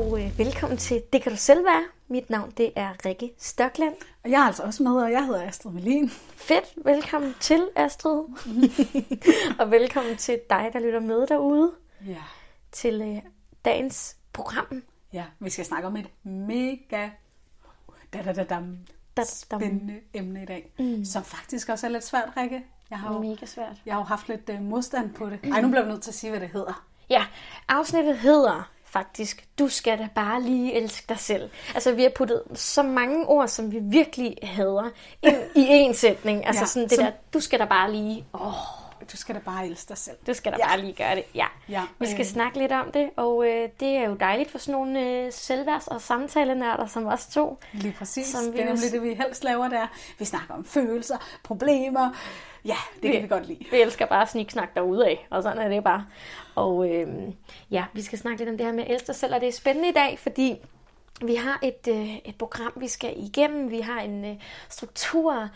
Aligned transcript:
og 0.00 0.22
øh, 0.22 0.38
velkommen 0.38 0.78
til 0.78 1.02
Det 1.12 1.22
kan 1.22 1.32
du 1.32 1.38
selv 1.38 1.64
være. 1.64 1.84
Mit 2.08 2.30
navn 2.30 2.50
det 2.56 2.72
er 2.76 2.92
Rikke 3.06 3.30
Stokland. 3.38 3.94
Og 4.24 4.30
jeg 4.30 4.40
er 4.40 4.44
altså 4.46 4.62
også 4.62 4.82
med, 4.82 4.92
og 4.92 5.12
jeg 5.12 5.26
hedder 5.26 5.42
Astrid 5.48 5.72
Melin. 5.72 6.08
Fedt, 6.36 6.64
velkommen 6.84 7.34
til 7.40 7.68
Astrid. 7.76 8.22
og 9.60 9.70
velkommen 9.70 10.16
til 10.16 10.40
dig, 10.50 10.70
der 10.72 10.78
lytter 10.80 11.00
med 11.00 11.26
derude 11.26 11.72
Ja. 12.06 12.16
til 12.72 13.00
øh, 13.02 13.22
dagens 13.64 14.16
program. 14.32 14.82
ja, 15.12 15.24
vi 15.38 15.50
skal 15.50 15.64
snakke 15.64 15.86
om 15.88 15.96
et 15.96 16.06
mega 16.22 17.08
da, 18.12 18.22
da, 18.22 18.32
da, 18.32 18.44
dam, 18.44 18.76
Da, 19.16 19.22
spændende 19.24 19.94
emne 20.14 20.42
i 20.42 20.46
dag, 20.46 20.72
mm. 20.78 21.04
som 21.04 21.24
faktisk 21.24 21.68
også 21.68 21.86
er 21.86 21.90
lidt 21.90 22.04
svært, 22.04 22.28
Rikke. 22.36 22.62
Jeg 22.90 22.98
har 22.98 23.14
jo, 23.14 23.20
Mega 23.22 23.46
svært. 23.46 23.76
jeg 23.86 23.94
har 23.94 24.00
jo 24.00 24.04
haft 24.04 24.28
lidt 24.28 24.50
uh, 24.50 24.60
modstand 24.62 25.14
på 25.14 25.30
det. 25.30 25.38
Ej, 25.52 25.60
nu 25.60 25.68
bliver 25.68 25.82
vi 25.84 25.90
nødt 25.90 26.02
til 26.02 26.10
at 26.10 26.14
sige, 26.14 26.30
hvad 26.30 26.40
det 26.40 26.48
hedder. 26.48 26.86
Ja, 27.10 27.26
afsnittet 27.68 28.18
hedder 28.18 28.70
faktisk, 28.90 29.44
du 29.58 29.68
skal 29.68 29.98
da 29.98 30.08
bare 30.14 30.42
lige 30.42 30.74
elske 30.74 31.04
dig 31.08 31.18
selv. 31.18 31.50
Altså, 31.74 31.92
vi 31.92 32.02
har 32.02 32.10
puttet 32.16 32.42
så 32.54 32.82
mange 32.82 33.26
ord, 33.26 33.48
som 33.48 33.72
vi 33.72 33.78
virkelig 33.82 34.36
hader, 34.42 34.90
ind 35.22 35.36
i 35.54 35.66
en 35.84 35.94
sætning. 35.94 36.46
Altså 36.46 36.62
Ja, 36.62 36.66
sådan 36.66 36.88
det 36.88 36.92
som- 36.96 37.04
der, 37.04 37.12
du 37.34 37.40
skal 37.40 37.58
da 37.60 37.64
bare 37.64 37.92
lige, 37.92 38.24
åh, 38.34 38.52
Du 39.12 39.16
skal 39.16 39.34
da 39.34 39.40
bare 39.40 39.66
elske 39.66 39.88
dig 39.88 39.98
selv. 39.98 40.16
du 40.26 40.34
skal 40.34 40.52
da 40.52 40.56
Ja. 40.60 40.66
bare 40.66 40.80
lige 40.80 40.92
gøre 40.92 41.14
det. 41.14 41.24
Ja, 41.34 41.46
Ja, 41.68 41.82
vi 41.98 42.06
skal 42.06 42.20
øh. 42.20 42.26
snakke 42.26 42.58
lidt 42.58 42.72
om 42.72 42.92
det, 42.92 43.10
og 43.16 43.44
øh, 43.46 43.68
det 43.80 43.88
er 43.88 44.08
jo 44.08 44.14
dejligt 44.14 44.50
for 44.50 44.58
sådan 44.58 44.72
nogle 44.72 45.00
øh, 45.00 45.32
selvværds- 45.32 45.86
og 45.88 46.00
samtalenørder 46.00 46.86
som 46.86 47.06
os 47.06 47.26
to. 47.26 47.58
Lige 47.72 47.94
præcis. 47.98 48.26
Som 48.26 48.44
vi 48.46 48.50
det 48.52 48.60
er 48.60 48.64
nemlig 48.64 48.92
det, 48.92 49.02
vi 49.02 49.14
helst 49.14 49.44
laver 49.44 49.68
der. 49.68 49.86
Vi 50.18 50.24
snakker 50.24 50.54
om 50.54 50.64
følelser, 50.64 51.16
problemer. 51.42 52.10
Ja, 52.64 52.76
det 53.02 53.12
kan 53.12 53.22
vi 53.22 53.28
godt 53.28 53.46
lide. 53.46 53.64
Vi 53.70 53.80
elsker 53.80 54.06
bare 54.06 54.26
sniksnak 54.26 54.74
derude 54.74 55.06
af, 55.06 55.26
og 55.30 55.42
sådan 55.42 55.58
er 55.58 55.68
det 55.68 55.84
bare. 55.84 56.06
Og 56.54 56.90
øh, 56.90 57.08
ja, 57.70 57.84
vi 57.92 58.02
skal 58.02 58.18
snakke 58.18 58.38
lidt 58.38 58.50
om 58.50 58.56
det 58.56 58.66
her 58.66 58.72
med 58.72 58.84
at 58.84 58.90
elske 58.90 59.06
dig 59.06 59.14
selv, 59.14 59.34
og 59.34 59.40
det 59.40 59.48
er 59.48 59.52
spændende 59.52 59.88
i 59.88 59.92
dag, 59.92 60.18
fordi 60.18 60.56
vi 61.22 61.34
har 61.34 61.58
et, 61.62 61.88
øh, 61.88 62.16
et 62.16 62.36
program, 62.38 62.72
vi 62.76 62.88
skal 62.88 63.12
igennem. 63.16 63.70
Vi 63.70 63.80
har 63.80 64.00
en 64.00 64.24
øh, 64.24 64.36
struktur. 64.68 65.48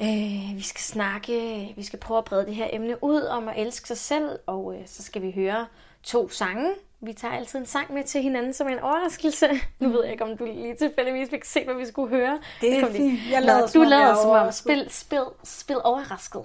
Øh, 0.00 0.56
vi 0.56 0.62
skal 0.62 0.80
snakke, 0.80 1.72
vi 1.76 1.84
skal 1.84 1.98
prøve 1.98 2.18
at 2.18 2.24
brede 2.24 2.46
det 2.46 2.54
her 2.54 2.68
emne 2.72 3.04
ud 3.04 3.22
om 3.22 3.48
at 3.48 3.54
elske 3.58 3.88
sig 3.88 3.98
selv, 3.98 4.38
og 4.46 4.74
øh, 4.74 4.80
så 4.86 5.02
skal 5.02 5.22
vi 5.22 5.30
høre 5.30 5.66
to 6.02 6.28
sange. 6.28 6.70
Vi 7.00 7.12
tager 7.12 7.34
altid 7.34 7.58
en 7.58 7.66
sang 7.66 7.92
med 7.94 8.04
til 8.04 8.22
hinanden 8.22 8.52
som 8.52 8.68
en 8.68 8.78
overraskelse. 8.78 9.48
Nu 9.80 9.88
ved 9.88 10.02
jeg 10.02 10.12
ikke, 10.12 10.24
om 10.24 10.36
du 10.36 10.44
lige 10.44 10.74
tilfældigvis 10.74 11.30
fik 11.30 11.44
se, 11.44 11.64
hvad 11.64 11.74
vi 11.74 11.86
skulle 11.86 12.08
høre. 12.08 12.38
Det 12.60 12.78
er 12.78 12.92
fint. 12.92 13.20
Jeg 13.30 13.40
Nå, 13.40 13.46
lader, 13.46 13.60
du 13.62 13.68
som 13.68 13.80
om 13.80 13.84
jeg 13.84 13.90
lader 13.90 14.06
er 14.06 14.22
som 14.22 14.30
om. 14.30 14.52
Spil, 14.52 14.86
spil, 14.90 15.24
spil 15.44 15.76
overrasket. 15.84 16.40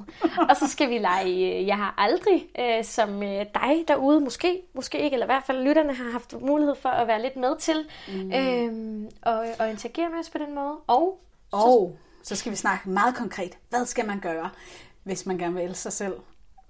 og 0.50 0.58
så 0.58 0.68
skal 0.68 0.90
vi 0.90 0.98
lege 0.98 1.60
øh, 1.60 1.68
Jeg 1.68 1.78
har 1.78 1.94
aldrig, 1.98 2.48
øh, 2.60 2.84
som 2.84 3.24
øh, 3.24 3.46
dig 3.54 3.84
derude 3.88 4.20
måske, 4.20 4.62
måske 4.74 5.00
ikke, 5.00 5.14
eller 5.14 5.26
i 5.26 5.32
hvert 5.34 5.44
fald 5.48 5.64
lytterne 5.64 5.94
har 5.94 6.12
haft 6.12 6.42
mulighed 6.42 6.76
for 6.76 6.90
at 6.90 7.08
være 7.08 7.22
lidt 7.22 7.36
med 7.36 7.58
til, 7.58 7.86
mm. 8.08 8.32
øh, 8.34 9.10
og, 9.22 9.46
og 9.60 9.70
interagere 9.70 10.10
med 10.10 10.20
os 10.20 10.30
på 10.30 10.38
den 10.38 10.56
måde. 10.56 10.74
Og 10.88 11.20
Og 11.52 11.98
så 12.24 12.36
skal 12.36 12.52
vi 12.52 12.58
snakke 12.58 12.90
meget 12.90 13.16
konkret. 13.16 13.58
Hvad 13.70 13.86
skal 13.86 14.06
man 14.06 14.20
gøre, 14.20 14.50
hvis 15.04 15.26
man 15.26 15.38
gerne 15.38 15.54
vil 15.54 15.64
elske 15.64 15.82
sig 15.82 15.94
selv? 15.94 16.14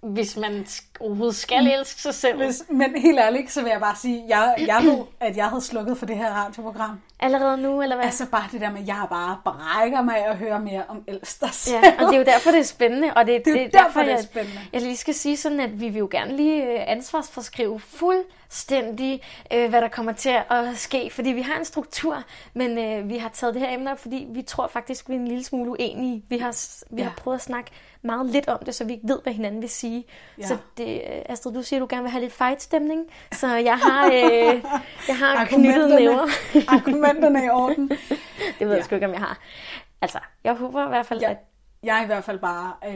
Hvis 0.02 0.38
man 0.38 0.66
overhovedet 1.00 1.36
skal 1.36 1.68
elske 1.68 2.02
sig 2.02 2.14
selv. 2.14 2.38
Hvis, 2.38 2.64
men 2.70 3.02
helt 3.02 3.20
ærligt, 3.20 3.52
så 3.52 3.62
vil 3.62 3.70
jeg 3.70 3.80
bare 3.80 3.96
sige, 3.96 4.24
jeg, 4.28 4.56
jeg 4.58 4.82
ved, 4.84 5.00
at 5.20 5.38
jeg 5.38 5.50
havde 5.50 5.62
slukket 5.62 5.98
for 5.98 6.06
det 6.06 6.18
her 6.18 6.34
radioprogram. 6.34 7.02
Allerede 7.22 7.58
nu, 7.58 7.82
eller 7.82 7.96
hvad? 7.96 8.06
Altså 8.06 8.26
bare 8.26 8.44
det 8.52 8.62
der 8.62 8.72
med, 8.72 8.82
at 8.82 8.88
jeg 8.88 9.06
bare 9.10 9.38
brækker 9.44 10.02
mig 10.02 10.26
at 10.26 10.38
høre 10.38 10.60
mere 10.60 10.84
om 10.88 11.04
selv. 11.52 11.76
Ja, 11.84 11.94
og 12.00 12.06
det 12.08 12.14
er 12.14 12.18
jo 12.18 12.24
derfor, 12.26 12.52
det 12.52 12.60
er 12.60 12.64
spændende. 12.64 13.14
Og 13.16 13.26
det, 13.28 13.46
Det 13.46 13.58
er 13.58 13.62
jo 13.64 13.70
derfor, 13.74 14.00
det 14.00 14.12
er 14.12 14.16
jeg, 14.16 14.24
spændende. 14.24 14.60
Jeg 14.74 14.82
lige 14.82 14.98
skal 14.98 15.14
sige 15.14 15.38
sådan, 15.38 15.60
at 15.60 15.80
vi 15.82 15.90
vil 15.90 16.00
jo 16.00 16.08
gerne 16.12 16.36
lige 16.38 16.64
øh, 16.64 16.80
ansvarsforskrive 16.88 17.80
fuldstændig, 17.80 19.22
øh, 19.54 19.70
hvad 19.70 19.82
der 19.82 19.88
kommer 19.88 20.12
til 20.12 20.30
at 20.50 20.78
ske. 20.78 21.10
Fordi 21.12 21.30
vi 21.30 21.42
har 21.42 21.60
en 21.60 21.66
struktur, 21.66 22.24
men 22.54 22.78
øh, 22.78 23.10
vi 23.10 23.18
har 23.18 23.30
taget 23.30 23.54
det 23.54 23.62
her 23.62 23.74
emne 23.74 23.92
op, 23.92 24.00
fordi 24.00 24.28
vi 24.30 24.42
tror 24.42 24.68
faktisk, 24.68 25.10
vi 25.10 25.14
er 25.16 25.20
en 25.20 25.28
lille 25.28 25.44
smule 25.44 25.70
uenige. 25.72 26.24
Vi 26.30 26.38
har, 26.38 26.56
vi 26.96 27.02
Ja. 27.02 27.08
har 27.08 27.14
prøvet 27.18 27.36
at 27.36 27.42
snakke 27.42 27.72
meget 28.04 28.26
lidt 28.26 28.48
om 28.48 28.60
det, 28.66 28.76
så 28.76 28.84
vi 28.86 28.94
ikke 28.94 29.08
ved, 29.08 29.20
hvad 29.24 29.34
hinanden 29.34 29.62
vil 29.62 29.70
sige. 29.70 30.06
Ja. 30.40 30.48
Så 30.48 30.58
det, 30.78 30.94
øh, 30.96 31.22
Astrid, 31.26 31.54
du 31.54 31.64
siger, 31.64 31.80
at 31.80 31.82
du 31.82 31.88
gerne 31.96 32.02
vil 32.04 32.12
have 32.12 32.22
lidt 32.22 32.34
fight-stemning. 32.34 33.02
Så 33.32 33.56
jeg 33.56 33.78
har, 33.78 34.06
øh, 34.06 34.14
jeg 35.08 35.18
har 35.18 35.46
knyttet 35.46 35.90
næver. 35.90 36.28
Argumenterne 37.12 37.40
er 37.40 37.46
i 37.46 37.50
orden. 37.50 37.90
Det 38.60 38.68
ved 38.68 38.70
jeg 38.70 38.78
Ja. 38.78 38.84
sgu 38.84 38.96
ikke, 38.96 39.08
om 39.08 39.14
jeg 39.14 39.20
har. 39.22 39.38
Altså, 40.02 40.20
jeg 40.44 40.54
håber 40.54 40.86
i 40.86 40.88
hvert 40.90 41.06
fald, 41.06 41.20
Ja. 41.22 41.30
at 41.32 41.38
Jeg 41.84 42.00
er 42.00 42.04
i 42.04 42.06
hvert 42.06 42.24
fald 42.24 42.40
bare, 42.40 42.74
øh, 42.88 42.96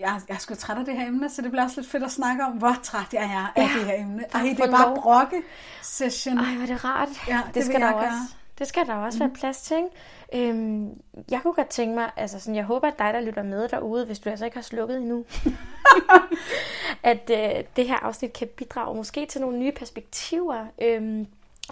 jeg, 0.00 0.20
jeg 0.28 0.34
er 0.34 0.38
sgu 0.38 0.54
træt 0.54 0.78
af 0.78 0.84
det 0.84 0.96
her 0.96 1.06
emne, 1.06 1.30
så 1.30 1.42
det 1.42 1.50
bliver 1.50 1.64
også 1.64 1.80
lidt 1.80 1.90
fedt 1.90 2.04
at 2.04 2.10
snakke 2.10 2.44
om, 2.44 2.52
hvor 2.52 2.76
træt 2.82 3.12
jeg 3.12 3.22
er 3.24 3.52
af 3.56 3.62
Ja. 3.62 3.78
det 3.78 3.86
her 3.86 3.94
emne. 4.00 4.24
Ej, 4.34 4.40
det 4.42 4.60
er 4.60 4.70
bare 4.70 4.88
lov. 4.94 5.02
brokke 5.02 5.42
session. 5.82 6.38
Ej, 6.38 6.44
hvor 6.54 6.62
er 6.62 6.66
det 6.66 6.84
rart. 6.84 7.08
Ja, 7.28 7.40
det 7.46 7.54
det, 7.54 7.64
skal 7.64 7.80
der 7.80 7.86
jeg 7.86 7.94
også, 7.94 8.08
gøre. 8.08 8.28
Det 8.58 8.66
skal 8.66 8.86
der 8.86 8.94
også 8.94 9.18
være 9.18 9.30
plads 9.34 9.60
til. 9.62 9.76
Ikke? 9.76 10.48
Øhm, 10.50 10.90
jeg 11.30 11.40
kunne 11.42 11.54
godt 11.54 11.68
tænke 11.68 11.94
mig, 11.94 12.10
altså 12.16 12.40
sådan, 12.40 12.54
jeg 12.54 12.64
håber, 12.64 12.88
at 12.88 12.98
dig, 12.98 13.14
der 13.14 13.20
lytter 13.20 13.42
med 13.42 13.68
derude, 13.68 14.06
hvis 14.06 14.18
du 14.18 14.30
altså 14.30 14.44
ikke 14.44 14.56
har 14.56 14.62
slukket 14.62 14.96
endnu, 14.96 15.24
at 17.02 17.30
øh, 17.30 17.64
det 17.76 17.88
her 17.88 17.96
afsnit 17.96 18.32
kan 18.32 18.48
bidrage 18.56 18.96
måske 18.96 19.26
til 19.26 19.40
nogle 19.40 19.58
nye 19.58 19.72
perspektiver 19.72 20.66
øhm, 20.82 21.26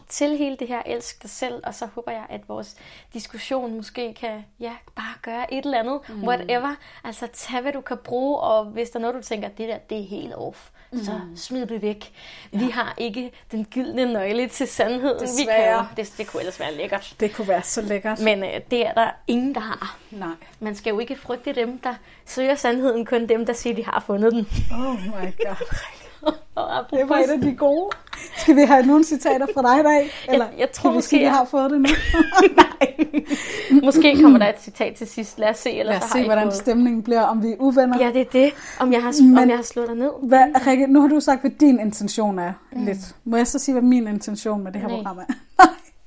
til 0.08 0.36
hele 0.36 0.56
det 0.56 0.68
her 0.68 0.82
elsk 0.86 1.22
dig 1.22 1.30
selv, 1.30 1.60
og 1.64 1.74
så 1.74 1.86
håber 1.86 2.12
jeg, 2.12 2.26
at 2.28 2.40
vores 2.48 2.76
diskussion 3.14 3.76
måske 3.76 4.14
kan 4.14 4.44
ja, 4.60 4.72
bare 4.96 5.14
gøre 5.22 5.54
et 5.54 5.64
eller 5.64 5.78
andet, 5.78 6.00
mm. 6.08 6.24
whatever. 6.24 6.74
Altså 7.04 7.28
tag, 7.32 7.60
hvad 7.60 7.72
du 7.72 7.80
kan 7.80 7.96
bruge, 8.04 8.38
og 8.38 8.64
hvis 8.64 8.90
der 8.90 8.98
er 8.98 9.00
noget, 9.00 9.16
du 9.16 9.22
tænker, 9.22 9.48
det 9.48 9.68
der, 9.68 9.78
det 9.78 9.98
er 9.98 10.08
helt 10.08 10.34
off, 10.34 10.58
mm. 10.92 11.04
så 11.04 11.20
smid 11.36 11.66
det 11.66 11.82
væk. 11.82 12.12
Ja. 12.52 12.58
Vi 12.58 12.70
har 12.70 12.94
ikke 12.96 13.32
den 13.52 13.64
gyldne 13.64 14.12
nøgle 14.12 14.48
til 14.48 14.68
sandheden. 14.68 15.28
Vi 15.38 15.44
kan 15.44 15.84
det, 15.96 16.14
det 16.18 16.26
kunne 16.26 16.40
ellers 16.40 16.60
være 16.60 16.74
lækkert. 16.74 17.14
Det 17.20 17.34
kunne 17.34 17.48
være 17.48 17.62
så 17.62 17.82
lækkert. 17.82 18.20
Men 18.20 18.44
øh, 18.44 18.60
det 18.70 18.86
er 18.86 18.92
der 18.92 19.10
ingen, 19.26 19.54
der 19.54 19.60
har. 19.60 19.98
Nej. 20.10 20.34
Man 20.60 20.74
skal 20.74 20.90
jo 20.90 20.98
ikke 20.98 21.16
frygte 21.16 21.52
dem, 21.52 21.78
der 21.78 21.94
søger 22.26 22.54
sandheden, 22.54 23.06
kun 23.06 23.28
dem, 23.28 23.46
der 23.46 23.52
siger, 23.52 23.74
de 23.74 23.84
har 23.84 24.00
fundet 24.06 24.32
den. 24.32 24.48
Oh 24.72 25.00
my 25.04 25.46
god. 25.46 25.66
Det 26.90 27.08
var 27.08 27.16
et 27.18 27.30
af 27.30 27.40
de 27.40 27.54
gode. 27.54 27.90
Skal 28.36 28.56
vi 28.56 28.60
have 28.60 28.86
nogle 28.86 29.04
citater 29.04 29.46
fra 29.54 29.62
dig 29.62 29.80
i 29.80 29.82
dag? 29.82 30.10
Eller 30.32 30.46
jeg 30.58 30.70
tror 30.72 30.82
kan 30.82 30.90
vi 30.92 30.96
måske, 30.96 31.08
sige, 31.08 31.20
at 31.20 31.24
jeg- 31.24 31.32
har 31.32 31.44
fået 31.44 31.70
det 31.70 31.80
nu? 31.80 31.88
Måske 33.84 34.22
kommer 34.22 34.38
der 34.38 34.48
et 34.48 34.60
citat 34.60 34.94
til 34.94 35.06
sidst. 35.06 35.38
Lad 35.38 35.48
os 35.48 35.56
se, 35.58 35.70
ellers 35.70 35.92
Lad 35.94 35.96
os 35.96 36.02
så 36.02 36.08
har 36.08 36.12
se, 36.18 36.22
I 36.22 36.26
hvordan 36.26 36.44
fået... 36.44 36.54
stemningen 36.54 37.02
bliver, 37.02 37.22
om 37.22 37.42
vi 37.42 37.48
er 37.48 37.56
uvenner. 37.58 37.98
Ja, 37.98 38.12
det 38.12 38.20
er 38.20 38.24
det. 38.32 38.52
Om 38.80 38.92
jeg 38.92 39.02
har, 39.02 39.14
Men- 39.22 39.38
om 39.38 39.48
jeg 39.48 39.56
har 39.58 39.62
slået 39.62 39.88
dig 39.88 39.96
ned. 39.96 40.10
Hvad, 40.22 40.66
Rikke, 40.66 40.86
nu 40.86 41.00
har 41.00 41.08
du 41.08 41.20
sagt, 41.20 41.40
hvad 41.40 41.50
din 41.50 41.80
intention 41.80 42.38
er 42.38 42.52
mm. 42.72 42.84
lidt. 42.84 42.98
Må 43.24 43.36
jeg 43.36 43.46
så 43.46 43.58
sige, 43.58 43.72
hvad 43.72 43.82
min 43.82 44.08
intention 44.08 44.64
med 44.64 44.72
det 44.72 44.80
her 44.80 44.88
Nej. 44.88 44.96
program 44.96 45.18
er? 45.18 45.24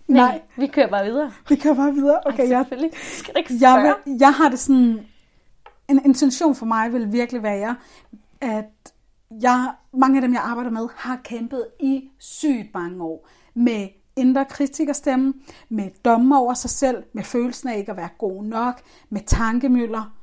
Nej, 0.07 0.21
nej, 0.27 0.41
Vi 0.57 0.67
kører 0.67 0.87
bare 0.87 1.05
videre. 1.05 1.31
vi 1.49 1.55
kan 1.55 1.75
bare 1.75 1.93
videre. 1.93 2.19
Okay, 2.25 2.43
Ej, 2.43 2.49
jeg, 2.49 2.65
selvfølgelig. 2.69 2.91
Skal 3.01 3.33
du 3.33 3.37
ikke 3.37 3.53
jeg, 3.61 3.71
spørge? 3.81 3.93
vil, 4.05 4.17
jeg 4.19 4.33
har 4.33 4.49
det 4.49 4.59
sådan... 4.59 4.99
En 5.89 6.01
intention 6.05 6.55
for 6.55 6.65
mig 6.65 6.93
vil 6.93 7.11
virkelig 7.11 7.43
være, 7.43 7.75
at 8.41 8.91
jeg, 9.31 9.73
mange 9.93 10.17
af 10.17 10.21
dem, 10.21 10.33
jeg 10.33 10.41
arbejder 10.41 10.71
med, 10.71 10.87
har 10.95 11.19
kæmpet 11.23 11.67
i 11.79 12.09
sygt 12.19 12.73
mange 12.73 13.03
år 13.03 13.27
med 13.53 13.87
indre 14.15 14.45
kritikerstemme, 14.45 15.33
med 15.69 15.89
domme 16.05 16.37
over 16.37 16.53
sig 16.53 16.69
selv, 16.69 17.03
med 17.13 17.23
følelsen 17.23 17.69
af 17.69 17.77
ikke 17.77 17.91
at 17.91 17.97
være 17.97 18.09
god 18.17 18.43
nok, 18.43 18.81
med 19.09 19.21
tankemøller. 19.21 20.13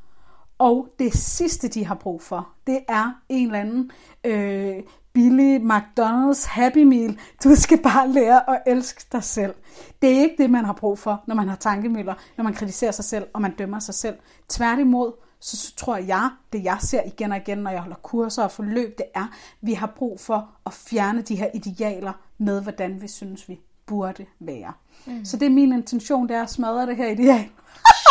Og 0.59 0.89
det 0.99 1.15
sidste, 1.15 1.69
de 1.69 1.87
har 1.87 1.95
brug 1.95 2.23
for, 2.23 2.49
det 2.67 2.79
er 2.89 3.21
en 3.29 3.47
eller 3.47 3.61
anden 3.61 3.91
øh, 4.25 4.83
billig 5.13 5.61
McDonald's 5.61 6.49
Happy 6.49 6.83
Meal. 6.83 7.19
Du 7.45 7.55
skal 7.55 7.83
bare 7.83 8.09
lære 8.09 8.51
at 8.51 8.63
elske 8.67 9.07
dig 9.13 9.25
selv. 9.25 9.55
Det 10.03 10.17
er 10.17 10.21
ikke 10.21 10.35
det, 10.39 10.51
man 10.51 10.65
har 10.65 10.73
brug 10.73 10.99
for, 10.99 11.23
når 11.27 11.35
man 11.35 11.49
har 11.49 11.57
tankemøller, 11.57 12.15
når 12.37 12.45
man 12.45 12.55
kritiserer 12.55 12.93
sig 12.93 13.05
selv, 13.05 13.27
og 13.33 13.43
man 13.43 13.55
dømmer 13.57 13.79
sig 13.79 13.95
selv. 13.95 14.17
Tværtimod, 14.49 15.13
så, 15.47 15.75
tror 15.77 15.97
jeg, 15.97 16.31
det 16.53 16.65
jeg 16.65 16.77
ser 16.81 17.03
igen 17.03 17.33
og 17.33 17.39
igen, 17.39 17.59
når 17.59 17.71
jeg 17.71 17.81
holder 17.81 17.97
kurser 17.97 18.43
og 18.43 18.51
forløb, 18.51 18.99
det 18.99 19.07
er, 19.15 19.27
vi 19.61 19.73
har 19.73 19.87
brug 19.87 20.21
for 20.21 20.51
at 20.67 20.73
fjerne 20.73 21.23
de 21.23 21.37
her 21.37 21.51
idealer 21.55 22.13
med, 22.39 22.63
hvordan 22.63 23.03
vi 23.03 23.09
synes, 23.09 23.49
vi 23.49 23.61
burde 23.87 24.27
være. 24.41 24.73
Mm. 25.07 25.25
Så 25.25 25.37
det 25.37 25.47
er 25.47 25.51
min 25.51 25.73
intention, 25.73 26.29
det 26.29 26.37
er 26.37 26.43
at 26.43 26.51
smadre 26.51 26.87
det 26.87 26.97
her 26.97 27.09
ideal. 27.09 27.49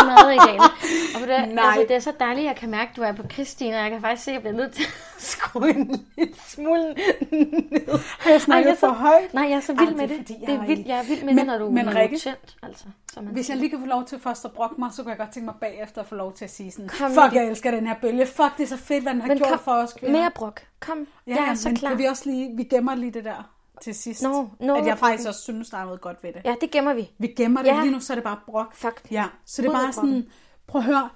Smadret 0.01 0.33
i 0.35 0.37
dagen. 0.47 0.59
Og 1.15 1.19
for 1.19 1.25
det, 1.27 1.49
Nej. 1.55 1.65
altså, 1.65 1.85
det 1.87 1.95
er 1.95 1.99
så 1.99 2.13
dejligt, 2.19 2.39
at 2.45 2.47
jeg 2.47 2.55
kan 2.55 2.69
mærke, 2.69 2.89
at 2.89 2.95
du 2.95 3.01
er 3.01 3.11
på 3.11 3.23
Christine, 3.33 3.75
og 3.75 3.81
jeg 3.81 3.91
kan 3.91 4.01
faktisk 4.01 4.23
se, 4.23 4.31
at 4.31 4.33
jeg 4.35 4.41
bliver 4.41 4.55
nødt 4.55 4.71
til 4.73 4.83
at 4.83 5.21
skrue 5.33 5.69
en 5.69 6.05
lille 6.17 6.33
smule 6.47 6.93
ned. 7.31 7.99
Har 8.19 8.31
jeg 8.31 8.41
snakket 8.41 8.65
jeg 8.65 8.71
er 8.71 8.75
så- 8.75 8.79
for 8.87 8.93
højt? 8.93 9.33
Nej, 9.33 9.43
jeg 9.49 9.55
er 9.55 9.59
så 9.59 9.73
vild 9.73 9.89
Ej, 9.89 9.93
med 9.95 10.01
det 10.07 10.09
det. 10.09 10.17
fordi, 10.17 10.33
jeg 10.39 10.47
det 10.47 10.55
er 10.55 10.59
har 10.59 10.67
vild, 10.67 10.85
jeg 10.85 10.97
er 10.97 11.03
vild 11.03 11.23
med 11.23 11.33
Men- 11.33 11.37
det, 11.37 11.47
når 11.47 11.57
du, 11.57 11.69
men 11.69 11.85
når 11.85 11.91
du 11.91 11.97
Rikke, 11.97 12.15
er 12.15 12.19
tændt. 12.19 12.55
Altså, 12.63 12.83
som 13.13 13.23
man 13.23 13.33
Hvis 13.33 13.39
jeg 13.49 13.53
siger. 13.53 13.59
lige 13.59 13.69
kan 13.69 13.79
få 13.79 13.85
lov 13.85 14.05
til 14.05 14.19
først 14.19 14.45
at 14.45 14.51
brokke 14.51 14.75
mig, 14.79 14.89
så 14.93 15.01
kunne 15.03 15.09
jeg 15.09 15.17
godt 15.17 15.31
tænke 15.31 15.45
mig 15.45 15.55
bagefter 15.61 16.01
at 16.01 16.07
få 16.07 16.15
lov 16.15 16.33
til 16.33 16.45
at 16.45 16.51
sige 16.51 16.71
sådan, 16.71 16.89
Kom 16.99 17.11
fuck, 17.11 17.33
jeg 17.33 17.45
elsker 17.47 17.71
den 17.71 17.87
her 17.87 17.95
bølge, 18.01 18.25
fuck, 18.25 18.57
det 18.57 18.63
er 18.63 18.67
så 18.67 18.77
fedt, 18.77 19.03
hvad 19.03 19.13
den 19.13 19.21
har 19.21 19.27
Men 19.27 19.37
gjort 19.37 19.49
kom, 19.49 19.59
for 19.59 19.71
os 19.71 19.93
kvinder. 19.93 20.19
mere 20.21 20.31
brok. 20.35 20.61
Kom, 20.79 21.07
ja, 21.27 21.35
jeg 21.35 21.49
er 21.51 21.55
så 21.55 21.69
men 21.69 21.75
klar. 21.77 21.89
kan 21.89 21.97
vi 21.97 22.05
også 22.05 22.29
lige, 22.29 22.57
vi 22.57 22.63
gemmer 22.63 22.95
lige 22.95 23.11
det 23.11 23.23
der 23.25 23.52
til 23.81 23.95
sidst. 23.95 24.23
Nå, 24.23 24.49
nå, 24.59 24.75
at 24.75 24.85
jeg 24.85 24.97
faktisk 24.97 25.27
også 25.29 25.41
synes, 25.41 25.69
der 25.69 25.77
er 25.77 25.85
noget 25.85 26.01
godt 26.01 26.23
ved 26.23 26.33
det. 26.33 26.41
Ja, 26.45 26.55
det 26.61 26.71
gemmer 26.71 26.93
vi. 26.93 27.11
Vi 27.17 27.27
gemmer 27.27 27.61
det 27.61 27.67
Ja. 27.69 27.81
lige 27.81 27.91
nu, 27.91 27.99
så 27.99 28.13
er 28.13 28.15
det 28.15 28.23
bare 28.23 28.39
brok. 28.45 28.75
Fuck. 28.75 29.07
Ja, 29.11 29.25
så 29.45 29.61
det 29.61 29.67
er 29.67 29.71
bare 29.71 29.93
sådan, 29.93 30.27
prøv 30.67 30.79
at 30.79 30.85
høre, 30.85 31.09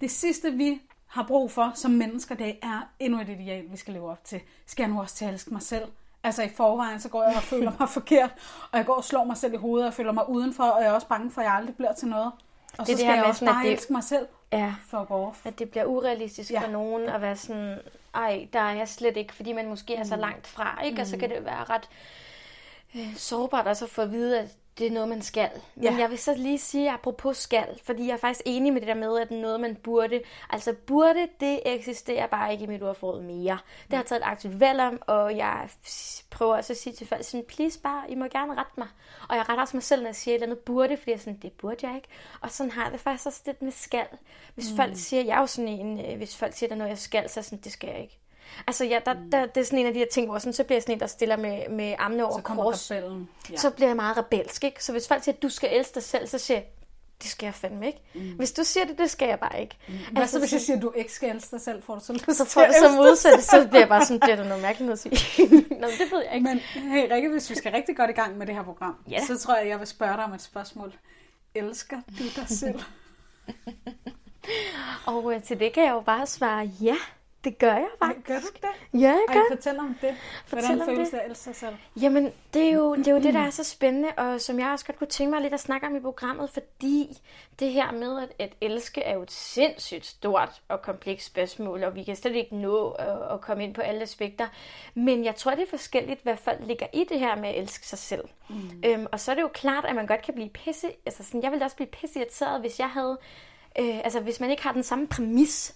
det 0.00 0.10
sidste 0.10 0.52
vi 0.52 0.80
har 1.06 1.22
brug 1.26 1.50
for 1.50 1.72
som 1.74 1.90
mennesker, 1.90 2.34
det 2.34 2.56
er 2.62 2.80
endnu 3.00 3.20
et 3.20 3.28
ideal, 3.28 3.64
vi 3.70 3.76
skal 3.76 3.94
leve 3.94 4.10
op 4.10 4.24
til. 4.24 4.40
Skal 4.66 4.82
jeg 4.82 4.90
nu 4.92 5.00
også 5.00 5.14
til 5.14 5.24
at 5.24 5.32
elske 5.32 5.50
mig 5.52 5.62
selv? 5.62 5.84
Altså 6.22 6.42
i 6.42 6.48
forvejen, 6.48 7.00
så 7.00 7.08
går 7.08 7.22
jeg 7.24 7.36
og 7.36 7.42
føler 7.42 7.72
mig 7.80 7.88
forkert, 7.88 8.30
og 8.72 8.78
jeg 8.78 8.86
går 8.86 8.94
og 8.94 9.04
slår 9.04 9.24
mig 9.24 9.36
selv 9.36 9.54
i 9.54 9.56
hovedet, 9.56 9.86
og 9.88 9.94
føler 9.94 10.12
mig 10.12 10.28
udenfor, 10.28 10.64
og 10.64 10.82
jeg 10.82 10.88
er 10.88 10.92
også 10.92 11.06
bange 11.08 11.30
for, 11.30 11.40
at 11.40 11.44
jeg 11.46 11.54
aldrig 11.54 11.76
bliver 11.76 11.92
til 11.92 12.08
noget. 12.08 12.32
Og 12.78 12.86
Det 12.86 12.86
så 12.86 12.90
det 12.92 12.98
skal 12.98 13.06
her 13.06 13.14
jeg 13.14 13.20
med 13.20 13.28
også 13.28 13.38
sådan, 13.38 13.48
at 13.48 13.54
bare 13.54 13.64
det- 13.64 13.72
elske 13.72 13.92
mig 13.92 14.04
selv. 14.04 14.26
Ja. 14.52 14.74
Fuck 14.86 15.10
off. 15.10 15.46
At 15.46 15.58
det 15.58 15.70
bliver 15.70 15.84
urealistisk 15.84 16.50
ja. 16.50 16.60
For 16.60 16.66
nogen 16.70 17.08
at 17.08 17.20
være 17.20 17.36
sådan, 17.36 17.78
ej, 18.14 18.48
der 18.52 18.60
er 18.60 18.72
jeg 18.72 18.88
slet 18.88 19.16
ikke, 19.16 19.34
fordi 19.34 19.52
man 19.52 19.68
måske 19.68 19.94
er 19.94 19.98
Mm. 20.02 20.08
så 20.08 20.16
langt 20.16 20.46
fra, 20.46 20.82
ikke? 20.84 21.00
Og 21.00 21.06
så 21.06 21.16
kan 21.16 21.30
det 21.30 21.44
være 21.44 21.64
ret 21.64 21.88
øh, 22.96 23.16
sårbart 23.16 23.66
også 23.66 23.84
at 23.84 23.90
få 23.90 24.02
at 24.02 24.12
vide, 24.12 24.38
at 24.40 24.48
det 24.78 24.86
er 24.86 24.90
noget, 24.90 25.08
man 25.08 25.22
skal. 25.22 25.50
Men 25.74 25.84
Ja. 25.84 25.96
jeg 25.98 26.10
vil 26.10 26.18
så 26.18 26.34
lige 26.34 26.58
sige, 26.58 26.90
apropos 26.90 27.36
skal, 27.36 27.80
fordi 27.82 28.06
jeg 28.06 28.12
er 28.12 28.16
faktisk 28.16 28.42
enig 28.46 28.72
med 28.72 28.80
det 28.80 28.88
der 28.88 28.94
med, 28.94 29.18
at 29.18 29.28
det 29.28 29.36
er 29.36 29.42
noget, 29.42 29.60
man 29.60 29.76
burde. 29.76 30.20
Altså 30.50 30.74
burde, 30.86 31.28
det 31.40 31.60
eksisterer 31.66 32.26
bare 32.26 32.52
ikke 32.52 32.64
i 32.64 32.66
mit 32.66 32.82
ordforråd 32.82 33.22
mere. 33.22 33.58
Det 33.82 33.90
har 33.92 33.96
jeg 33.98 34.06
taget 34.06 34.20
et 34.20 34.26
aktivt 34.26 34.60
valg 34.60 34.80
om, 34.80 35.02
og 35.06 35.36
jeg 35.36 35.68
prøver 36.30 36.56
også 36.56 36.72
at 36.72 36.76
sige 36.76 36.92
til 36.92 37.06
folk, 37.06 37.24
sådan, 37.24 37.44
please 37.48 37.80
bare, 37.80 38.10
I 38.10 38.14
må 38.14 38.24
gerne 38.24 38.54
rette 38.54 38.72
mig. 38.76 38.88
Og 39.28 39.36
jeg 39.36 39.48
retter 39.48 39.62
også 39.62 39.76
mig 39.76 39.82
selv, 39.82 40.02
når 40.02 40.08
jeg 40.08 40.16
siger 40.16 40.34
et 40.34 40.42
eller 40.42 40.46
andet 40.46 40.64
burde, 40.64 40.96
fordi 40.96 41.10
jeg 41.10 41.20
sådan, 41.20 41.38
det 41.42 41.52
burde 41.52 41.86
jeg 41.86 41.96
ikke. 41.96 42.08
Og 42.40 42.50
sådan 42.50 42.70
har 42.70 42.82
jeg 42.82 42.92
det 42.92 43.00
faktisk 43.00 43.26
også 43.26 43.42
lidt 43.46 43.62
med 43.62 43.72
skal. 43.72 44.06
Hvis 44.54 44.70
mm. 44.70 44.76
folk 44.76 44.92
siger, 44.94 45.22
jeg 45.22 45.36
er 45.36 45.40
jo 45.40 45.46
sådan 45.46 45.68
en, 45.68 46.00
øh, 46.06 46.16
hvis 46.16 46.36
folk 46.36 46.52
siger, 46.54 46.68
der 46.68 46.74
er 46.74 46.78
noget, 46.78 46.90
jeg 46.90 46.98
skal, 46.98 47.30
så 47.30 47.40
er 47.40 47.44
sådan, 47.44 47.58
det 47.64 47.72
skal 47.72 47.90
jeg 47.90 48.00
ikke. 48.02 48.18
Altså, 48.66 48.84
ja, 48.84 48.98
der, 49.06 49.14
der, 49.32 49.46
det 49.46 49.60
er 49.60 49.64
sådan 49.64 49.78
en 49.78 49.86
af 49.86 49.92
de 49.92 49.98
her 49.98 50.06
ting, 50.12 50.28
hvor 50.30 50.38
sådan, 50.38 50.52
så 50.52 50.64
bliver 50.64 50.76
jeg 50.76 50.82
sådan 50.82 50.94
en, 50.94 51.00
der 51.00 51.06
stiller 51.06 51.36
med, 51.36 51.68
med 51.68 51.94
armene 51.98 52.24
over 52.24 52.36
Så 52.36 52.42
kommer 52.42 52.62
kors. 52.62 52.90
rebellen. 52.90 53.28
Ja. 53.50 53.56
Så 53.56 53.70
bliver 53.70 53.88
jeg 53.88 53.96
meget 53.96 54.16
rebelsk, 54.16 54.64
ikke? 54.64 54.84
Så 54.84 54.92
hvis 54.92 55.08
folk 55.08 55.24
siger, 55.24 55.34
at 55.36 55.42
du 55.42 55.48
skal 55.48 55.70
elske 55.78 55.94
dig 55.94 56.02
selv, 56.02 56.26
så 56.26 56.38
siger 56.38 56.56
jeg, 56.58 56.66
det 57.22 57.30
skal 57.30 57.46
jeg 57.46 57.54
fandme 57.54 57.86
ikke. 57.86 58.00
Mm. 58.14 58.20
Hvis 58.36 58.52
du 58.52 58.64
siger 58.64 58.84
det, 58.86 58.98
det 58.98 59.10
skal 59.10 59.28
jeg 59.28 59.38
bare 59.40 59.60
ikke. 59.60 59.76
Mm. 59.88 59.94
Hvad 60.12 60.26
så, 60.26 60.38
hvis 60.38 60.52
jeg 60.52 60.60
siger, 60.60 60.76
at 60.76 60.82
du 60.82 60.92
ikke 60.96 61.12
skal 61.12 61.34
elske 61.36 61.50
dig 61.50 61.60
selv? 61.60 61.82
Får 61.82 61.94
du 61.94 62.00
så 62.04 62.12
lyst 62.12 62.36
så 62.38 62.44
får 62.44 62.60
det 62.64 62.74
så 62.74 62.92
modsat, 62.96 63.44
så 63.44 63.66
bliver 63.68 63.80
jeg 63.80 63.88
bare 63.88 64.04
sådan, 64.06 64.20
det 64.20 64.40
er 64.40 64.44
noget 64.48 64.62
mærkeligt 64.62 64.92
at 64.92 64.98
sige. 64.98 65.12
Nå, 65.80 65.86
det 65.86 66.12
ved 66.12 66.22
jeg 66.24 66.34
ikke. 66.34 66.44
Men 66.48 66.58
hey 66.58 67.12
Rikke, 67.12 67.28
hvis 67.28 67.50
vi 67.50 67.54
skal 67.54 67.72
rigtig 67.72 67.96
godt 67.96 68.10
i 68.10 68.12
gang 68.12 68.38
med 68.38 68.46
det 68.46 68.54
her 68.54 68.62
program, 68.62 68.96
Ja. 69.10 69.24
så 69.26 69.38
tror 69.38 69.56
jeg, 69.56 69.68
jeg 69.68 69.78
vil 69.78 69.86
spørge 69.86 70.16
dig 70.16 70.24
om 70.24 70.32
et 70.32 70.42
spørgsmål. 70.42 70.92
Elsker 71.54 71.96
du 72.18 72.24
dig 72.40 72.48
selv? 72.48 72.80
Og 75.06 75.34
øh, 75.34 75.42
til 75.42 75.60
det 75.60 75.72
kan 75.72 75.84
jeg 75.84 75.92
jo 75.92 76.00
bare 76.00 76.26
svare, 76.26 76.70
ja, 76.80 76.96
det 77.44 77.58
gør 77.58 77.74
jeg 77.74 77.88
faktisk. 77.98 78.26
Gør 78.26 78.38
du 78.38 78.46
det? 78.92 79.00
Ja, 79.00 79.08
jeg 79.08 79.20
Ej, 79.28 79.34
gør. 79.34 79.56
fortæl 79.56 79.78
om 79.78 79.96
det. 80.00 80.16
Fortæl 80.46 80.66
Hvordan 80.66 80.80
om 80.80 80.86
føles 80.86 81.10
det. 81.10 81.20
elske 81.26 81.44
sig 81.44 81.56
selv? 81.56 81.74
Jamen, 82.02 82.32
det 82.54 82.62
er, 82.62 82.72
jo, 82.72 82.94
det 82.94 83.08
er 83.08 83.12
jo 83.12 83.22
det, 83.22 83.34
der 83.34 83.40
er 83.46 83.50
så 83.50 83.64
spændende, 83.64 84.08
og 84.16 84.40
som 84.40 84.58
jeg 84.58 84.68
også 84.70 84.86
godt 84.86 84.98
kunne 84.98 85.08
tænke 85.08 85.30
mig 85.30 85.40
lidt 85.42 85.54
at 85.54 85.60
snakke 85.60 85.86
om 85.86 85.96
i 85.96 86.00
programmet, 86.00 86.50
fordi 86.50 87.18
det 87.58 87.72
her 87.72 87.92
med 87.92 88.22
at, 88.22 88.32
at 88.38 88.52
elske 88.60 89.02
er 89.02 89.14
jo 89.14 89.22
et 89.22 89.30
sindssygt 89.30 90.06
stort 90.06 90.62
og 90.68 90.82
komplekst 90.82 91.26
spørgsmål, 91.26 91.84
og 91.84 91.94
vi 91.94 92.04
kan 92.04 92.16
slet 92.16 92.34
ikke 92.34 92.56
nå 92.56 92.90
at, 92.90 93.32
at 93.32 93.40
komme 93.40 93.64
ind 93.64 93.74
på 93.74 93.80
alle 93.80 94.02
aspekter. 94.02 94.48
Men 94.94 95.24
jeg 95.24 95.36
tror, 95.36 95.50
det 95.50 95.62
er 95.62 95.70
forskelligt, 95.70 96.22
hvad 96.22 96.36
folk 96.36 96.58
ligger 96.66 96.86
i 96.92 97.04
det 97.08 97.18
her 97.18 97.36
med 97.36 97.48
at 97.48 97.58
elske 97.58 97.86
sig 97.86 97.98
selv. 97.98 98.24
Mm. 98.48 98.82
Øhm, 98.86 99.06
og 99.12 99.20
så 99.20 99.30
er 99.30 99.34
det 99.34 99.42
jo 99.42 99.50
klart, 99.54 99.84
at 99.84 99.94
man 99.94 100.06
godt 100.06 100.22
kan 100.22 100.34
blive 100.34 100.48
pisse... 100.50 100.86
Altså 101.06 101.24
sådan, 101.24 101.42
jeg 101.42 101.50
ville 101.50 101.64
også 101.64 101.76
blive 101.76 101.88
pisse 101.88 102.18
irriteret, 102.18 102.60
hvis 102.60 102.80
jeg 102.80 102.90
havde... 102.90 103.18
Øh, 103.78 103.98
altså, 104.04 104.20
hvis 104.20 104.40
man 104.40 104.50
ikke 104.50 104.62
har 104.62 104.72
den 104.72 104.82
samme 104.82 105.06
præmis 105.06 105.74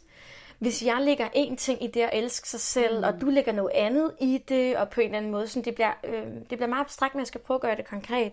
hvis 0.58 0.82
jeg 0.82 1.00
lægger 1.00 1.28
en 1.34 1.56
ting 1.56 1.84
i 1.84 1.87
det 1.87 2.00
at 2.00 2.10
elske 2.12 2.49
sig 2.49 2.60
selv, 2.60 2.99
mm. 2.99 3.05
og 3.05 3.20
du 3.20 3.31
lægger 3.31 3.52
noget 3.52 3.70
andet 3.75 4.12
i 4.20 4.38
det, 4.49 4.76
og 4.76 4.88
på 4.88 5.00
en 5.00 5.06
eller 5.06 5.19
anden 5.19 5.32
måde, 5.32 5.49
sådan, 5.49 5.64
det, 5.64 5.75
bliver, 5.75 5.93
øh, 6.05 6.22
det 6.22 6.49
bliver 6.49 6.66
meget 6.66 6.81
abstrakt, 6.81 7.14
men 7.14 7.19
jeg 7.20 7.26
skal 7.26 7.40
prøve 7.40 7.56
at 7.56 7.60
gøre 7.60 7.76
det 7.76 7.84
konkret. 7.84 8.32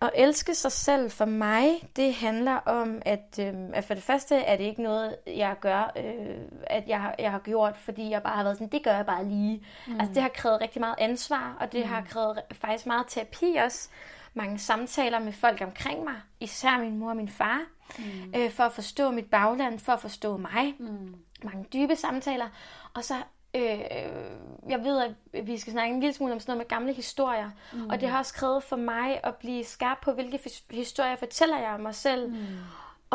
Og 0.00 0.12
elske 0.14 0.54
sig 0.54 0.72
selv 0.72 1.10
for 1.10 1.24
mig, 1.24 1.88
det 1.96 2.14
handler 2.14 2.56
om, 2.56 3.02
at, 3.02 3.38
øh, 3.40 3.54
at 3.72 3.84
for 3.84 3.94
det 3.94 4.02
første 4.02 4.36
er 4.36 4.56
det 4.56 4.64
ikke 4.64 4.82
noget, 4.82 5.16
jeg 5.26 5.56
gør, 5.60 5.92
øh, 5.96 6.36
at 6.66 6.88
jeg, 6.88 7.14
jeg 7.18 7.30
har 7.30 7.38
gjort, 7.38 7.76
fordi 7.76 8.10
jeg 8.10 8.22
bare 8.22 8.36
har 8.36 8.42
været 8.42 8.56
sådan, 8.56 8.72
det 8.72 8.82
gør 8.82 8.96
jeg 8.96 9.06
bare 9.06 9.24
lige. 9.24 9.66
Mm. 9.86 10.00
Altså 10.00 10.14
det 10.14 10.22
har 10.22 10.28
krævet 10.28 10.60
rigtig 10.60 10.80
meget 10.80 10.96
ansvar, 10.98 11.56
og 11.60 11.72
det 11.72 11.80
mm. 11.80 11.92
har 11.92 12.02
krævet 12.02 12.40
faktisk 12.52 12.86
meget 12.86 13.06
terapi 13.08 13.56
også. 13.64 13.88
Mange 14.34 14.58
samtaler 14.58 15.18
med 15.18 15.32
folk 15.32 15.60
omkring 15.60 16.04
mig, 16.04 16.14
især 16.40 16.78
min 16.78 16.98
mor 16.98 17.10
og 17.10 17.16
min 17.16 17.28
far, 17.28 17.60
mm. 17.98 18.04
øh, 18.36 18.50
for 18.50 18.64
at 18.64 18.72
forstå 18.72 19.10
mit 19.10 19.30
bagland, 19.30 19.78
for 19.78 19.92
at 19.92 20.00
forstå 20.00 20.36
mig. 20.36 20.74
Mm 20.78 21.14
mange 21.42 21.64
dybe 21.72 21.96
samtaler. 21.96 22.48
Og 22.94 23.04
så, 23.04 23.14
øh, 23.54 23.80
jeg 24.68 24.84
ved, 24.84 25.02
at 25.32 25.46
vi 25.46 25.58
skal 25.58 25.72
snakke 25.72 25.94
en 25.94 26.00
lille 26.00 26.14
smule 26.14 26.32
om 26.32 26.40
sådan 26.40 26.52
noget 26.52 26.58
med 26.58 26.68
gamle 26.68 26.92
historier. 26.92 27.50
Mm. 27.72 27.88
Og 27.90 28.00
det 28.00 28.08
har 28.08 28.18
også 28.18 28.34
krævet 28.34 28.62
for 28.62 28.76
mig 28.76 29.20
at 29.24 29.34
blive 29.34 29.64
skarp 29.64 29.98
på, 30.02 30.12
hvilke 30.12 30.40
historier 30.70 31.16
fortæller 31.16 31.58
jeg 31.58 31.70
om 31.70 31.80
mig 31.80 31.94
selv. 31.94 32.28
Mm. 32.28 32.36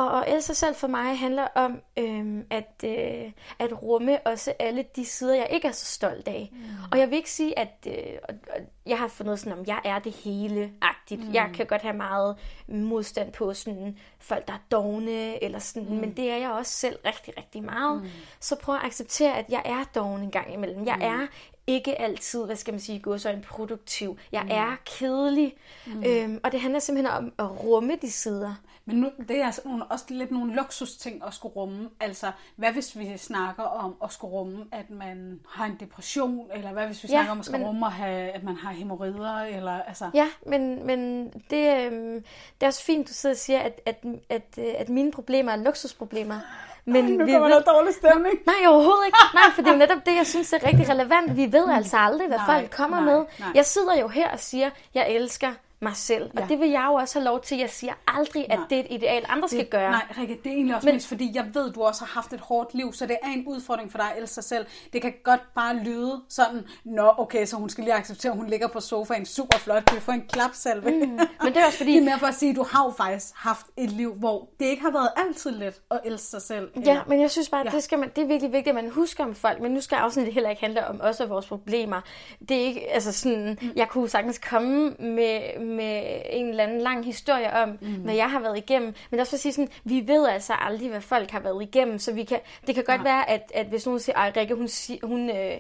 Og 0.03 0.25
elske 0.29 0.41
sig 0.47 0.55
selv 0.57 0.75
for 0.75 0.87
mig 0.87 1.19
handler 1.19 1.47
om 1.55 1.81
øh, 1.97 2.43
at, 2.49 2.83
øh, 2.83 3.31
at 3.59 3.81
rumme 3.83 4.19
også 4.27 4.53
alle 4.59 4.85
de 4.95 5.05
sider, 5.05 5.35
jeg 5.35 5.47
ikke 5.51 5.67
er 5.67 5.71
så 5.71 5.85
stolt 5.85 6.27
af. 6.27 6.49
Mm. 6.53 6.59
Og 6.91 6.99
jeg 6.99 7.09
vil 7.09 7.15
ikke 7.15 7.31
sige, 7.31 7.59
at 7.59 7.87
øh, 7.87 7.93
og- 8.29 8.35
og 8.55 8.61
jeg 8.85 8.97
har 8.97 9.07
fundet 9.07 9.39
sådan, 9.39 9.59
om 9.59 9.65
jeg 9.67 9.81
er 9.83 9.99
det 9.99 10.11
hele-agtigt. 10.11 11.27
Mm. 11.27 11.33
Jeg 11.33 11.49
kan 11.53 11.65
godt 11.65 11.81
have 11.81 11.93
meget 11.97 12.35
modstand 12.67 13.31
på 13.31 13.53
sådan, 13.53 13.97
folk, 14.19 14.47
der 14.47 14.53
er 14.53 14.59
dogne, 14.71 15.43
eller 15.43 15.59
sådan, 15.59 15.89
mm. 15.89 15.95
men 15.95 16.17
det 16.17 16.31
er 16.31 16.37
jeg 16.37 16.49
også 16.51 16.71
selv 16.71 16.95
rigtig, 17.05 17.33
rigtig 17.37 17.63
meget. 17.63 18.01
Mm. 18.01 18.09
Så 18.39 18.55
prøv 18.55 18.75
at 18.75 18.81
acceptere, 18.83 19.37
at 19.37 19.45
jeg 19.49 19.61
er 19.65 19.83
doven 19.95 20.23
en 20.23 20.31
gang 20.31 20.53
imellem. 20.53 20.85
Jeg 20.85 20.95
mm. 20.95 21.01
er 21.01 21.27
ikke 21.67 22.01
altid, 22.01 22.45
hvad 22.45 22.55
skal 22.55 22.73
man 22.73 22.81
sige, 22.81 22.99
gå 22.99 23.17
så 23.17 23.29
en 23.29 23.41
produktiv. 23.49 24.17
Jeg 24.31 24.43
mm. 24.43 24.49
er 24.51 24.75
kedelig. 24.85 25.53
Mm. 25.87 26.03
Øhm, 26.05 26.39
og 26.43 26.51
det 26.51 26.61
handler 26.61 26.79
simpelthen 26.79 27.17
om 27.17 27.33
at 27.39 27.63
rumme 27.63 27.95
de 28.01 28.11
sider. 28.11 28.55
Men 28.89 29.01
nu, 29.01 29.09
det 29.27 29.41
er 29.41 29.51
sådan 29.51 29.69
nogle, 29.71 29.85
også 29.85 30.05
lidt 30.09 30.31
nogle 30.31 30.55
luksusting 30.55 31.21
at 31.27 31.33
skulle 31.33 31.55
rumme. 31.55 31.89
Altså, 31.99 32.31
hvad 32.55 32.71
hvis 32.71 32.97
vi 32.99 33.17
snakker 33.17 33.63
om 33.63 33.95
at 34.03 34.11
skulle 34.13 34.31
rumme, 34.31 34.65
at 34.71 34.89
man 34.89 35.39
har 35.49 35.65
en 35.65 35.77
depression, 35.79 36.47
eller 36.53 36.71
hvad 36.71 36.85
hvis 36.85 37.03
vi 37.03 37.07
Ja, 37.07 37.13
snakker 37.13 37.31
om 37.31 37.39
at 37.39 37.45
skulle 37.45 37.59
men- 37.59 37.67
rumme, 37.67 37.85
at, 37.85 37.91
have, 37.91 38.29
at 38.31 38.43
man 38.43 38.55
har 38.55 38.71
hemorrider, 38.71 39.39
eller 39.41 39.81
altså... 39.81 40.09
Ja, 40.13 40.27
men, 40.45 40.85
men 40.87 41.29
det, 41.49 41.85
øhm, 41.85 42.23
det 42.59 42.63
er 42.63 42.67
også 42.67 42.83
fint, 42.83 43.07
du 43.07 43.13
sidder 43.13 43.33
og 43.33 43.37
siger, 43.39 43.59
at, 43.59 43.81
at, 43.85 44.03
at, 44.29 44.43
øh, 44.57 44.73
at 44.77 44.89
mine 44.89 45.11
problemer 45.11 45.51
er 45.51 45.55
luksusproblemer. 45.55 46.39
Men 46.85 47.05
nu 47.05 47.25
vi 47.25 47.31
kommer 47.31 47.47
ved, 47.47 47.55
der 47.55 47.61
dårlig 47.73 47.93
stemning. 47.93 48.35
Nej, 48.45 48.55
overhovedet 48.67 49.05
ikke. 49.05 49.17
Nej, 49.33 49.43
for 49.55 49.61
det 49.61 49.67
er 49.69 49.73
jo 49.73 49.77
netop 49.79 50.05
det, 50.05 50.15
jeg 50.15 50.27
synes 50.27 50.53
er 50.53 50.67
rigtig 50.67 50.89
relevant. 50.89 51.35
Vi 51.37 51.51
ved 51.51 51.69
altså 51.69 51.97
aldrig, 51.97 52.27
hvad 52.27 52.37
Nej, 52.37 52.45
folk 52.59 52.71
kommer 52.71 52.99
nej, 53.01 53.13
med. 53.13 53.25
nej. 53.39 53.49
Jeg 53.55 53.65
sidder 53.65 53.99
jo 53.99 54.07
her 54.07 54.31
og 54.31 54.39
siger, 54.39 54.69
jeg 54.93 55.09
elsker 55.11 55.51
mig 55.81 55.95
selv. 55.95 56.23
Og 56.33 56.39
Ja. 56.39 56.45
det 56.49 56.59
vil 56.59 56.69
jeg 56.69 56.85
jo 56.89 56.93
også 56.93 57.19
have 57.19 57.25
lov 57.25 57.41
til. 57.41 57.57
Jeg 57.57 57.69
siger 57.69 57.93
aldrig, 58.07 58.45
at 58.51 58.59
Nej. 58.59 58.67
det 58.69 58.75
er 58.79 58.83
et 58.83 58.87
ideal, 58.89 59.25
andre 59.29 59.49
skal 59.49 59.65
gøre. 59.65 59.91
Nej, 59.91 60.01
Rikke, 60.17 60.39
det 60.43 60.49
er 60.49 60.53
egentlig 60.55 60.75
også 60.75 60.85
Men- 60.87 60.95
mest, 60.95 61.07
fordi 61.07 61.31
jeg 61.33 61.45
ved, 61.53 61.71
du 61.73 61.81
også 61.83 62.05
har 62.05 62.11
haft 62.13 62.33
et 62.33 62.39
hårdt 62.39 62.73
liv, 62.73 62.93
så 62.93 63.05
det 63.05 63.17
er 63.23 63.27
en 63.29 63.43
udfordring 63.47 63.91
for 63.91 63.97
dig 63.97 64.07
at 64.11 64.21
elske 64.21 64.33
sig 64.33 64.43
selv. 64.43 64.65
Det 64.93 65.01
kan 65.01 65.13
godt 65.23 65.41
bare 65.55 65.75
lyde 65.75 66.21
sådan, 66.29 66.61
nå 66.83 67.11
okay, 67.17 67.45
så 67.45 67.55
hun 67.55 67.69
skal 67.69 67.83
lige 67.83 67.93
acceptere, 67.93 68.31
at 68.31 68.37
hun 68.37 68.47
ligger 68.47 68.67
på 68.67 68.79
sofaen, 68.79 69.25
super 69.25 69.57
flot, 69.57 69.91
du 69.91 69.95
får 69.99 70.11
en 70.13 70.23
klapsalve. 70.29 70.91
Mm, 70.91 70.99
Men 71.09 71.19
det 71.43 71.57
er 71.57 71.65
også 71.65 71.77
fordi... 71.81 71.91
det 71.93 71.99
er 72.01 72.05
mere 72.05 72.19
for 72.19 72.27
at 72.27 72.35
sige, 72.35 72.49
at 72.49 72.55
du 72.55 72.65
har 72.71 72.85
jo 72.85 72.91
faktisk 72.97 73.33
haft 73.35 73.65
et 73.77 73.91
liv, 73.91 74.13
hvor 74.13 74.49
det 74.59 74.65
ikke 74.65 74.81
har 74.81 74.91
været 74.91 75.09
altid 75.17 75.51
let 75.51 75.81
at 75.91 75.99
elske 76.05 76.27
sig 76.27 76.41
selv. 76.41 76.69
Ja, 76.85 76.99
men 77.07 77.21
jeg 77.21 77.31
synes 77.31 77.49
bare, 77.49 77.61
at 77.61 77.65
Ja. 77.67 77.71
det, 77.71 77.83
skal 77.83 77.99
man, 77.99 78.09
det 78.15 78.21
er 78.23 78.27
virkelig 78.27 78.51
vigtigt, 78.53 78.77
at 78.77 78.83
man 78.83 78.91
husker 78.91 79.23
om 79.23 79.35
folk. 79.35 79.61
Men 79.61 79.71
nu 79.71 79.81
skal 79.81 79.95
afsnittet 79.95 80.33
heller 80.33 80.49
ikke 80.49 80.61
handle 80.61 80.87
om 80.87 80.99
os 81.03 81.19
og 81.19 81.29
vores 81.29 81.45
problemer. 81.47 82.01
Det 82.49 82.57
er 82.57 82.61
ikke, 82.65 82.89
altså 82.93 83.11
sådan, 83.11 83.57
Mm. 83.61 83.69
jeg 83.75 83.89
kunne 83.89 84.09
sagtens 84.09 84.37
komme 84.49 84.89
med, 84.99 85.59
med 85.69 86.21
en 86.29 86.45
eller 86.49 86.63
anden 86.63 86.81
lang 86.81 87.05
historie 87.05 87.53
om, 87.53 87.77
mm. 87.81 87.93
hvad 87.93 88.13
jeg 88.15 88.31
har 88.31 88.39
været 88.39 88.57
igennem. 88.57 88.87
Men 88.87 89.11
det 89.11 89.17
er 89.17 89.21
også 89.21 89.31
for 89.31 89.35
at 89.35 89.41
sige 89.41 89.53
sådan, 89.53 89.69
vi 89.83 90.07
ved 90.07 90.27
altså 90.27 90.53
aldrig, 90.59 90.89
hvad 90.89 91.01
folk 91.01 91.31
har 91.31 91.39
været 91.39 91.61
igennem. 91.63 91.99
Så 91.99 92.13
vi 92.13 92.23
kan, 92.23 92.39
det 92.67 92.75
kan 92.75 92.83
godt 92.83 93.03
Nej. 93.03 93.11
være, 93.13 93.29
at, 93.29 93.51
at 93.53 93.65
hvis 93.65 93.85
nogen 93.85 93.99
siger, 93.99 94.17
at 94.17 94.37
Rikke, 94.37 94.55
hun, 94.55 94.69
hun, 95.03 95.29
øh, 95.29 95.57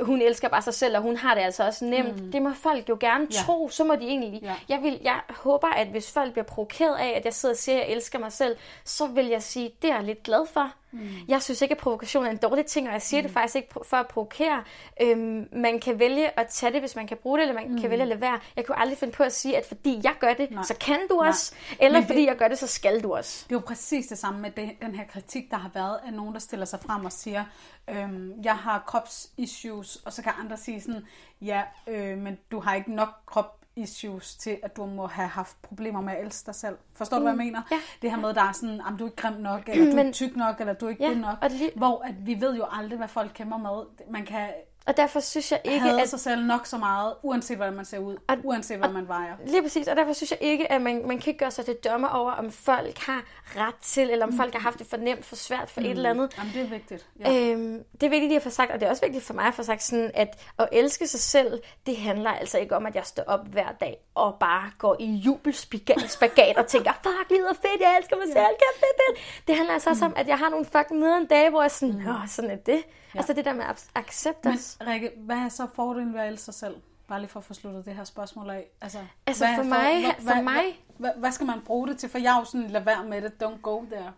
hun 0.00 0.22
elsker 0.22 0.48
bare 0.48 0.62
sig 0.62 0.74
selv, 0.74 0.96
og 0.96 1.02
hun 1.02 1.16
har 1.16 1.34
det 1.34 1.42
altså 1.42 1.64
også 1.66 1.84
nemt. 1.84 2.22
Mm. 2.24 2.32
Det 2.32 2.42
må 2.42 2.52
folk 2.52 2.88
jo 2.88 2.96
gerne 3.00 3.26
Ja. 3.30 3.36
tro, 3.46 3.68
så 3.68 3.84
må 3.84 3.94
de 3.94 4.06
egentlig. 4.06 4.42
Ja. 4.42 4.54
Jeg, 4.68 4.82
vil, 4.82 5.00
jeg 5.02 5.20
håber, 5.30 5.68
at 5.68 5.86
hvis 5.86 6.12
folk 6.12 6.32
bliver 6.32 6.44
provokeret 6.44 6.96
af, 6.96 7.12
at 7.16 7.24
jeg 7.24 7.34
sidder 7.34 7.52
og 7.54 7.58
siger, 7.58 7.80
at 7.80 7.86
jeg 7.88 7.94
elsker 7.96 8.18
mig 8.18 8.32
selv, 8.32 8.56
så 8.84 9.06
vil 9.06 9.26
jeg 9.26 9.42
sige, 9.42 9.70
det 9.82 9.90
er 9.90 9.94
jeg 9.94 10.04
lidt 10.04 10.22
glad 10.22 10.46
for. 10.52 10.70
Mm. 10.94 11.08
Jeg 11.28 11.42
synes 11.42 11.62
ikke, 11.62 11.72
at 11.72 11.78
provokation 11.78 12.26
er 12.26 12.30
en 12.30 12.36
dårlig 12.36 12.66
ting, 12.66 12.86
og 12.86 12.92
jeg 12.92 13.02
siger 13.02 13.20
mm. 13.20 13.26
det 13.26 13.32
faktisk 13.32 13.56
ikke 13.56 13.68
for 13.88 13.96
at 13.96 14.06
provokere. 14.08 14.62
Øhm, 15.02 15.48
man 15.52 15.80
kan 15.80 15.98
vælge 15.98 16.40
at 16.40 16.46
tage 16.46 16.72
det, 16.72 16.80
hvis 16.80 16.96
man 16.96 17.06
kan 17.06 17.16
bruge 17.16 17.38
det, 17.38 17.42
eller 17.48 17.60
man 17.62 17.70
mm. 17.72 17.80
kan 17.80 17.90
vælge 17.90 18.02
at 18.02 18.08
lade 18.08 18.20
være. 18.20 18.40
Jeg 18.56 18.66
kunne 18.66 18.78
aldrig 18.78 18.98
finde 18.98 19.12
på 19.14 19.22
at 19.22 19.32
sige, 19.32 19.56
at 19.56 19.66
fordi 19.66 20.00
jeg 20.04 20.14
gør 20.20 20.34
det, 20.34 20.50
Nej. 20.50 20.62
så 20.62 20.74
kan 20.80 20.98
du 21.10 21.16
Nej. 21.16 21.28
også. 21.28 21.54
Eller 21.80 21.98
Men 22.00 22.06
fordi 22.06 22.20
det- 22.20 22.26
jeg 22.26 22.36
gør 22.36 22.48
det, 22.48 22.58
så 22.58 22.66
skal 22.66 23.02
du 23.02 23.14
også. 23.14 23.44
Det 23.48 23.54
er 23.54 23.60
jo 23.60 23.62
præcis 23.66 24.06
det 24.06 24.18
samme 24.18 24.40
med 24.40 24.50
det, 24.50 24.70
den 24.82 24.94
her 24.94 25.04
kritik, 25.04 25.50
der 25.50 25.56
har 25.56 25.70
været 25.74 25.98
af 26.06 26.12
nogen, 26.12 26.34
der 26.34 26.40
stiller 26.40 26.66
sig 26.66 26.80
frem 26.80 27.04
og 27.04 27.12
siger, 27.12 27.44
øhm, 27.90 28.32
jeg 28.44 28.56
har 28.56 28.84
kropsissues, 28.86 29.96
og 29.96 30.12
så 30.12 30.22
kan 30.22 30.32
andre 30.40 30.56
sige 30.56 30.80
sådan, 30.80 31.06
ja, 31.40 31.62
øh, 31.86 32.18
men 32.18 32.38
du 32.50 32.60
har 32.60 32.74
ikke 32.74 32.92
nok 32.94 33.08
krop 33.26 33.60
issues 33.76 34.36
til, 34.36 34.58
at 34.62 34.76
du 34.76 34.86
må 34.86 35.06
have 35.06 35.28
haft 35.28 35.62
problemer 35.62 36.00
med 36.00 36.12
at 36.12 36.24
elske 36.24 36.46
dig 36.46 36.54
selv. 36.54 36.76
Forstår 36.94 37.16
du, 37.16 37.22
hvad 37.22 37.32
jeg 37.32 37.38
mener? 37.38 37.62
ja. 37.70 37.76
Det 38.02 38.10
her 38.10 38.18
med, 38.18 38.28
at 38.28 38.34
der 38.34 38.42
er 38.42 38.52
sådan, 38.52 38.80
at 38.80 38.98
du 38.98 39.04
er 39.04 39.08
ikke 39.08 39.16
grim 39.22 39.32
nok, 39.40 39.68
eller 39.68 39.90
du 39.92 39.96
er 39.98 40.12
tyk 40.12 40.36
nok, 40.36 40.60
eller 40.60 40.72
du 40.72 40.86
er 40.86 40.90
ikke 40.90 41.04
Ja, 41.04 41.10
det 41.10 41.18
nok. 41.18 41.38
og 41.42 41.50
det 41.50 41.58
lige- 41.58 41.70
Hvor 41.76 42.02
at 42.04 42.26
vi 42.26 42.40
ved 42.40 42.56
jo 42.56 42.64
aldrig, 42.72 42.98
hvad 42.98 43.08
folk 43.08 43.30
kæmper 43.34 43.56
med. 43.58 44.06
Man 44.10 44.24
kan 44.26 44.48
Og 44.86 44.96
derfor 44.96 45.20
synes 45.20 45.52
jeg 45.52 45.60
ikke, 45.64 45.80
Hader 45.80 46.02
at... 46.02 46.08
sig 46.08 46.20
selv 46.20 46.44
nok 46.46 46.66
så 46.66 46.78
meget, 46.78 47.14
uanset 47.22 47.56
hvordan 47.56 47.74
man 47.74 47.84
ser 47.84 47.98
ud, 47.98 48.16
Og- 48.28 48.36
uanset 48.44 48.78
hvad 48.78 48.88
man 48.88 49.08
vejer. 49.08 49.36
Lige 49.46 49.62
præcis, 49.62 49.88
og 49.88 49.96
derfor 49.96 50.12
synes 50.12 50.30
jeg 50.30 50.38
ikke, 50.42 50.72
at 50.72 50.82
man, 50.82 51.06
man 51.06 51.18
kan 51.18 51.28
ikke 51.30 51.38
gøre 51.38 51.50
sig 51.50 51.64
til 51.64 51.74
dommer 51.84 52.08
over, 52.08 52.32
om 52.32 52.50
folk 52.52 52.98
har 52.98 53.22
ret 53.56 53.74
til, 53.82 54.10
eller 54.10 54.26
om 54.26 54.30
Mm. 54.32 54.36
folk 54.38 54.52
har 54.52 54.60
haft 54.60 54.78
det 54.78 54.86
for 54.86 54.96
nemt, 54.96 55.24
for 55.24 55.36
svært, 55.36 55.70
for 55.70 55.80
et 55.80 55.90
eller 55.90 56.10
andet. 56.10 56.34
Jamen, 56.38 56.52
det 56.54 56.62
er 56.62 56.66
vigtigt. 56.66 57.06
Ja. 57.20 57.50
Øhm, 57.52 57.84
det 57.92 58.02
er 58.06 58.10
vigtigt 58.10 58.28
lige 58.28 58.36
at 58.36 58.42
få 58.42 58.50
sagt, 58.50 58.70
og 58.70 58.80
det 58.80 58.86
er 58.86 58.90
også 58.90 59.02
vigtigt 59.02 59.24
for 59.24 59.34
mig 59.34 59.44
at 59.46 59.54
få 59.54 59.62
sagt 59.62 59.82
sådan, 59.82 60.10
at 60.14 60.28
at 60.58 60.68
elske 60.72 61.06
sig 61.06 61.20
selv, 61.20 61.62
det 61.86 61.96
handler 61.96 62.30
altså 62.30 62.58
ikke 62.58 62.76
om, 62.76 62.86
at 62.86 62.94
jeg 62.94 63.04
står 63.06 63.22
op 63.26 63.46
hver 63.48 63.72
dag 63.80 63.96
og 64.14 64.36
bare 64.40 64.70
går 64.78 64.96
i 65.00 65.04
jubelspagat 65.14 66.56
og 66.56 66.66
tænker, 66.66 66.92
fuck, 67.02 67.30
livet 67.30 67.48
er 67.50 67.54
fedt, 67.54 67.80
jeg 67.80 67.96
elsker 67.98 68.16
mig 68.16 68.26
selv, 68.26 68.34
kæft, 68.36 68.78
fedt, 68.80 69.00
fedt. 69.18 69.46
Det 69.48 69.56
handler 69.56 69.74
altså 69.74 69.90
også 69.90 70.04
om, 70.04 70.12
at 70.16 70.28
jeg 70.28 70.38
har 70.38 70.48
nogle 70.48 70.64
fucking 70.64 71.00
nederen 71.00 71.26
dage, 71.26 71.50
hvor 71.50 71.60
jeg 71.62 71.64
er 71.64 71.68
sådan, 71.68 72.08
åh, 72.08 72.28
sådan 72.28 72.50
er 72.50 72.56
det. 72.56 72.82
Altså 73.18 73.32
det 73.32 73.44
der 73.44 73.52
med 73.52 73.64
at 73.64 73.86
accepte 73.94 74.48
Men. 74.48 74.58
Rikke, 74.86 75.10
hvad 75.16 75.36
er 75.36 75.48
så 75.48 75.66
fordelen 75.74 76.14
ved 76.14 76.20
at 76.20 76.28
elske 76.28 76.44
sig 76.44 76.54
selv? 76.54 76.76
Bare 77.08 77.20
lige 77.20 77.28
for 77.30 77.40
at 77.40 77.44
få 77.44 77.54
sluttet 77.54 77.84
det 77.84 77.94
her 77.94 78.04
spørgsmål 78.04 78.50
af. 78.50 78.66
Altså, 78.80 78.98
Altså, 79.26 79.44
hvad 79.44 79.52
er 79.52 79.56
for 79.56 79.62
mig- 79.68 80.14
for 80.18 80.42
mig- 80.42 80.54
Hvad, 80.54 80.72
hvad, 80.98 81.10
hvad, 81.20 81.32
skal 81.32 81.46
man 81.46 81.60
bruge 81.60 81.88
det 81.88 81.98
til? 81.98 82.08
For 82.08 82.18
jeg 82.18 82.34
er 82.34 82.38
jo 82.38 82.44
sådan, 82.44 82.66
lad 82.70 82.80
være 82.80 83.04
med 83.04 83.22
det, 83.22 83.32
don't 83.42 83.60
go 83.62 83.84
there. 83.84 84.12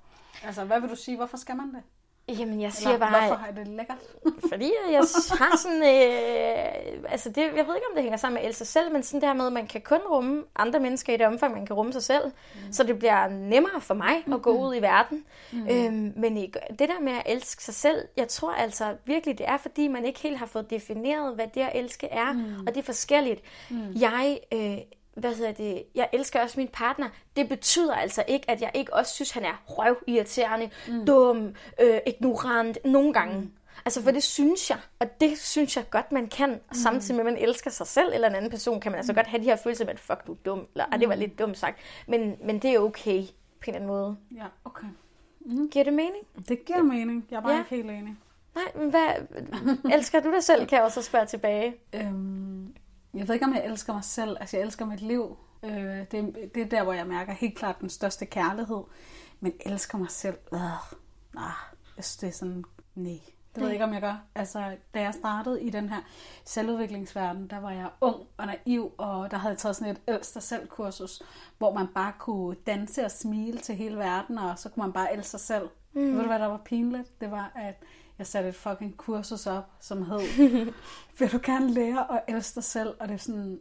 Altså, 0.44 0.64
hvad 0.64 0.80
vil 0.80 0.90
du 0.90 0.96
sige? 0.96 1.16
Hvorfor 1.16 1.36
skal 1.36 1.56
man 1.56 1.74
det? 1.74 1.82
Jamen, 2.28 2.60
jeg 2.60 2.66
Eller, 2.66 2.70
siger 2.70 2.98
bare, 2.98 3.26
hvorfor 3.26 3.34
har 3.34 3.46
jeg 3.46 3.56
det 3.56 3.68
lækkert? 3.68 3.98
Fordi 4.50 4.72
jeg 4.90 4.98
har 5.38 5.56
sådan, 5.56 5.82
øh, 5.82 7.12
altså 7.12 7.28
det, 7.28 7.42
jeg 7.42 7.66
ved 7.66 7.74
ikke, 7.74 7.86
om 7.90 7.94
det 7.94 8.02
hænger 8.02 8.16
sammen 8.16 8.34
med 8.34 8.42
at 8.42 8.48
elske 8.48 8.58
sig 8.58 8.66
selv, 8.66 8.92
men 8.92 9.02
sådan 9.02 9.20
der 9.20 9.34
med, 9.34 9.46
at 9.46 9.52
man 9.52 9.66
kan 9.66 9.80
kun 9.80 9.98
rumme 10.10 10.44
andre 10.56 10.80
mennesker 10.80 11.14
i 11.14 11.16
det 11.16 11.26
omfang, 11.26 11.54
man 11.54 11.66
kan 11.66 11.76
rumme 11.76 11.92
sig 11.92 12.02
selv. 12.02 12.24
Mm. 12.24 12.72
Så 12.72 12.82
det 12.82 12.98
bliver 12.98 13.28
nemmere 13.28 13.80
for 13.80 13.94
mig 13.94 14.24
at 14.32 14.42
gå 14.42 14.50
ud 14.50 14.74
i 14.74 14.82
verden. 14.82 15.24
Mm. 15.52 15.68
Øhm, 15.70 16.12
men 16.16 16.36
det 16.78 16.88
der 16.88 17.00
med 17.00 17.12
at 17.12 17.22
elske 17.26 17.64
sig 17.64 17.74
selv, 17.74 18.08
jeg 18.16 18.28
tror 18.28 18.52
altså 18.52 18.96
virkelig, 19.04 19.38
det 19.38 19.48
er, 19.48 19.56
fordi 19.56 19.88
man 19.88 20.04
ikke 20.04 20.20
helt 20.20 20.38
har 20.38 20.46
fået 20.46 20.70
defineret, 20.70 21.34
hvad 21.34 21.46
det 21.54 21.60
at 21.60 21.70
elske 21.74 22.06
er. 22.06 22.32
Mm. 22.32 22.66
Og 22.66 22.74
det 22.74 22.76
er 22.76 22.82
forskelligt. 22.84 23.42
Mm. 23.70 23.92
Jeg... 24.00 24.38
Øh, 24.52 24.78
hvad 25.16 25.34
hedder 25.34 25.52
det, 25.52 25.82
jeg 25.94 26.08
elsker 26.12 26.40
også 26.42 26.60
min 26.60 26.68
partner. 26.72 27.08
Det 27.36 27.48
betyder 27.48 27.94
altså 27.94 28.24
ikke, 28.28 28.50
at 28.50 28.60
jeg 28.62 28.70
ikke 28.74 28.94
også 28.94 29.14
synes, 29.14 29.30
han 29.30 29.44
er 29.44 29.62
røvirriterende, 29.66 30.70
mm. 30.88 31.06
dum, 31.06 31.54
øh, 31.80 31.98
ignorant, 32.06 32.78
nogle 32.84 33.12
gange. 33.12 33.40
Mm. 33.40 33.50
Altså, 33.84 34.02
for 34.02 34.10
det 34.10 34.22
synes 34.22 34.70
jeg, 34.70 34.78
og 34.98 35.20
det 35.20 35.38
synes 35.38 35.76
jeg 35.76 35.84
godt, 35.90 36.12
man 36.12 36.26
kan. 36.26 36.60
Og 36.68 36.76
samtidig 36.76 37.16
med, 37.16 37.26
at 37.26 37.32
man 37.32 37.42
elsker 37.48 37.70
sig 37.70 37.86
selv 37.86 38.10
eller 38.14 38.28
en 38.28 38.34
anden 38.34 38.50
person, 38.50 38.80
kan 38.80 38.92
man 38.92 38.98
altså 38.98 39.12
godt 39.12 39.26
have 39.26 39.40
de 39.40 39.44
her 39.44 39.56
følelser 39.56 39.84
med, 39.84 39.92
at 39.92 40.00
fuck, 40.00 40.26
du 40.26 40.32
er 40.32 40.36
dum, 40.44 40.66
eller 40.74 40.86
mm. 40.92 40.98
det 40.98 41.08
var 41.08 41.14
lidt 41.14 41.38
dumt 41.38 41.58
sagt. 41.58 41.78
Men, 42.06 42.36
men 42.44 42.58
det 42.58 42.70
er 42.74 42.78
okay, 42.78 43.22
på 43.22 43.30
en 43.70 43.74
eller 43.74 43.74
anden 43.74 43.88
måde. 43.88 44.16
Ja, 44.36 44.44
okay. 44.64 44.86
Giver 45.70 45.84
det 45.84 45.92
mening? 45.92 46.24
Det 46.48 46.64
giver 46.64 46.82
mening. 46.82 47.26
Jeg 47.30 47.36
er 47.36 47.40
bare 47.40 47.52
Ja. 47.52 47.58
ikke 47.58 47.70
helt 47.70 47.90
enig. 47.90 48.16
Nej, 48.54 48.64
men 48.74 48.90
hvad, 48.90 49.08
elsker 49.98 50.20
du 50.20 50.32
dig 50.32 50.44
selv, 50.44 50.66
kan 50.66 50.76
jeg 50.76 50.84
også 50.84 51.02
spørge 51.02 51.26
tilbage. 51.26 51.74
Øhm, 51.92 52.74
jeg 53.18 53.28
ved 53.28 53.34
ikke, 53.34 53.46
om 53.46 53.54
jeg 53.54 53.64
elsker 53.64 53.92
mig 53.92 54.04
selv. 54.04 54.36
Altså, 54.40 54.56
jeg 54.56 54.64
elsker 54.64 54.84
mit 54.84 55.00
liv. 55.00 55.36
Øh, 55.62 55.70
det, 56.10 56.34
det 56.54 56.62
er 56.62 56.66
der, 56.66 56.82
hvor 56.82 56.92
jeg 56.92 57.06
mærker 57.06 57.32
helt 57.32 57.58
klart 57.58 57.80
den 57.80 57.90
største 57.90 58.26
kærlighed. 58.26 58.82
Men 59.40 59.52
elsker 59.60 59.98
mig 59.98 60.10
selv. 60.10 60.38
Øh, 60.52 60.60
jeg 61.96 62.04
synes, 62.04 62.16
det 62.16 62.26
er 62.28 62.32
sådan, 62.32 62.64
nej. 62.94 63.20
Det 63.54 63.62
ved 63.62 63.68
jeg 63.68 63.74
ikke, 63.74 63.84
om 63.84 63.92
jeg 63.92 64.00
gør. 64.00 64.22
Altså, 64.34 64.76
da 64.94 65.00
jeg 65.00 65.14
startede 65.14 65.62
i 65.62 65.70
den 65.70 65.88
her 65.88 66.00
selvudviklingsverden, 66.44 67.50
der 67.50 67.58
var 67.58 67.70
jeg 67.70 67.90
ung 68.00 68.16
og 68.36 68.46
naiv, 68.46 68.92
og 68.98 69.30
der 69.30 69.36
havde 69.36 69.52
jeg 69.52 69.58
taget 69.58 69.76
sådan 69.76 69.92
et 69.92 70.00
elsk 70.06 70.34
dig 70.34 70.42
selv 70.42 70.68
kursus, 70.68 71.22
hvor 71.58 71.74
man 71.74 71.86
bare 71.94 72.12
kunne 72.18 72.56
danse 72.66 73.04
og 73.04 73.10
smile 73.10 73.58
til 73.58 73.74
hele 73.74 73.96
verden, 73.96 74.38
og 74.38 74.58
så 74.58 74.68
kunne 74.68 74.82
man 74.82 74.92
bare 74.92 75.12
elske 75.12 75.30
sig 75.30 75.40
selv. 75.40 75.68
Mm. 75.92 76.12
Ved 76.12 76.20
du, 76.20 76.26
hvad 76.26 76.38
der 76.38 76.46
var 76.46 76.60
pinligt? 76.64 77.20
Det 77.20 77.30
var, 77.30 77.52
at 77.54 77.82
jeg 78.18 78.26
satte 78.26 78.48
et 78.48 78.54
fucking 78.54 78.96
kursus 78.96 79.46
op, 79.46 79.64
som 79.80 80.02
hed, 80.02 80.20
vil 81.18 81.32
du 81.32 81.38
gerne 81.42 81.70
lære 81.72 82.12
at 82.14 82.34
elske 82.34 82.54
dig 82.54 82.64
selv? 82.64 82.94
Og 83.00 83.08
det 83.08 83.14
er 83.14 83.18
sådan, 83.18 83.58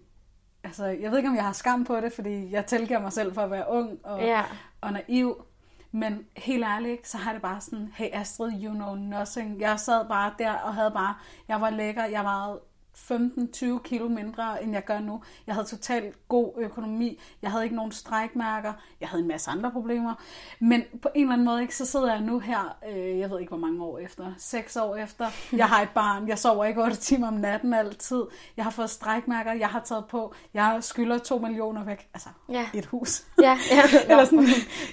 altså, 0.64 0.86
jeg 0.86 1.12
ved 1.12 1.18
ikke, 1.18 1.30
om 1.30 1.36
jeg 1.36 1.44
har 1.46 1.54
skam 1.54 1.84
på 1.86 2.00
det, 2.02 2.14
fordi 2.14 2.52
jeg 2.52 2.66
tilgiver 2.66 3.00
mig 3.02 3.14
selv 3.14 3.34
for 3.34 3.42
at 3.42 3.52
være 3.52 3.70
ung 3.70 4.00
og, 4.04 4.20
Ja. 4.22 4.44
og 4.82 4.94
naiv. 4.94 5.46
Men 5.92 6.26
helt 6.38 6.64
ærligt, 6.64 7.08
så 7.08 7.18
har 7.18 7.34
det 7.34 7.42
bare 7.42 7.62
sådan, 7.62 7.90
hey 7.96 8.10
Astrid, 8.14 8.52
you 8.64 8.74
know 8.74 8.96
nothing. 8.96 9.62
Jeg 9.62 9.80
sad 9.80 10.08
bare 10.08 10.34
der 10.40 10.52
og 10.54 10.74
havde 10.76 10.92
bare, 10.92 11.16
jeg 11.48 11.62
var 11.62 11.70
lækker, 11.70 12.06
jeg 12.06 12.26
var 12.26 12.58
15-20 12.96 13.80
kilo 13.84 14.08
mindre, 14.08 14.64
end 14.64 14.74
jeg 14.74 14.86
gør 14.86 15.00
nu. 15.00 15.22
Jeg 15.48 15.56
havde 15.56 15.68
totalt 15.68 16.28
god 16.28 16.54
økonomi. 16.58 17.20
Jeg 17.42 17.52
havde 17.52 17.64
ikke 17.64 17.76
nogen 17.76 17.92
strækmærker. 17.92 18.74
Jeg 19.02 19.10
havde 19.10 19.22
en 19.22 19.28
masse 19.28 19.52
andre 19.52 19.72
problemer. 19.72 20.14
Men 20.60 20.84
på 21.02 21.10
en 21.16 21.22
eller 21.22 21.34
anden 21.34 21.46
måde, 21.46 21.62
ikke, 21.62 21.76
så 21.76 21.86
sidder 21.86 22.12
jeg 22.12 22.22
nu 22.22 22.40
her, 22.40 22.78
øh, 22.90 23.20
jeg 23.20 23.30
ved 23.30 23.40
ikke, 23.40 23.50
hvor 23.50 23.58
mange 23.68 23.84
år 23.84 24.00
efter. 24.00 24.34
Seks 24.38 24.76
år 24.76 24.96
efter. 24.96 25.28
Jeg 25.54 25.68
har 25.68 25.82
et 25.82 25.90
barn. 25.90 26.28
Jeg 26.28 26.40
sover 26.40 26.66
ikke 26.66 26.84
8 26.84 26.96
timer 26.96 27.28
om 27.28 27.34
natten 27.34 27.74
altid. 27.74 28.24
Jeg 28.58 28.66
har 28.66 28.72
fået 28.72 28.90
strækmærker. 28.90 29.54
Jeg 29.54 29.68
har 29.70 29.80
taget 29.80 30.06
på. 30.06 30.34
Jeg 30.54 30.78
skylder 30.82 31.18
2 31.18 31.38
millioner 31.38 31.84
væk. 31.84 32.08
Altså, 32.14 32.30
Ja. 32.50 32.66
et 32.74 32.86
hus. 32.86 33.24
Ja, 33.42 33.58
ja. 33.72 33.84
Eller 34.10 34.26
sådan, 34.26 34.46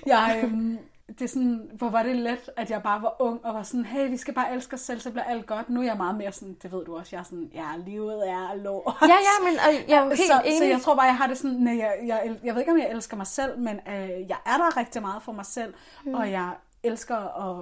jeg, 0.06 0.40
øhm, 0.44 0.78
det 1.18 1.24
er 1.24 1.28
sådan, 1.28 1.70
hvor 1.74 1.88
var 1.90 2.02
det 2.02 2.16
let, 2.16 2.50
at 2.56 2.70
jeg 2.70 2.82
bare 2.82 3.02
var 3.02 3.16
ung 3.22 3.44
og 3.44 3.54
var 3.54 3.62
sådan, 3.62 3.84
hey, 3.84 4.10
vi 4.10 4.16
skal 4.16 4.34
bare 4.34 4.54
elske 4.54 4.74
os 4.74 4.80
selv, 4.80 5.00
så 5.00 5.10
bliver 5.10 5.24
alt 5.24 5.46
godt. 5.46 5.70
Nu 5.70 5.80
er 5.80 5.84
jeg 5.84 5.96
meget 5.96 6.14
mere 6.14 6.32
sådan, 6.32 6.56
det 6.62 6.72
ved 6.72 6.84
du 6.84 6.96
også, 6.96 7.08
jeg 7.16 7.20
er 7.20 7.24
sådan, 7.24 7.50
ja, 7.54 7.66
livet 7.86 8.28
er 8.28 8.54
lort. 8.54 8.94
Ja, 9.02 9.06
ja, 9.08 9.44
men 9.50 9.58
og 9.58 9.88
jeg 9.90 9.98
er 9.98 10.04
helt 10.16 10.18
så, 10.20 10.42
enig. 10.44 10.58
så 10.58 10.64
jeg 10.64 10.80
tror 10.80 10.94
bare, 10.94 11.04
jeg 11.06 11.16
har 11.16 11.26
det 11.26 11.38
sådan, 11.38 11.56
nej, 11.56 11.78
jeg, 11.78 11.94
jeg, 12.06 12.22
el- 12.24 12.40
jeg 12.44 12.54
ved 12.54 12.60
ikke, 12.62 12.72
om 12.72 12.78
jeg 12.78 12.90
elsker 12.90 13.16
mig 13.16 13.26
selv, 13.26 13.58
men 13.58 13.80
øh, 13.88 14.28
jeg 14.28 14.36
er 14.46 14.56
der 14.56 14.76
rigtig 14.76 15.02
meget 15.02 15.22
for 15.22 15.32
mig 15.32 15.46
selv, 15.46 15.74
mm. 16.04 16.14
og 16.14 16.30
jeg 16.30 16.50
elsker 16.84 17.16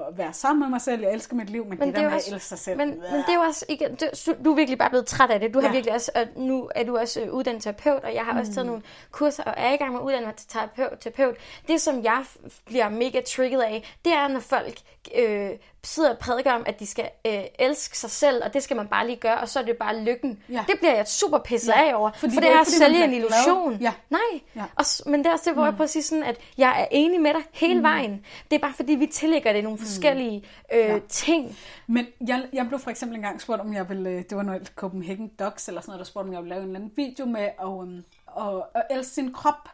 at 0.08 0.18
være 0.18 0.32
sammen 0.32 0.60
med 0.60 0.68
mig 0.68 0.80
selv, 0.80 1.02
jeg 1.02 1.12
elsker 1.12 1.36
mit 1.36 1.50
liv, 1.50 1.64
men, 1.66 1.78
men 1.78 1.88
det 1.88 1.96
der 1.96 2.02
er 2.02 2.08
med 2.08 2.16
også, 2.16 2.30
at 2.30 2.34
elske 2.34 2.48
sig 2.48 2.58
selv, 2.58 2.76
Men, 2.78 2.88
men 2.88 2.98
det 3.00 3.28
er 3.28 3.34
jo 3.34 3.40
også, 3.40 3.64
ikke, 3.68 3.88
du, 4.00 4.32
du 4.44 4.50
er 4.52 4.56
virkelig 4.56 4.78
bare 4.78 4.90
blevet 4.90 5.06
træt 5.06 5.30
af 5.30 5.40
det. 5.40 5.54
Du 5.54 5.60
har 5.60 5.66
Ja. 5.68 5.72
virkelig 5.72 5.94
også, 5.94 6.10
og 6.14 6.26
nu 6.42 6.70
er 6.74 6.84
du 6.84 6.98
også 6.98 7.20
øh, 7.20 7.32
uddannet 7.32 7.62
terapeut, 7.62 8.04
og 8.04 8.14
jeg 8.14 8.24
har 8.24 8.38
også 8.40 8.52
taget 8.52 8.66
nogle 8.66 8.82
kurser, 9.10 9.42
og 9.44 9.54
er 9.56 9.72
i 9.72 9.76
gang 9.76 9.92
med 9.92 10.00
at 10.00 10.04
uddanne 10.04 10.26
mig 10.26 10.34
til 10.34 10.48
terapeut. 10.48 10.98
terapeut. 11.00 11.36
Det, 11.68 11.80
som 11.80 12.04
jeg 12.04 12.24
bliver 12.66 12.88
mega 12.88 13.20
trigget 13.20 13.60
af, 13.62 13.94
det 14.04 14.12
er, 14.12 14.28
når 14.28 14.40
folk 14.40 14.78
øh, 15.14 15.50
sidder 15.84 16.10
og 16.10 16.18
prædiker 16.18 16.52
om, 16.52 16.62
at 16.66 16.80
de 16.80 16.86
skal 16.86 17.08
øh, 17.26 17.40
elske 17.58 17.98
sig 17.98 18.10
selv, 18.10 18.42
og 18.44 18.54
det 18.54 18.62
skal 18.62 18.76
man 18.76 18.88
bare 18.88 19.06
lige 19.06 19.16
gøre, 19.16 19.38
og 19.38 19.48
så 19.48 19.58
er 19.58 19.62
det 19.64 19.76
bare 19.76 20.00
lykken. 20.00 20.42
Ja. 20.48 20.64
Det 20.68 20.78
bliver 20.78 20.94
jeg 20.94 21.08
super 21.08 21.38
pisset 21.38 21.72
Ja. 21.76 21.88
af 21.90 21.94
over, 21.94 22.10
Fordi 22.16 22.34
for 22.34 22.40
det 22.40 22.48
det 22.48 22.56
er 22.56 22.60
at 22.60 22.66
sælge 22.66 23.04
en 23.04 23.12
illusion. 23.14 23.76
Ja. 23.80 23.92
Nej, 24.10 24.40
Ja. 24.56 24.64
og, 24.76 24.84
men 25.06 25.20
det 25.20 25.26
er 25.26 25.32
også 25.32 25.44
det, 25.44 25.54
hvor 25.54 25.64
jeg 25.64 25.72
prøver 25.74 25.84
at 25.84 25.90
sige 25.90 26.02
sådan, 26.02 26.24
at 26.24 26.36
jeg 26.58 26.80
er 26.80 26.86
enig 26.90 27.20
med 27.20 27.34
dig 27.34 27.42
hele 27.52 27.74
Mm. 27.74 27.82
vejen. 27.82 28.24
Det 28.50 28.56
er 28.56 28.60
bare 28.60 28.72
fordi, 28.76 28.92
vi 28.94 29.06
tillægger 29.06 29.52
det 29.52 29.64
nogle 29.64 29.78
forskellige 29.78 30.44
øh, 30.72 30.78
Ja. 30.80 30.98
ting. 31.08 31.58
Men 31.86 32.06
jeg, 32.28 32.42
jeg 32.52 32.66
blev 32.68 32.78
for 32.80 32.90
eksempel 32.90 33.16
engang 33.16 33.40
spurgt, 33.40 33.60
om 33.60 33.74
jeg 33.74 33.88
ville, 33.88 34.10
øh, 34.10 34.16
det 34.30 34.36
var 34.36 34.42
noget 34.42 34.72
Copenhagen 34.76 35.28
Docs 35.38 35.68
eller 35.68 35.80
sådan 35.80 35.90
noget, 35.90 35.98
der 35.98 36.04
spurgte, 36.04 36.26
om 36.28 36.32
jeg 36.32 36.40
ville 36.42 36.54
lave 36.54 36.62
en 36.62 36.68
eller 36.68 36.80
anden 36.80 36.92
video 36.96 37.26
med 37.26 37.40
at, 37.60 37.64
um, 37.64 38.04
at, 38.38 38.62
at 38.74 38.82
elske 38.90 39.14
sin 39.14 39.32
krop. 39.32 39.68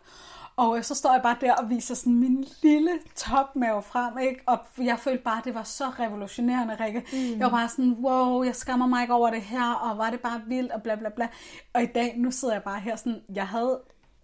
Og 0.56 0.84
så 0.84 0.94
står 0.94 1.12
jeg 1.12 1.22
bare 1.22 1.36
der 1.40 1.54
og 1.54 1.70
viser 1.70 1.94
sådan 1.94 2.14
min 2.14 2.44
lille 2.62 2.90
topmave 3.14 3.82
frem, 3.82 4.18
ikke? 4.18 4.40
Og 4.46 4.58
jeg 4.78 4.98
følte 4.98 5.22
bare, 5.22 5.38
at 5.38 5.44
det 5.44 5.54
var 5.54 5.62
så 5.62 5.84
revolutionerende, 5.84 6.76
Rikke. 6.84 7.02
Mm. 7.12 7.38
Jeg 7.38 7.40
var 7.40 7.50
bare 7.50 7.68
sådan, 7.68 7.96
wow, 8.00 8.42
jeg 8.42 8.56
skammer 8.56 8.86
mig 8.86 9.02
ikke 9.02 9.14
over 9.14 9.30
det 9.30 9.42
her, 9.42 9.72
og 9.72 9.98
var 9.98 10.10
det 10.10 10.20
bare 10.20 10.42
vildt, 10.46 10.72
og 10.72 10.82
bla 10.82 10.94
bla 10.94 11.08
bla. 11.08 11.28
Og 11.74 11.82
i 11.82 11.86
dag, 11.86 12.14
nu 12.18 12.30
sidder 12.30 12.54
jeg 12.54 12.62
bare 12.62 12.80
her 12.80 12.96
sådan, 12.96 13.20
jeg 13.34 13.46
havde 13.48 13.80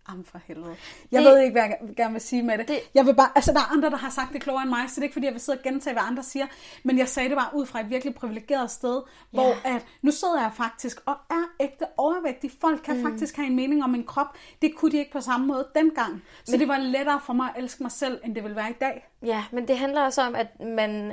Jamen 0.09 0.25
for 0.25 0.41
helvede. 0.47 0.77
Jeg 1.13 1.23
Det- 1.23 1.31
ved 1.31 1.41
ikke, 1.41 1.53
hvad 1.53 1.63
jeg 1.63 1.79
gerne 1.97 2.13
vil 2.13 2.21
sige 2.21 2.43
med 2.43 2.59
det. 2.59 2.69
Det- 2.69 2.81
Jeg 2.95 3.07
vil 3.07 3.15
bare, 3.15 3.29
altså 3.35 3.53
der 3.53 3.59
er 3.59 3.73
andre, 3.73 3.91
der 3.91 3.97
har 3.97 4.11
sagt 4.11 4.33
det 4.33 4.43
klogere 4.43 4.63
end 4.63 4.71
mig, 4.71 4.89
så 4.91 4.95
det 4.95 4.99
er 4.99 5.03
ikke 5.03 5.13
fordi, 5.13 5.27
jeg 5.27 5.33
vil 5.33 5.41
sidde 5.41 5.59
og 5.59 5.63
gentage, 5.63 5.95
hvad 5.95 6.03
andre 6.07 6.23
siger. 6.23 6.47
Men 6.83 6.99
jeg 6.99 7.09
sagde 7.09 7.29
det 7.29 7.37
bare 7.39 7.49
ud 7.55 7.67
fra 7.67 7.81
et 7.81 7.91
virkelig 7.91 8.15
privilegeret 8.15 8.71
sted, 8.71 9.03
hvor 9.31 9.55
at 9.65 9.85
nu 10.03 10.11
sidder 10.11 10.41
jeg 10.41 10.51
faktisk 10.55 11.01
og 11.07 11.15
er 11.31 11.45
ægte 11.61 11.85
overvægtig. 11.97 12.51
Folk 12.61 12.81
kan 12.85 12.97
mm. 12.97 13.03
faktisk 13.11 13.37
have 13.37 13.47
en 13.47 13.57
mening 13.57 13.85
om 13.85 13.91
min 13.91 14.05
krop. 14.05 14.37
Det 14.63 14.75
kunne 14.77 14.91
de 14.91 14.97
ikke 14.99 15.13
på 15.13 15.21
samme 15.21 15.47
måde 15.47 15.69
dengang. 15.75 16.23
Så 16.45 16.57
det 16.57 16.69
var 16.69 16.79
lettere 16.79 17.21
for 17.21 17.33
mig 17.33 17.49
at 17.57 17.63
elske 17.63 17.83
mig 17.83 17.93
selv, 17.93 18.21
end 18.25 18.35
det 18.35 18.45
vil 18.45 18.57
være 18.57 18.71
i 18.71 18.77
dag. 18.81 19.09
Ja, 19.23 19.45
men 19.53 19.69
det 19.69 19.79
handler 19.79 20.03
også 20.03 20.23
om, 20.23 20.35
at 20.35 20.61
man 20.61 21.13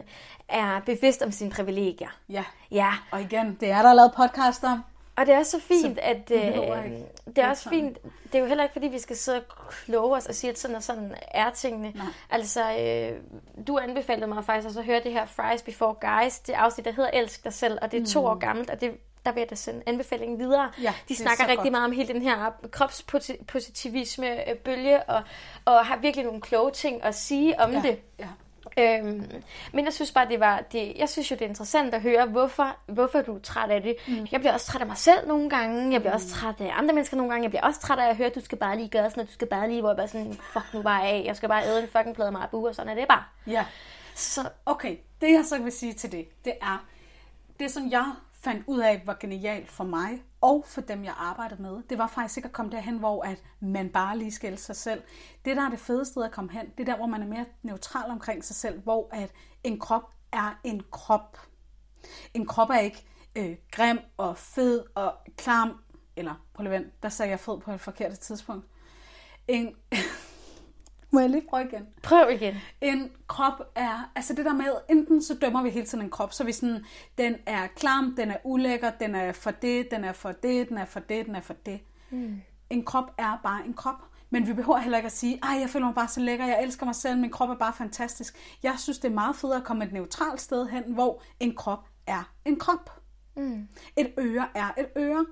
er 0.50 0.80
bevidst 0.86 1.22
om 1.22 1.32
sine 1.32 1.50
privilegier. 1.52 2.10
Ja. 2.30 2.44
Ja, 2.72 2.94
Og 3.12 3.22
igen, 3.22 3.58
det 3.60 3.70
er 3.72 3.82
der 3.82 3.94
lavet 3.94 4.12
podcast 4.18 4.64
om. 4.64 4.80
Og 5.20 5.26
det 5.26 5.34
er 5.34 5.38
også 5.40 5.52
så 5.52 5.60
fint, 5.60 5.98
Så 5.98 6.02
at 6.02 6.32
øh, 6.32 6.40
det 7.26 7.38
er 7.38 7.50
også 7.50 7.70
fint. 7.70 7.98
Det 8.24 8.36
er 8.36 8.40
jo 8.40 8.46
heller 8.46 8.64
ikke, 8.64 8.74
fordi 8.74 8.88
vi 8.88 9.00
skal 9.00 9.16
sidde 9.16 9.38
og 9.38 9.44
kloge 9.70 10.18
os 10.18 10.26
og 10.26 10.36
sige, 10.36 10.52
at 10.52 10.60
sådan 10.60 10.76
og 10.76 10.84
sådan 10.84 11.16
er 11.32 11.50
tingene. 11.50 11.92
Nej. 11.96 12.06
Altså, 12.30 12.62
øh, 12.80 13.12
du 13.68 13.78
anbefalede 13.78 14.28
mig 14.28 14.46
faktisk 14.46 14.68
også 14.68 14.80
at 14.80 14.86
høre 14.86 15.02
det 15.04 15.12
her 15.12 15.26
Fries 15.26 15.62
Before 15.62 15.96
Guys, 16.24 16.40
det 16.40 16.54
afsnit, 16.54 16.86
der 16.86 16.92
hedder 16.92 17.10
Elsk 17.14 17.44
dig 17.44 17.54
selv, 17.54 17.78
og 17.82 17.92
det 17.92 18.02
er 18.02 18.06
to 18.06 18.26
år 18.26 18.36
gammelt, 18.36 18.70
og 18.70 18.82
det 18.82 18.92
der 19.26 19.32
vil 19.32 19.42
jeg 19.42 19.50
da 19.50 19.56
sende 19.56 19.82
anbefalingen 19.86 20.40
videre. 20.40 20.72
Mm. 20.78 20.84
Ja, 20.84 20.94
de 21.08 21.14
er 21.14 21.18
snakker 21.18 21.44
rigtig 21.48 21.58
godt. 21.58 21.72
meget 21.72 21.86
om 21.86 21.92
hele 21.92 22.08
den 22.14 22.22
her 22.22 22.52
kropspositivisme-bølge, 22.72 25.04
og, 25.04 25.22
og 25.66 25.86
har 25.86 25.98
virkelig 25.98 26.26
nogle 26.26 26.42
kloge 26.42 26.72
ting 26.72 27.04
at 27.04 27.16
sige 27.16 27.60
om 27.60 27.72
Ja. 27.72 27.82
det. 27.82 28.00
Ja. 28.20 28.28
Øhm, 28.80 29.32
men 29.74 29.86
jeg 29.86 29.94
synes 29.94 30.12
bare, 30.12 30.28
det 30.28 30.40
var, 30.40 30.64
det, 30.72 30.94
jeg 30.96 31.10
synes 31.10 31.32
jo, 31.32 31.36
det 31.36 31.42
er 31.42 31.50
interessant 31.50 31.94
at 31.94 32.02
høre, 32.02 32.26
hvorfor, 32.26 32.76
hvorfor 32.86 33.22
du 33.22 33.36
er 33.36 33.40
træt 33.40 33.70
af 33.70 33.82
det. 33.82 33.96
Mm. 34.08 34.28
Jeg 34.32 34.40
bliver 34.40 34.54
også 34.54 34.66
træt 34.66 34.82
af 34.82 34.88
mig 34.88 34.98
selv 34.98 35.28
nogle 35.28 35.50
gange, 35.50 35.94
jeg 35.94 36.02
bliver 36.02 36.14
også 36.14 36.28
træt 36.28 36.56
af 36.60 36.72
andre 36.76 36.94
mennesker 36.94 37.18
nogle 37.18 37.32
gange, 37.32 37.44
jeg 37.44 37.52
bliver 37.52 37.64
også 37.64 37.80
træt 37.80 38.00
af 38.00 38.10
at 38.10 38.16
høre, 38.18 38.28
at 38.28 38.36
du 38.36 38.42
skal 38.42 38.58
bare 38.58 38.78
lige 38.78 38.90
gøre 38.90 39.10
sådan, 39.10 39.22
og 39.22 39.28
du 39.28 39.34
skal 39.34 39.48
bare 39.48 39.70
lige, 39.70 39.82
hvor 39.82 39.90
jeg 39.90 39.98
bare 39.98 40.08
sådan, 40.08 40.34
fuck 40.54 40.66
nu 40.74 40.82
bare 40.82 41.08
af, 41.08 41.24
jeg 41.26 41.36
skal 41.36 41.50
bare 41.50 41.66
æde 41.66 41.82
en 41.82 41.88
fucking 41.88 42.16
plade 42.16 42.32
marabu, 42.32 42.68
og 42.68 42.76
sådan 42.76 42.92
er 42.92 42.96
det 42.96 43.08
bare. 43.08 43.24
ja. 43.48 43.66
Så 44.16 44.50
Okay, 44.66 44.98
det 45.22 45.32
jeg 45.32 45.46
så 45.46 45.62
vil 45.62 45.72
sige 45.72 45.94
til 45.94 46.12
det, 46.12 46.46
det 46.46 46.54
er, 46.62 46.86
det 47.60 47.72
som 47.72 47.92
jeg 47.92 48.06
fandt 48.50 48.64
ud 48.68 48.80
af, 48.80 49.04
var 49.06 49.18
genialt 49.20 49.72
for 49.72 49.84
mig 49.84 50.24
og 50.42 50.66
for 50.68 50.82
dem, 50.82 51.04
jeg 51.04 51.14
arbejdede 51.18 51.62
med, 51.62 51.84
det 51.90 51.98
var 51.98 52.08
faktisk 52.08 52.38
ikke 52.38 52.48
at 52.48 52.54
komme 52.54 52.72
derhen, 52.72 52.98
hvor 52.98 53.24
at 53.24 53.44
man 53.60 53.90
bare 53.90 54.18
lige 54.18 54.32
skal 54.32 54.58
sig 54.58 54.76
selv. 54.76 55.04
Det, 55.46 55.58
der 55.58 55.66
er 55.66 55.70
det 55.70 55.80
fede 55.80 56.06
sted 56.06 56.24
at 56.24 56.32
komme 56.32 56.52
hen, 56.52 56.66
det 56.78 56.80
er 56.80 56.86
der, 56.92 56.98
hvor 56.98 57.06
man 57.06 57.22
er 57.22 57.28
mere 57.28 57.46
neutral 57.62 58.12
omkring 58.12 58.44
sig 58.44 58.56
selv, 58.56 58.82
hvor 58.82 59.10
at 59.12 59.32
en 59.64 59.80
krop 59.80 60.04
er 60.32 60.60
en 60.64 60.84
krop. 60.92 61.38
En 62.34 62.46
krop 62.46 62.70
er 62.70 62.80
ikke 62.80 63.06
øh, 63.36 63.56
grim 63.72 64.00
og 64.18 64.38
fed 64.38 64.84
og 64.96 65.14
klam, 65.38 65.82
eller 66.16 66.46
prøv 66.54 66.64
lige 66.64 66.74
vent, 66.74 67.04
der 67.04 67.10
sagde 67.10 67.30
jeg 67.30 67.40
fed 67.40 67.60
på 67.60 67.72
et 67.72 67.82
forkert 67.82 68.20
tidspunkt. 68.20 68.68
En, 69.48 69.76
må 71.12 71.20
jeg 71.20 71.30
lige 71.30 71.44
prøve 71.50 71.64
igen? 71.64 71.88
Prøv 72.04 72.32
igen. 72.32 72.56
En 72.82 73.12
krop 73.28 73.62
er, 73.76 74.12
altså 74.16 74.34
det 74.34 74.46
der 74.46 74.54
med, 74.54 74.66
enten 74.90 75.22
så 75.22 75.38
dømmer 75.42 75.64
vi 75.64 75.70
hele 75.70 75.86
tiden 75.86 76.04
en 76.04 76.10
krop, 76.10 76.34
så 76.34 76.44
vi 76.44 76.52
sådan, 76.52 76.86
den 77.18 77.36
er 77.46 77.68
klam, 77.68 78.16
den 78.18 78.32
er 78.32 78.38
ulækker, 78.44 78.92
den 79.00 79.16
er 79.16 79.32
for 79.32 79.52
det, 79.52 79.92
den 79.92 80.04
er 80.04 80.14
for 80.14 80.32
det, 80.32 80.70
den 80.70 80.78
er 80.78 80.86
for 80.86 81.00
det, 81.00 81.26
den 81.26 81.36
er 81.36 81.42
for 81.42 81.54
det. 81.54 81.80
Mm. 82.10 82.42
En 82.70 82.86
krop 82.86 83.12
er 83.18 83.40
bare 83.44 83.66
en 83.66 83.74
krop. 83.74 84.04
Men 84.30 84.48
vi 84.48 84.54
behøver 84.54 84.78
heller 84.78 84.98
ikke 84.98 85.06
at 85.06 85.12
sige, 85.12 85.40
ej, 85.44 85.58
jeg 85.60 85.70
føler 85.70 85.86
mig 85.86 85.96
bare 85.96 86.08
så 86.08 86.20
lækker, 86.20 86.46
jeg 86.46 86.64
elsker 86.64 86.86
mig 86.86 86.96
selv, 86.96 87.20
min 87.20 87.30
krop 87.30 87.50
er 87.50 87.56
bare 87.56 87.74
fantastisk. 87.74 88.38
Jeg 88.64 88.76
synes, 88.78 89.00
det 89.00 89.10
er 89.10 89.14
meget 89.14 89.36
federe 89.36 89.58
at 89.58 89.64
komme 89.64 89.86
et 89.86 89.94
neutralt 89.94 90.42
sted 90.42 90.68
hen, 90.68 90.84
hvor 90.94 91.24
en 91.40 91.56
krop 91.56 91.88
er 92.08 92.34
en 92.46 92.60
krop. 92.60 93.02
Mm. 93.36 93.68
Et 93.98 94.14
øre 94.20 94.48
er 94.56 94.70
et 94.78 94.88
øre. 94.98 95.26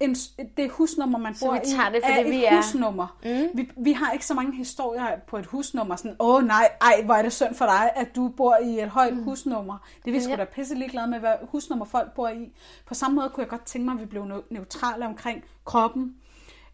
En, 0.00 0.16
det 0.56 0.70
husnummer, 0.70 1.18
man 1.18 1.34
bor 1.42 1.52
vi 1.52 1.58
tager 1.64 1.88
det, 1.90 1.98
i, 1.98 2.00
er 2.04 2.22
det, 2.22 2.30
vi 2.30 2.36
et 2.36 2.52
er. 2.52 2.56
husnummer. 2.56 3.18
Mm. 3.24 3.48
Vi, 3.58 3.70
vi 3.76 3.92
har 3.92 4.12
ikke 4.12 4.26
så 4.26 4.34
mange 4.34 4.56
historier 4.56 5.18
på 5.28 5.36
et 5.38 5.46
husnummer, 5.46 5.96
sådan, 5.96 6.16
åh 6.20 6.44
nej, 6.46 6.68
ej, 6.80 7.02
hvor 7.04 7.14
er 7.14 7.22
det 7.22 7.32
synd 7.32 7.54
for 7.54 7.64
dig, 7.64 7.92
at 7.96 8.16
du 8.16 8.28
bor 8.28 8.56
i 8.56 8.80
et 8.80 8.88
højt 8.88 9.16
mm. 9.16 9.22
husnummer. 9.24 9.78
Det 10.04 10.10
er 10.10 10.12
vi 10.12 10.20
sgu 10.20 10.30
Ja. 10.30 10.36
da 10.36 10.44
pisse 10.44 10.74
ligeglade 10.74 11.06
med, 11.06 11.18
hvad 11.18 11.34
husnummer 11.42 11.84
folk 11.84 12.12
bor 12.14 12.28
i. 12.28 12.52
På 12.86 12.94
samme 12.94 13.14
måde 13.16 13.30
kunne 13.34 13.42
jeg 13.42 13.48
godt 13.50 13.64
tænke 13.64 13.84
mig, 13.84 13.94
at 13.94 14.00
vi 14.00 14.06
blev 14.06 14.22
neu- 14.24 14.46
neutrale 14.50 15.06
omkring 15.06 15.44
kroppen. 15.64 16.14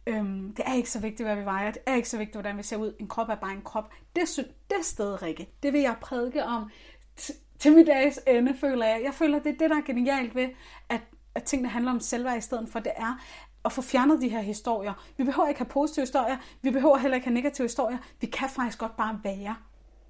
Øhm, 0.06 0.54
det 0.56 0.64
er 0.66 0.74
ikke 0.74 0.90
så 0.90 1.00
vigtigt, 1.00 1.26
hvad 1.28 1.36
vi 1.36 1.44
vejer. 1.44 1.70
Det 1.70 1.82
er 1.86 1.94
ikke 1.94 2.08
så 2.08 2.18
vigtigt, 2.18 2.36
hvordan 2.36 2.58
vi 2.58 2.62
ser 2.62 2.76
ud. 2.76 2.92
En 3.00 3.08
krop 3.08 3.28
er 3.28 3.34
bare 3.34 3.52
en 3.52 3.62
krop. 3.64 3.90
Det, 4.16 4.28
sy- 4.28 4.40
det 4.70 4.76
sted, 4.82 5.22
Rikke, 5.22 5.48
det 5.62 5.72
vil 5.72 5.80
jeg 5.80 5.94
prædike 6.00 6.44
om 6.44 6.70
til 7.58 7.72
min 7.72 7.86
dags 7.86 8.20
ende, 8.26 8.54
føler 8.60 8.86
jeg. 8.86 9.00
Jeg 9.04 9.14
føler, 9.14 9.38
det 9.38 9.52
er 9.54 9.58
det, 9.58 9.70
der 9.70 9.76
er 9.76 9.80
genialt 9.86 10.34
ved, 10.34 10.48
at, 10.88 11.00
at 11.34 11.42
tingene 11.42 11.68
handler 11.68 11.92
om 11.92 12.00
selvværd 12.00 12.38
i 12.38 12.40
stedet 12.40 12.68
for, 12.68 12.78
det 12.78 12.92
er 12.96 13.20
at 13.64 13.72
få 13.72 13.82
fjernet 13.82 14.20
de 14.20 14.28
her 14.28 14.40
historier. 14.40 14.92
Vi 15.16 15.24
behøver 15.24 15.48
ikke 15.48 15.60
have 15.60 15.68
positive 15.68 16.02
historier. 16.02 16.36
Vi 16.62 16.70
behøver 16.70 16.96
heller 16.96 17.14
ikke 17.14 17.26
have 17.26 17.34
negative 17.34 17.64
historier. 17.64 17.98
Vi 18.20 18.26
kan 18.26 18.48
faktisk 18.48 18.78
godt 18.78 18.96
bare 18.96 19.20
være. 19.24 19.56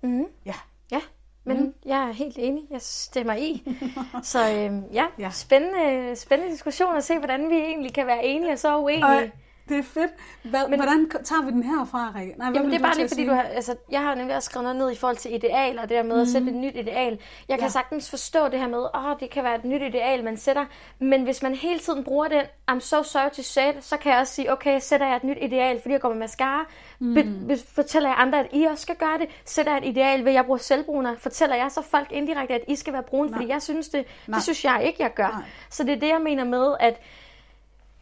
Mm. 0.02 0.26
Ja. 0.45 0.55
Ja, 0.91 1.00
men 1.45 1.61
mm. 1.61 1.75
jeg 1.85 2.09
er 2.09 2.12
helt 2.12 2.38
enig. 2.38 2.62
Jeg 2.71 2.83
stemmer 2.83 3.35
i. 3.35 3.62
Så 4.23 4.50
øhm, 4.50 4.85
ja, 4.93 5.07
Ja. 5.19 5.31
Spændende, 5.31 6.17
spændende 6.17 6.52
diskussion 6.52 6.97
at 6.97 7.05
se, 7.05 7.19
hvordan 7.19 7.50
vi 7.50 7.55
egentlig 7.55 7.95
kan 7.95 8.07
være 8.07 8.25
enige 8.25 8.52
og 8.52 8.59
så 8.59 8.79
uenige. 8.79 9.07
Og 9.07 9.31
det 9.69 9.78
er 9.78 9.83
fedt. 9.83 10.11
Hvad, 10.42 10.69
Men, 10.69 10.78
hvordan 10.78 11.11
tager 11.25 11.42
vi 11.42 11.50
den 11.50 11.62
herfra, 11.62 12.12
Rikke? 12.16 12.35
Nej, 12.38 12.50
Jamen, 12.54 12.71
det 12.71 12.76
er 12.78 12.83
bare 12.83 12.97
lige 12.97 13.09
fordi, 13.09 13.26
du 13.26 13.33
har, 13.33 13.42
altså, 13.42 13.76
jeg 13.90 14.00
har 14.00 14.14
nemlig 14.14 14.37
også 14.37 14.47
skrevet 14.47 14.64
noget 14.64 14.76
ned 14.76 14.90
i 14.90 14.95
forhold 14.97 15.16
til 15.16 15.35
ideal, 15.35 15.78
og 15.78 15.88
det 15.88 15.97
der 15.97 16.02
med 16.02 16.21
at 16.21 16.28
sætte 16.28 16.49
et 16.49 16.54
nyt 16.54 16.76
ideal. 16.76 17.19
Jeg 17.49 17.59
kan 17.59 17.66
Ja. 17.66 17.71
sagtens 17.71 18.11
forstå 18.11 18.49
det 18.49 18.59
her 18.61 18.69
med, 18.69 18.78
åh, 18.95 19.07
oh, 19.07 19.16
det 19.21 19.31
kan 19.31 19.45
være 19.45 19.54
et 19.54 19.64
nyt 19.64 19.83
ideal, 19.83 20.25
man 20.25 20.37
sætter, 20.37 20.64
men 20.99 21.23
hvis 21.23 21.42
man 21.42 21.54
hele 21.54 21.78
tiden 21.78 22.04
bruger 22.04 22.28
den, 22.28 22.42
I'm 22.71 22.81
so 22.81 23.02
sorry 23.02 23.31
to 23.31 23.42
say 23.42 23.69
it, 23.76 23.85
så 23.85 23.97
kan 23.97 24.12
jeg 24.12 24.21
også 24.21 24.35
sige, 24.35 24.52
okay, 24.52 24.81
sætter 24.81 25.07
jeg 25.07 25.16
et 25.16 25.25
nyt 25.25 25.38
ideal, 25.40 25.81
fordi 25.81 25.92
jeg 25.92 26.00
går 26.00 26.09
med 26.09 26.19
mascara, 26.19 26.64
mm. 26.99 27.14
be, 27.14 27.23
be, 27.49 27.57
fortæller 27.75 28.09
jeg 28.09 28.16
andre, 28.19 28.40
at 28.40 28.47
I 28.52 28.64
også 28.64 28.83
skal 28.83 28.97
gøre 28.97 29.19
det, 29.19 29.28
sætter 29.45 29.73
jeg 29.73 29.78
et 29.78 29.88
ideal 29.88 30.21
ved, 30.21 30.28
at 30.28 30.35
jeg 30.35 30.45
bruger 30.45 30.59
selvbruner, 30.59 31.16
fortæller 31.19 31.57
jeg 31.57 31.71
så 31.71 31.83
folk 31.83 32.12
indirekte, 32.12 32.54
at 32.54 32.64
I 32.69 32.76
skal 32.76 32.92
være 32.92 33.02
brune, 33.02 33.33
fordi 33.33 33.49
jeg 33.49 33.62
synes 33.62 33.88
det, 33.88 34.04
Nej. 34.26 34.37
det 34.37 34.42
synes 34.42 34.64
jeg 34.64 34.83
ikke, 34.87 35.02
jeg 35.02 35.14
gør. 35.14 35.28
Nej. 35.28 35.42
Så 35.71 35.85
det 35.85 35.92
er 35.92 36.00
det, 36.00 36.09
jeg 36.09 36.21
mener 36.21 36.45
med, 36.45 36.75
at 36.81 37.00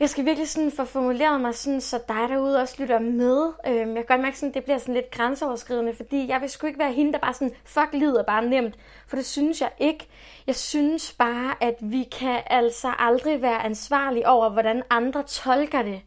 jeg 0.00 0.11
skal 0.11 0.25
virkelig 0.25 0.49
sådan 0.49 0.73
få 0.73 0.85
formuleret 0.85 1.40
mig 1.40 1.54
sådan, 1.54 1.80
så 1.80 1.99
dig 2.09 2.28
derude 2.28 2.61
også 2.61 2.75
lytter 2.78 2.99
med. 2.99 3.52
Øhm, 3.66 3.97
jeg 3.97 3.97
kan 3.97 4.04
godt 4.09 4.21
mærke, 4.21 4.38
sådan, 4.38 4.54
det 4.54 4.64
bliver 4.64 4.78
sådan 4.78 4.95
lidt 4.95 5.11
grænseoverskridende, 5.11 5.95
fordi 5.95 6.28
jeg 6.28 6.40
vil 6.40 6.50
sgu 6.50 6.66
ikke 6.66 6.78
være 6.78 6.92
hende, 6.92 7.12
der 7.12 7.19
bare 7.19 7.35
sådan, 7.35 7.54
fuck, 7.64 7.88
livet 7.92 8.19
er 8.21 8.25
bare 8.25 8.47
nemt. 8.47 8.75
For 9.07 9.16
det 9.16 9.26
synes 9.26 9.61
jeg 9.61 9.71
ikke. 9.78 10.09
Jeg 10.47 10.54
synes 10.54 11.12
bare, 11.12 11.54
at 11.61 11.75
vi 11.80 12.02
kan 12.02 12.40
altså 12.47 12.92
aldrig 12.99 13.43
være 13.43 13.65
ansvarlige 13.65 14.28
over, 14.28 14.49
hvordan 14.49 14.82
andre 14.91 15.23
tolker 15.23 15.82
det. 15.82 16.00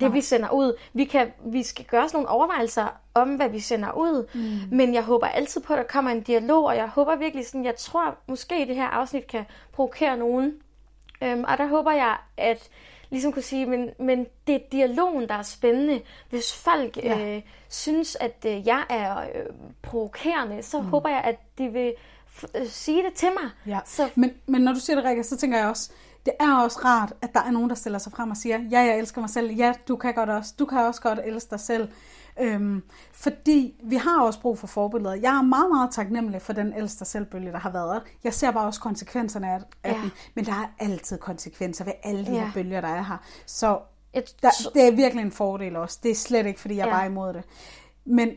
Det 0.00 0.12
vi 0.12 0.20
sender 0.20 0.50
ud. 0.50 0.78
Vi, 0.92 1.04
kan, 1.04 1.32
vi 1.44 1.62
skal 1.62 1.84
gøre 1.84 2.04
os 2.04 2.12
nogle 2.12 2.28
overvejelser 2.28 3.00
om, 3.14 3.34
hvad 3.34 3.48
vi 3.48 3.60
sender 3.60 3.92
ud. 3.92 4.28
Mm. 4.34 4.76
Men 4.76 4.94
jeg 4.94 5.02
håber 5.02 5.26
altid 5.26 5.60
på, 5.60 5.72
at 5.72 5.78
der 5.78 5.84
kommer 5.84 6.10
en 6.10 6.22
dialog, 6.22 6.64
og 6.64 6.76
jeg 6.76 6.88
håber 6.88 7.16
virkelig 7.16 7.46
sådan, 7.46 7.64
jeg 7.64 7.76
tror 7.76 8.16
måske 8.26 8.54
det 8.68 8.76
her 8.76 8.86
afsnit 8.86 9.26
kan 9.26 9.44
provokere 9.72 10.16
nogen. 10.16 10.54
Øhm, 11.22 11.44
og 11.48 11.58
der 11.58 11.66
håber 11.66 11.92
jeg, 11.92 12.16
at 12.36 12.70
ligesom 13.10 13.32
kunne 13.32 13.42
sige, 13.42 13.66
men, 13.66 13.90
men 13.98 14.26
det 14.46 14.54
er 14.54 14.60
dialogen, 14.72 15.28
der 15.28 15.34
er 15.34 15.42
spændende. 15.42 16.00
Hvis 16.30 16.52
folk 16.54 16.96
Ja. 16.96 17.36
øh, 17.36 17.42
synes, 17.68 18.16
at 18.20 18.44
øh, 18.46 18.66
jeg 18.66 18.84
er 18.90 19.18
øh, 19.20 19.26
provokerende, 19.82 20.62
så 20.62 20.80
mm. 20.80 20.86
håber 20.86 21.08
jeg, 21.08 21.20
at 21.24 21.36
de 21.58 21.68
vil 21.68 21.92
f- 22.38 22.60
øh, 22.60 22.66
sige 22.66 23.02
det 23.02 23.12
til 23.14 23.28
mig. 23.42 23.50
Ja. 23.74 23.78
Så 23.84 24.08
Men, 24.14 24.32
men 24.46 24.60
når 24.62 24.72
du 24.72 24.80
siger 24.80 24.96
det, 24.96 25.04
Rikke, 25.04 25.24
så 25.24 25.36
tænker 25.36 25.58
jeg 25.58 25.68
også, 25.68 25.90
det 26.26 26.34
er 26.40 26.56
også 26.56 26.78
rart, 26.84 27.12
at 27.22 27.34
der 27.34 27.40
er 27.40 27.50
nogen, 27.50 27.68
der 27.70 27.76
stiller 27.76 27.98
sig 27.98 28.12
frem 28.12 28.30
og 28.30 28.36
siger, 28.36 28.58
ja, 28.70 28.80
jeg 28.80 28.98
elsker 28.98 29.20
mig 29.20 29.30
selv, 29.30 29.52
ja, 29.52 29.72
du 29.88 29.96
kan 29.96 30.14
godt 30.14 30.30
også, 30.30 30.54
du 30.58 30.64
kan 30.64 30.78
også 30.78 31.00
godt 31.00 31.18
elske 31.24 31.50
dig 31.50 31.60
selv. 31.60 31.88
Øhm, 32.40 32.82
fordi 33.12 33.74
vi 33.84 33.96
har 33.96 34.22
også 34.22 34.40
brug 34.40 34.58
for 34.58 34.66
forbilleder. 34.66 35.14
Jeg 35.14 35.36
er 35.38 35.42
meget, 35.42 35.70
meget 35.70 35.90
taknemmelig 35.90 36.42
for 36.42 36.52
den 36.52 36.72
dig 36.72 37.06
selvbølge, 37.06 37.52
der 37.52 37.58
har 37.58 37.70
været. 37.70 38.02
Jeg 38.24 38.34
ser 38.34 38.50
bare 38.50 38.66
også 38.66 38.80
konsekvenserne 38.80 39.50
af, 39.52 39.60
af 39.84 39.92
Ja. 39.92 39.98
den. 40.02 40.10
Men 40.34 40.44
der 40.44 40.52
er 40.52 40.84
altid 40.84 41.18
konsekvenser 41.18 41.84
ved 41.84 41.92
alle 42.02 42.26
de 42.26 42.32
Ja. 42.32 42.44
her 42.44 42.52
bølger, 42.54 42.80
der 42.80 42.88
er 42.88 43.02
her. 43.02 43.16
Så 43.46 43.78
der, 44.42 44.50
det 44.74 44.86
er 44.88 44.90
virkelig 44.96 45.22
en 45.22 45.32
fordel 45.32 45.76
også. 45.76 45.98
Det 46.02 46.10
er 46.10 46.14
slet 46.14 46.46
ikke, 46.46 46.60
fordi 46.60 46.76
jeg 46.76 46.86
ja. 46.86 46.92
Er 46.92 47.04
imod 47.04 47.32
det. 47.32 47.42
Men 48.04 48.30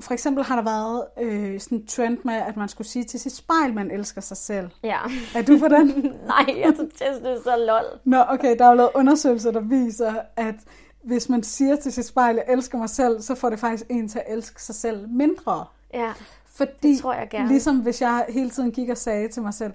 for 0.00 0.12
eksempel 0.12 0.44
har 0.44 0.56
der 0.56 0.62
været 0.62 1.04
øh, 1.22 1.60
sådan 1.60 1.78
en 1.78 1.86
trend 1.86 2.18
med, 2.24 2.34
at 2.34 2.56
man 2.56 2.68
skulle 2.68 2.88
sige 2.88 3.04
til 3.04 3.20
sit 3.20 3.32
spejl, 3.36 3.74
man 3.74 3.90
elsker 3.90 4.20
sig 4.20 4.36
selv. 4.36 4.70
ja. 4.84 4.98
Er 5.34 5.42
du 5.42 5.58
på 5.58 5.68
den? 5.68 5.86
Nej, 6.26 6.54
jeg 6.58 6.72
synes, 6.74 6.94
det 6.94 7.06
er 7.08 7.42
så 7.44 7.56
lol. 7.66 8.00
Nå, 8.04 8.24
okay, 8.28 8.56
der 8.58 8.64
er 8.64 8.68
jo 8.68 8.74
lavet 8.74 8.90
undersøgelser, 8.94 9.50
der 9.50 9.60
viser, 9.60 10.14
at 10.36 10.54
hvis 11.04 11.28
man 11.28 11.42
siger 11.42 11.76
til 11.76 11.92
sit 11.92 12.06
spejl, 12.06 12.34
jeg 12.34 12.44
elsker 12.48 12.78
mig 12.78 12.90
selv, 12.90 13.20
så 13.22 13.34
får 13.34 13.50
det 13.50 13.58
faktisk 13.58 13.84
en 13.90 14.08
til 14.08 14.18
at 14.18 14.24
elske 14.36 14.62
sig 14.62 14.74
selv 14.74 15.08
mindre. 15.08 15.64
Ja. 15.94 16.12
Fordi, 16.46 16.92
Det 16.92 17.00
tror 17.00 17.14
jeg 17.14 17.28
gerne. 17.30 17.48
ligesom 17.48 17.78
hvis 17.78 18.00
jeg 18.02 18.26
hele 18.28 18.50
tiden 18.50 18.72
gik 18.72 18.88
og 18.88 18.96
sagde 18.96 19.28
til 19.28 19.42
mig 19.42 19.54
selv, 19.54 19.72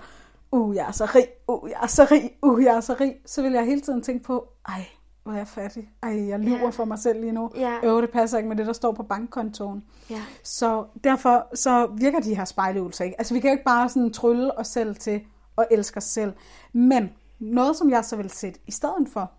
uh, 0.52 0.76
jeg 0.76 0.88
er 0.88 0.92
så 0.92 1.06
rig, 1.16 1.28
uh, 1.48 1.70
jeg 1.70 1.78
er 1.84 1.88
så 1.88 2.08
rig, 2.12 2.32
uh, 2.42 2.64
jeg 2.64 2.76
er 2.76 2.80
så 2.82 2.96
rig, 3.00 3.16
så 3.26 3.42
vil 3.42 3.52
jeg 3.52 3.66
hele 3.66 3.82
tiden 3.82 4.02
tænke 4.02 4.24
på, 4.24 4.48
ej, 4.68 4.86
hvor 5.24 5.32
er 5.34 5.38
jeg 5.38 5.48
fattig. 5.48 5.90
Ej, 6.04 6.28
jeg 6.28 6.40
lyver 6.40 6.58
Ja. 6.58 6.70
for 6.70 6.86
mig 6.86 7.00
selv 7.00 7.20
lige 7.22 7.32
nu. 7.32 7.50
Ja. 7.56 7.74
Øv, 7.84 8.02
det 8.02 8.10
passer 8.10 8.38
ikke 8.38 8.48
med 8.50 8.58
det, 8.58 8.68
der 8.68 8.74
står 8.74 8.92
på 8.92 9.04
bankkontoen. 9.04 9.84
Ja. 10.10 10.22
Så 10.44 10.86
derfor 11.04 11.48
så 11.56 11.90
virker 11.98 12.20
de 12.20 12.36
her 12.36 12.46
spejleøvelser 12.46 13.04
ikke. 13.06 13.16
Altså 13.20 13.34
vi 13.34 13.40
kan 13.40 13.50
jo 13.50 13.52
ikke 13.52 13.64
bare 13.66 13.90
sådan 13.90 14.14
trylle 14.14 14.60
os 14.60 14.68
selv 14.68 14.96
til 14.96 15.22
at 15.58 15.68
elske 15.72 15.98
os 15.98 16.04
selv. 16.04 16.34
Men 16.74 17.10
noget, 17.40 17.76
som 17.76 17.90
jeg 17.90 18.06
så 18.06 18.16
vil 18.16 18.30
sætte 18.30 18.60
i 18.68 18.72
stedet 18.72 19.08
for 19.14 19.32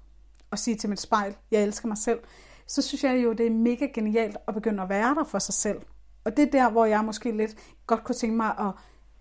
at 0.53 0.59
sige 0.59 0.77
til 0.77 0.89
mit 0.89 1.01
spejl, 1.01 1.37
jeg 1.51 1.63
elsker 1.63 1.89
mig 1.89 1.99
selv, 1.99 2.19
så 2.67 2.83
synes 2.83 3.05
jeg 3.05 3.25
jo, 3.25 3.33
det 3.33 3.47
er 3.47 3.51
mega 3.51 3.87
genialt 3.95 4.37
at 4.49 4.55
begynde 4.55 4.83
at 4.83 4.89
være 4.89 5.15
der 5.15 5.25
for 5.25 5.39
sig 5.39 5.55
selv. 5.55 5.81
Og 6.25 6.37
det 6.37 6.47
er 6.47 6.51
der, 6.51 6.71
hvor 6.71 6.85
jeg 6.85 7.05
måske 7.05 7.33
lidt 7.33 7.57
godt 7.87 8.05
kunne 8.05 8.15
tænke 8.15 8.37
mig 8.37 8.59
at, 8.59 8.73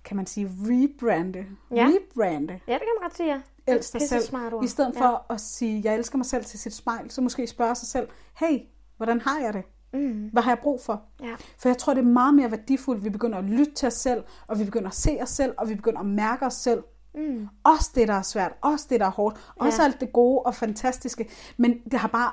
kan 0.03 0.17
man 0.17 0.25
sige, 0.25 0.51
rebrande. 0.59 1.45
Ja. 1.75 1.87
Rebrande. 1.87 2.59
ja, 2.67 2.73
det 2.73 2.81
kan 2.81 2.95
man 2.99 3.01
godt 3.01 3.17
sige, 3.17 3.29
ja. 3.33 3.41
Elsk 3.67 3.93
dig 3.93 4.01
selv. 4.01 4.23
I 4.63 4.67
stedet 4.67 4.95
for 4.97 5.25
at 5.29 5.41
sige, 5.41 5.81
jeg 5.83 5.95
elsker 5.95 6.17
mig 6.17 6.25
selv 6.25 6.45
til 6.45 6.59
sit 6.59 6.73
spejl, 6.73 7.11
så 7.11 7.21
måske 7.21 7.47
spørge 7.47 7.75
sig 7.75 7.87
selv, 7.87 8.07
hey, 8.39 8.59
hvordan 8.97 9.21
har 9.21 9.39
jeg 9.39 9.53
det? 9.53 9.63
Mm. 9.93 10.29
Hvad 10.33 10.43
har 10.43 10.51
jeg 10.51 10.59
brug 10.59 10.81
for? 10.81 11.01
Ja. 11.23 11.35
For 11.57 11.69
jeg 11.69 11.77
tror, 11.77 11.93
det 11.93 12.01
er 12.01 12.05
meget 12.07 12.33
mere 12.33 12.51
værdifuldt, 12.51 12.99
at 12.99 13.05
vi 13.05 13.09
begynder 13.09 13.37
at 13.37 13.43
lytte 13.43 13.73
til 13.73 13.87
os 13.87 13.93
selv, 13.93 14.23
og 14.47 14.59
vi 14.59 14.63
begynder 14.63 14.87
at 14.87 14.95
se 14.95 15.17
os 15.21 15.29
selv, 15.29 15.53
og 15.57 15.69
vi 15.69 15.75
begynder 15.75 15.99
at 15.99 16.05
mærke 16.05 16.45
os 16.45 16.53
selv. 16.53 16.83
Mm. 17.15 17.47
Også 17.63 17.91
det, 17.95 18.07
der 18.07 18.13
er 18.13 18.21
svært, 18.21 18.51
også 18.61 18.85
det, 18.89 18.99
der 18.99 19.05
er 19.05 19.11
hårdt, 19.11 19.51
også 19.55 19.81
Ja. 19.81 19.85
alt 19.85 19.99
det 20.01 20.13
gode 20.13 20.39
og 20.41 20.55
fantastiske. 20.55 21.29
Men 21.57 21.79
det 21.91 21.99
har 21.99 22.07
bare... 22.07 22.31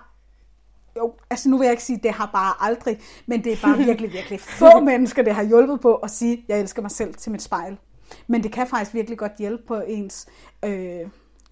Jo, 0.96 1.14
altså 1.30 1.48
nu 1.48 1.58
vil 1.58 1.64
jeg 1.64 1.72
ikke 1.72 1.82
sige, 1.82 2.00
det 2.02 2.10
har 2.12 2.26
bare 2.32 2.54
aldrig, 2.70 3.00
men 3.26 3.44
det 3.44 3.52
er 3.52 3.56
bare 3.62 3.76
virkelig, 3.86 4.12
virkelig 4.12 4.40
få 4.40 4.80
mennesker, 4.80 5.22
det 5.22 5.34
har 5.34 5.42
hjulpet 5.42 5.80
på 5.80 5.94
at 5.94 6.10
sige, 6.10 6.44
jeg 6.48 6.60
elsker 6.60 6.82
mig 6.82 6.90
selv 6.90 7.14
til 7.14 7.32
mit 7.32 7.42
spejl. 7.42 7.78
Men 8.26 8.42
det 8.42 8.52
kan 8.52 8.66
faktisk 8.66 8.94
virkelig 8.94 9.18
godt 9.18 9.32
hjælpe 9.38 9.62
på 9.66 9.80
ens 9.86 10.26
øh, 10.64 11.00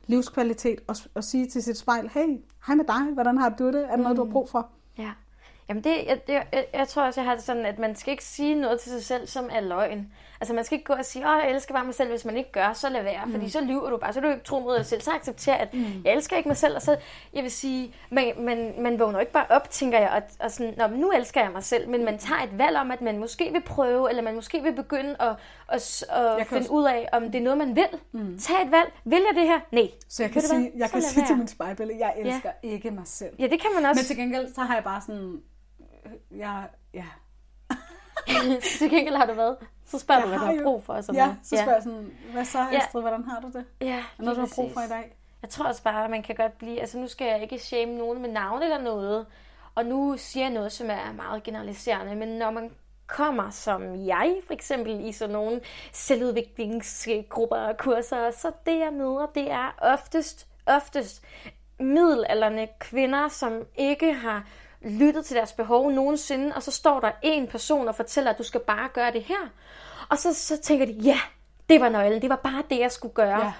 livskvalitet 0.06 0.80
at, 0.88 1.06
at 1.16 1.24
sige 1.24 1.46
til 1.50 1.62
sit 1.62 1.78
spejl, 1.78 2.08
hey, 2.14 2.38
hej 2.66 2.74
med 2.76 2.84
dig, 2.84 3.12
hvordan 3.14 3.38
har 3.38 3.48
du 3.48 3.66
det? 3.66 3.84
Er 3.84 3.96
der 3.96 4.02
noget, 4.02 4.16
du 4.16 4.24
har 4.24 4.32
brug 4.32 4.48
for? 4.50 4.68
Ja. 4.98 5.10
Jamen 5.68 5.84
det, 5.84 5.90
jeg, 5.90 6.20
jeg, 6.28 6.46
jeg, 6.52 6.66
jeg 6.74 6.88
tror 6.88 7.02
også, 7.02 7.20
jeg 7.20 7.28
har 7.30 7.34
det 7.36 7.44
sådan, 7.44 7.66
at 7.66 7.78
man 7.78 7.96
skal 7.96 8.10
ikke 8.10 8.24
sige 8.24 8.54
noget 8.54 8.80
til 8.80 8.92
sig 8.92 9.04
selv, 9.04 9.26
som 9.26 9.44
er 9.52 9.60
løgn. 9.60 10.12
Altså 10.40 10.54
man 10.54 10.64
skal 10.64 10.76
ikke 10.76 10.84
gå 10.84 10.92
og 10.92 11.04
sige, 11.04 11.26
åh, 11.26 11.38
jeg 11.44 11.50
elsker 11.50 11.74
bare 11.74 11.84
mig 11.84 11.94
selv, 11.94 12.10
hvis 12.10 12.24
man 12.24 12.36
ikke 12.36 12.52
gør, 12.52 12.72
så 12.72 12.88
lad 12.88 13.02
være. 13.02 13.24
Mm. 13.26 13.32
Fordi 13.32 13.50
så 13.50 13.60
lyver 13.60 13.90
du 13.90 13.96
bare, 13.96 14.12
så 14.12 14.18
er 14.18 14.22
du 14.22 14.30
ikke 14.30 14.44
tro 14.44 14.60
mod 14.60 14.76
dig 14.76 14.86
selv. 14.86 15.00
Så 15.00 15.10
accepterer 15.10 15.56
at 15.56 15.74
mm. 15.74 15.84
jeg 16.04 16.14
elsker 16.14 16.36
ikke 16.36 16.48
mig 16.48 16.56
selv. 16.56 16.76
Og 16.76 16.82
så, 16.82 16.96
jeg 17.32 17.42
vil 17.42 17.50
sige, 17.50 17.94
man, 18.10 18.32
man, 18.38 18.74
man 18.78 18.98
vågner 18.98 19.20
ikke 19.20 19.32
bare 19.32 19.46
op, 19.50 19.70
tænker 19.70 19.98
jeg, 19.98 20.10
og, 20.10 20.22
og 20.40 20.50
sådan, 20.50 20.74
Nå, 20.76 20.86
nu 20.86 21.10
elsker 21.10 21.42
jeg 21.42 21.52
mig 21.52 21.64
selv. 21.64 21.88
Men 21.88 22.04
man 22.04 22.18
tager 22.18 22.42
et 22.42 22.58
valg 22.58 22.76
om, 22.76 22.90
at 22.90 23.00
man 23.00 23.18
måske 23.18 23.52
vil 23.52 23.62
prøve, 23.62 24.10
eller 24.10 24.22
man 24.22 24.34
måske 24.34 24.62
vil 24.62 24.74
begynde 24.74 25.16
at, 25.20 25.36
at, 25.68 26.04
at 26.10 26.46
finde 26.46 26.60
også... 26.60 26.72
ud 26.72 26.84
af, 26.84 27.08
om 27.12 27.22
det 27.22 27.38
er 27.38 27.42
noget, 27.42 27.58
man 27.58 27.76
vil. 27.76 27.88
Mm. 28.12 28.38
Tag 28.38 28.62
et 28.62 28.70
valg. 28.70 28.92
Vil 29.04 29.22
jeg 29.30 29.42
det 29.42 29.48
her? 29.48 29.60
Nej. 29.72 29.88
Så 30.08 30.22
jeg 30.22 30.30
kan, 30.30 30.42
kan 30.42 30.48
sige, 30.48 30.72
jeg 30.76 30.90
kan 30.90 31.02
sige 31.02 31.26
til 31.26 31.36
mit 31.36 31.50
spejlbillede, 31.50 31.98
jeg 31.98 32.14
elsker 32.18 32.50
ja. 32.62 32.68
ikke 32.68 32.90
mig 32.90 33.06
selv. 33.06 33.34
Ja, 33.38 33.46
det 33.46 33.60
kan 33.60 33.70
man 33.74 33.84
også. 33.84 33.98
Men 33.98 34.06
til 34.06 34.16
gengæld, 34.16 34.54
så 34.54 34.60
har 34.60 34.74
jeg 34.74 34.84
bare 34.84 35.00
sådan, 35.00 35.40
jeg, 36.36 36.68
ja. 36.94 37.04
til 38.78 38.90
gengæld 38.90 39.16
har 39.16 39.26
du 39.26 39.32
været 39.32 39.56
så 39.86 39.98
spørger 39.98 40.20
jeg 40.20 40.32
du, 40.32 40.38
hvad 40.38 40.48
du 40.48 40.56
har 40.56 40.62
brug 40.62 40.84
for. 40.84 41.00
Sådan 41.00 41.14
ja, 41.14 41.34
så 41.42 41.56
spørger 41.56 41.74
jeg 41.74 41.82
sådan, 41.82 42.10
hvad 42.32 42.44
så 42.44 42.58
Astrid, 42.58 43.00
ja. 43.02 43.08
hvordan 43.08 43.24
har 43.24 43.40
du 43.40 43.46
det? 43.46 43.64
Ja, 43.80 44.04
Hvad 44.16 44.24
noget, 44.24 44.36
du 44.36 44.40
har 44.40 44.52
brug 44.54 44.72
for 44.72 44.80
i 44.80 44.88
dag? 44.88 45.16
Jeg 45.42 45.50
tror 45.50 45.64
også 45.64 45.82
bare, 45.82 46.04
at 46.04 46.10
man 46.10 46.22
kan 46.22 46.34
godt 46.34 46.58
blive, 46.58 46.80
altså 46.80 46.98
nu 46.98 47.08
skal 47.08 47.26
jeg 47.26 47.42
ikke 47.42 47.58
shame 47.58 47.98
nogen 47.98 48.22
med 48.22 48.30
navn 48.30 48.62
eller 48.62 48.80
noget, 48.80 49.26
og 49.74 49.86
nu 49.86 50.14
siger 50.18 50.44
jeg 50.44 50.54
noget, 50.54 50.72
som 50.72 50.90
er 50.90 51.12
meget 51.12 51.42
generaliserende, 51.42 52.16
men 52.16 52.28
når 52.28 52.50
man 52.50 52.70
kommer 53.06 53.50
som 53.50 54.06
jeg, 54.06 54.36
for 54.46 54.52
eksempel 54.52 55.08
i 55.08 55.12
sådan 55.12 55.32
nogle 55.32 55.60
selvudviklingsgrupper 55.92 57.56
og 57.56 57.76
kurser, 57.76 58.30
så 58.30 58.52
det 58.66 58.78
jeg 58.78 58.92
møder, 58.92 59.26
det 59.34 59.50
er 59.50 59.74
oftest, 59.78 60.46
oftest 60.66 61.22
middelalderne 61.80 62.68
kvinder, 62.80 63.28
som 63.28 63.62
ikke 63.76 64.12
har 64.12 64.46
lyttet 64.84 65.24
til 65.24 65.36
deres 65.36 65.52
behov 65.52 65.90
nogensinde, 65.90 66.52
og 66.56 66.62
så 66.62 66.70
står 66.70 67.00
der 67.00 67.10
en 67.22 67.46
person 67.46 67.88
og 67.88 67.94
fortæller, 67.94 68.30
at 68.30 68.38
du 68.38 68.42
skal 68.42 68.60
bare 68.60 68.88
gøre 68.94 69.12
det 69.12 69.22
her. 69.22 69.50
Og 70.08 70.18
så, 70.18 70.34
så 70.34 70.56
tænker 70.60 70.86
de, 70.86 70.92
ja, 70.92 71.18
det 71.68 71.80
var 71.80 71.88
nøglen, 71.88 72.22
det 72.22 72.30
var 72.30 72.40
bare 72.44 72.62
det, 72.70 72.78
jeg 72.78 72.92
skulle 72.92 73.14
gøre. 73.14 73.44
Ja. 73.44 73.52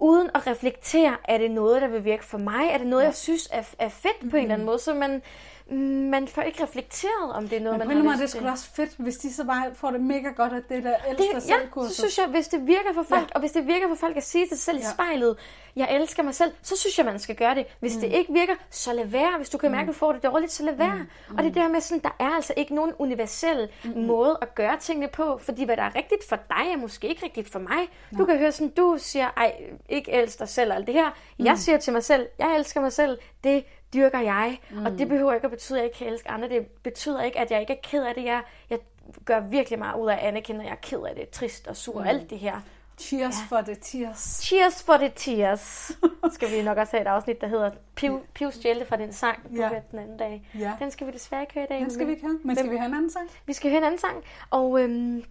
Uden 0.00 0.30
at 0.34 0.46
reflektere, 0.46 1.16
er 1.24 1.38
det 1.38 1.50
noget, 1.50 1.82
der 1.82 1.88
vil 1.88 2.04
virke 2.04 2.24
for 2.24 2.38
mig? 2.38 2.68
Er 2.70 2.78
det 2.78 2.86
noget, 2.86 3.02
ja. 3.02 3.08
jeg 3.08 3.14
synes 3.14 3.48
er, 3.52 3.62
er 3.78 3.88
fedt 3.88 4.20
på 4.20 4.24
mm-hmm. 4.24 4.36
en 4.36 4.42
eller 4.42 4.54
anden 4.54 4.66
måde? 4.66 4.78
Så 4.78 4.94
man, 4.94 5.22
man 5.70 6.28
får 6.28 6.42
ikke 6.42 6.62
reflekteret, 6.62 7.32
om 7.32 7.48
det 7.48 7.58
er 7.58 7.62
noget, 7.62 7.78
Men 7.78 7.88
man 7.88 8.06
har 8.06 8.26
til. 8.26 8.40
det 8.40 8.46
er 8.46 8.52
også 8.52 8.70
fedt, 8.70 8.94
hvis 8.98 9.16
de 9.16 9.34
så 9.34 9.44
bare 9.44 9.74
får 9.74 9.90
det 9.90 10.00
mega 10.00 10.28
godt, 10.28 10.52
at 10.52 10.68
det 10.68 10.84
der 10.84 10.94
elsker 11.08 11.40
det, 11.40 11.48
Ja, 11.48 11.88
så 11.88 11.94
synes 11.94 12.18
jeg, 12.18 12.26
hvis 12.26 12.48
det 12.48 12.66
virker 12.66 12.92
for 12.94 13.02
folk, 13.02 13.22
ja. 13.22 13.34
og 13.34 13.40
hvis 13.40 13.52
det 13.52 13.66
virker 13.66 13.88
for 13.88 13.94
folk 13.94 14.16
at 14.16 14.22
sige 14.22 14.46
til 14.46 14.56
sig 14.56 14.64
selv 14.64 14.78
ja. 14.78 14.82
i 14.82 14.94
spejlet, 14.94 15.36
jeg 15.76 15.96
elsker 15.96 16.22
mig 16.22 16.34
selv, 16.34 16.52
så 16.62 16.76
synes 16.76 16.98
jeg, 16.98 17.06
man 17.06 17.18
skal 17.18 17.36
gøre 17.36 17.54
det. 17.54 17.66
Hvis 17.80 17.94
mm. 17.94 18.00
det 18.00 18.12
ikke 18.12 18.32
virker, 18.32 18.54
så 18.70 18.92
lad 18.92 19.06
være. 19.06 19.36
Hvis 19.36 19.50
du 19.50 19.58
kan 19.58 19.70
mærke, 19.70 19.82
at 19.82 19.88
du 19.88 19.92
får 19.92 20.12
det 20.12 20.22
dårligt, 20.22 20.52
så 20.52 20.62
lad 20.62 20.74
være. 20.74 21.06
Mm. 21.28 21.36
Og 21.36 21.44
det 21.44 21.54
der 21.54 21.68
med 21.68 21.80
sådan, 21.80 22.02
der 22.02 22.16
er 22.18 22.30
altså 22.30 22.54
ikke 22.56 22.74
nogen 22.74 22.92
universel 22.98 23.68
mm. 23.84 24.00
måde 24.00 24.38
at 24.42 24.54
gøre 24.54 24.76
tingene 24.80 25.08
på, 25.08 25.38
fordi 25.42 25.64
hvad 25.64 25.76
der 25.76 25.82
er 25.82 25.94
rigtigt 25.96 26.28
for 26.28 26.36
dig, 26.36 26.72
er 26.72 26.76
måske 26.76 27.08
ikke 27.08 27.24
rigtigt 27.24 27.52
for 27.52 27.58
mig. 27.58 27.88
Ja. 28.12 28.16
Du 28.16 28.24
kan 28.24 28.38
høre 28.38 28.52
sådan, 28.52 28.70
du 28.70 28.96
siger, 28.98 29.30
ej, 29.36 29.52
ikke 29.88 30.12
elsk 30.12 30.38
dig 30.38 30.48
selv, 30.48 30.72
alt 30.72 30.86
det 30.86 30.94
her. 30.94 31.10
Mm. 31.38 31.44
Jeg 31.44 31.58
siger 31.58 31.78
til 31.78 31.92
mig 31.92 32.04
selv, 32.04 32.26
jeg 32.38 32.56
elsker 32.56 32.80
mig 32.80 32.92
selv, 32.92 33.18
det 33.44 33.64
dyrker 33.94 34.20
jeg. 34.20 34.58
Mm. 34.70 34.86
Og 34.86 34.98
det 34.98 35.08
behøver 35.08 35.32
ikke 35.32 35.44
at 35.44 35.50
betyde, 35.50 35.78
at 35.78 35.82
jeg 35.82 35.86
ikke 35.86 35.98
kan 35.98 36.06
elske 36.06 36.30
andre. 36.30 36.48
Det 36.48 36.66
betyder 36.66 37.22
ikke, 37.22 37.38
at 37.38 37.50
jeg 37.50 37.60
ikke 37.60 37.72
er 37.72 37.80
ked 37.82 38.04
af 38.04 38.14
det. 38.14 38.24
Jeg, 38.24 38.42
jeg 38.70 38.78
gør 39.24 39.40
virkelig 39.40 39.78
meget 39.78 40.00
ud 40.00 40.08
af 40.08 40.14
at 40.14 40.18
anerkende, 40.18 40.60
at 40.60 40.66
jeg 40.66 40.72
er 40.72 40.80
ked 40.82 41.02
af 41.08 41.14
det, 41.14 41.30
trist 41.30 41.68
og 41.68 41.76
sur, 41.76 42.00
mm. 42.00 42.06
alt 42.06 42.30
det 42.30 42.38
her. 42.38 42.60
Cheers 42.98 43.36
ja. 43.40 43.56
for 43.56 43.62
the 43.62 43.74
tears. 43.74 44.40
Cheers 44.42 44.82
for 44.82 44.96
the 44.96 45.12
tears. 45.16 45.92
skal 46.34 46.50
vi 46.50 46.62
nok 46.62 46.78
også 46.78 46.96
have 46.96 47.02
et 47.02 47.06
afsnit, 47.06 47.40
der 47.40 47.46
hedder 47.46 47.70
Piv, 47.94 48.20
Piv 48.34 48.52
stjælte 48.52 48.86
fra 48.86 48.96
den 48.96 49.12
sang 49.12 49.42
på 49.42 49.56
ja. 49.56 49.70
den 49.90 49.98
anden 49.98 50.16
dag. 50.16 50.48
Ja. 50.58 50.72
Den 50.78 50.90
skal 50.90 51.06
vi 51.06 51.12
desværre 51.12 51.42
ikke 51.42 51.54
høre 51.54 51.64
i 51.64 51.68
dag. 51.68 51.80
Den 51.80 51.90
skal 51.90 52.06
vi 52.06 52.12
ikke 52.12 52.26
høre. 52.26 52.38
Men 52.44 52.56
skal 52.56 52.70
vi 52.70 52.76
høre 52.76 52.86
en 52.86 52.94
anden 52.94 53.10
sang? 53.10 53.28
Vi 53.46 53.52
skal 53.52 53.70
høre 53.70 53.78
en 53.78 53.84
anden 53.84 54.00
sang. 54.00 54.24
Og 54.50 54.80
øhm, 54.80 55.24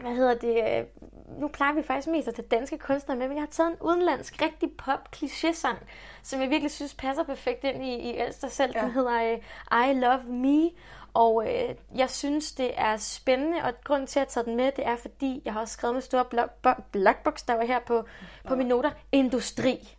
hvad 0.00 0.14
hedder 0.14 0.34
det? 0.34 0.78
Øh, 0.78 0.84
nu 1.40 1.48
plejer 1.48 1.72
vi 1.74 1.82
faktisk 1.82 2.08
mest 2.08 2.28
at 2.28 2.34
tage 2.34 2.48
danske 2.48 2.78
kunstnere 2.78 3.18
med, 3.18 3.28
men 3.28 3.36
jeg 3.36 3.42
har 3.42 3.50
taget 3.50 3.70
en 3.70 3.76
udenlandsk, 3.80 4.42
rigtig 4.42 4.70
pop 4.78 5.08
kliché-sang, 5.16 5.78
som 6.22 6.40
jeg 6.40 6.50
virkelig 6.50 6.70
synes 6.70 6.94
passer 6.94 7.22
perfekt 7.24 7.64
ind 7.64 7.84
i, 7.84 7.94
i 7.94 8.16
Elster 8.18 8.48
selv. 8.48 8.72
Ja. 8.74 8.82
Den 8.82 8.90
hedder 8.90 9.32
uh, 9.72 9.88
I 9.88 9.92
Love 9.92 10.22
Me, 10.22 10.70
og 11.14 11.48
øh, 11.48 11.74
jeg 11.96 12.10
synes, 12.10 12.52
det 12.52 12.70
er 12.76 12.96
spændende, 12.96 13.62
og 13.62 13.72
grund 13.84 14.06
til 14.06 14.20
at 14.20 14.28
tage 14.28 14.44
den 14.44 14.56
med, 14.56 14.72
det 14.76 14.86
er, 14.86 14.96
fordi 14.96 15.42
jeg 15.44 15.52
har 15.52 15.60
også 15.60 15.74
skrevet 15.74 15.94
med 15.94 16.02
store 16.02 16.24
blockbogstaver 16.92 17.66
her 17.66 17.78
på, 17.86 18.04
på 18.48 18.54
mine 18.54 18.68
noter, 18.68 18.90
industri. 19.12 19.96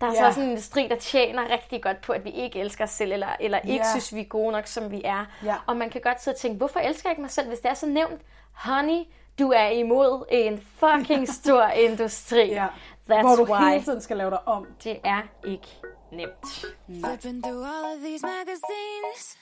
Der 0.00 0.06
er 0.06 0.12
ja. 0.12 0.18
så 0.18 0.26
også 0.26 0.40
en 0.40 0.48
industri, 0.48 0.88
der 0.88 0.96
tjener 0.96 1.50
rigtig 1.50 1.82
godt 1.82 2.00
på, 2.00 2.12
at 2.12 2.24
vi 2.24 2.30
ikke 2.30 2.60
elsker 2.60 2.84
os 2.84 2.90
selv, 2.90 3.12
eller, 3.12 3.28
eller 3.40 3.58
ikke 3.58 3.74
ja. 3.74 3.90
synes, 3.90 4.14
vi 4.14 4.20
er 4.20 4.24
gode 4.24 4.52
nok, 4.52 4.66
som 4.66 4.90
vi 4.90 5.02
er. 5.04 5.24
Ja. 5.44 5.54
Og 5.66 5.76
man 5.76 5.90
kan 5.90 6.00
godt 6.00 6.22
sidde 6.22 6.34
og 6.34 6.38
tænke, 6.38 6.56
hvorfor 6.56 6.80
elsker 6.80 7.08
jeg 7.08 7.12
ikke 7.12 7.22
mig 7.22 7.30
selv, 7.30 7.48
hvis 7.48 7.60
det 7.60 7.70
er 7.70 7.74
så 7.74 7.86
nævnt? 7.86 8.22
Honey, 8.52 9.04
du 9.38 9.50
er 9.52 9.68
imod 9.68 10.26
en 10.30 10.60
fucking 10.78 11.28
stor 11.28 11.66
industri. 11.86 12.50
ja. 12.52 12.66
That's 13.10 13.22
Hvor 13.22 13.36
du 13.36 13.44
why. 13.44 13.70
hele 13.70 13.84
tiden 13.84 14.00
skal 14.00 14.16
lave 14.16 14.30
dig 14.30 14.48
om. 14.48 14.66
Det 14.84 15.00
er 15.04 15.22
ikke 15.44 15.68
nemt. 16.12 16.64
Flipping 17.04 17.42
through 17.42 17.64
all 17.64 17.84
of 17.96 18.00
these 18.02 18.22
magazines 18.26 19.36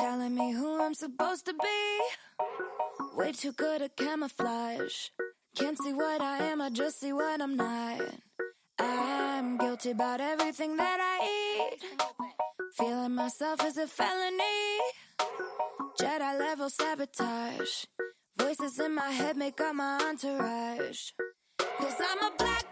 Telling 0.00 0.34
me 0.34 0.52
who 0.54 0.80
I'm 0.86 0.94
supposed 0.94 1.44
to 1.46 1.52
be 1.52 1.80
Way 3.18 3.32
too 3.32 3.52
good 3.52 3.82
at 3.82 3.90
camouflage 3.96 4.98
Can't 5.58 5.78
see 5.84 5.92
what 5.92 6.20
I 6.22 6.36
am, 6.52 6.60
I 6.60 6.70
just 6.70 7.00
see 7.00 7.12
what 7.12 7.40
I'm 7.42 7.56
not 7.56 8.00
I'm 8.78 9.58
guilty 9.58 9.90
about 9.90 10.20
everything 10.20 10.76
that 10.76 10.98
I 11.00 11.16
eat 11.40 11.82
Feeling 12.78 13.14
myself 13.14 13.58
is 13.66 13.76
a 13.76 13.86
felony 13.86 14.80
Jedi 16.00 16.38
level 16.38 16.70
sabotage 16.70 17.84
Voices 18.40 18.78
in 18.80 18.94
my 18.94 19.10
head 19.10 19.36
make 19.36 19.60
up 19.60 19.74
my 19.74 19.98
entourage. 20.08 21.10
Cause 21.58 22.00
I'm 22.00 22.32
a 22.32 22.36
black 22.38 22.69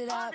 it 0.00 0.08
up. 0.08 0.34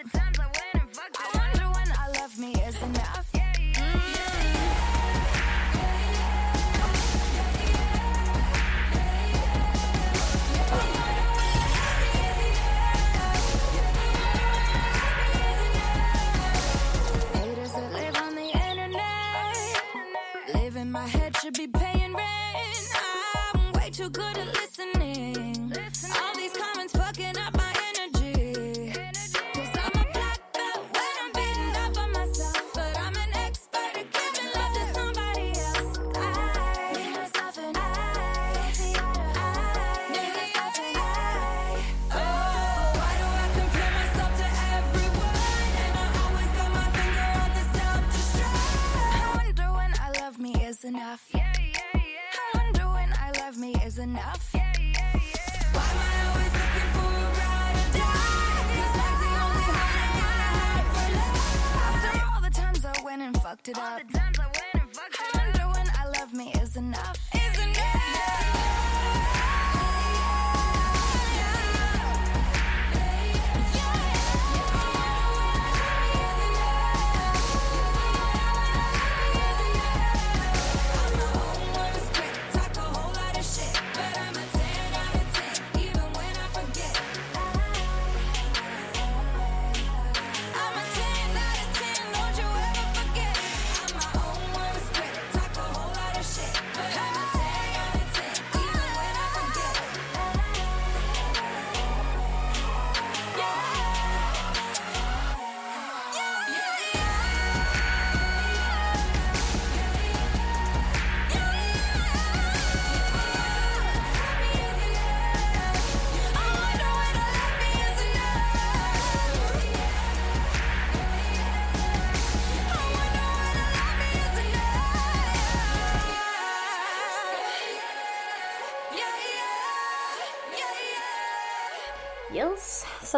Went 63.73 64.13
and 64.13 64.93
fucked 64.93 65.19
it 65.19 65.36
up. 65.36 65.36
I 65.36 65.49
wonder 65.51 65.80
when 65.80 65.89
I 65.97 66.19
love 66.19 66.34
me 66.34 66.51
is 66.62 66.75
enough. 66.75 66.75
Is 66.75 66.78
enough. 66.78 67.24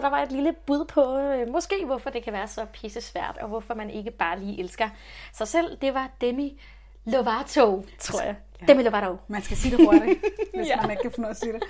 Der 0.07 0.15
var 0.15 0.23
et 0.23 0.31
lille 0.31 0.53
bud 0.65 0.85
på, 0.85 1.17
øh, 1.17 1.47
måske 1.51 1.85
hvorfor 1.85 2.09
det 2.09 2.23
kan 2.23 2.33
være 2.33 2.47
så 2.47 2.65
pisse 2.73 3.01
svært, 3.01 3.37
og 3.41 3.47
hvorfor 3.47 3.73
man 3.73 3.89
ikke 3.89 4.11
bare 4.11 4.39
lige 4.39 4.59
elsker 4.59 4.89
sig 5.33 5.47
selv. 5.47 5.77
Det 5.81 5.93
var 5.93 6.09
Demi 6.21 6.61
Lovato, 7.05 7.85
tror 7.99 8.21
jeg. 8.21 8.35
Ja. 8.61 8.65
Demi 8.65 8.83
Lovato. 8.83 9.15
Man 9.27 9.41
skal 9.41 9.57
sige 9.57 9.77
det 9.77 9.85
hurtigt, 9.85 10.19
hvis 10.55 10.67
Ja. 10.67 10.81
man 10.81 10.91
ikke 10.91 11.01
kan 11.01 11.11
ud 11.19 11.25
af 11.25 11.29
at 11.29 11.37
sige 11.37 11.53
det. 11.53 11.63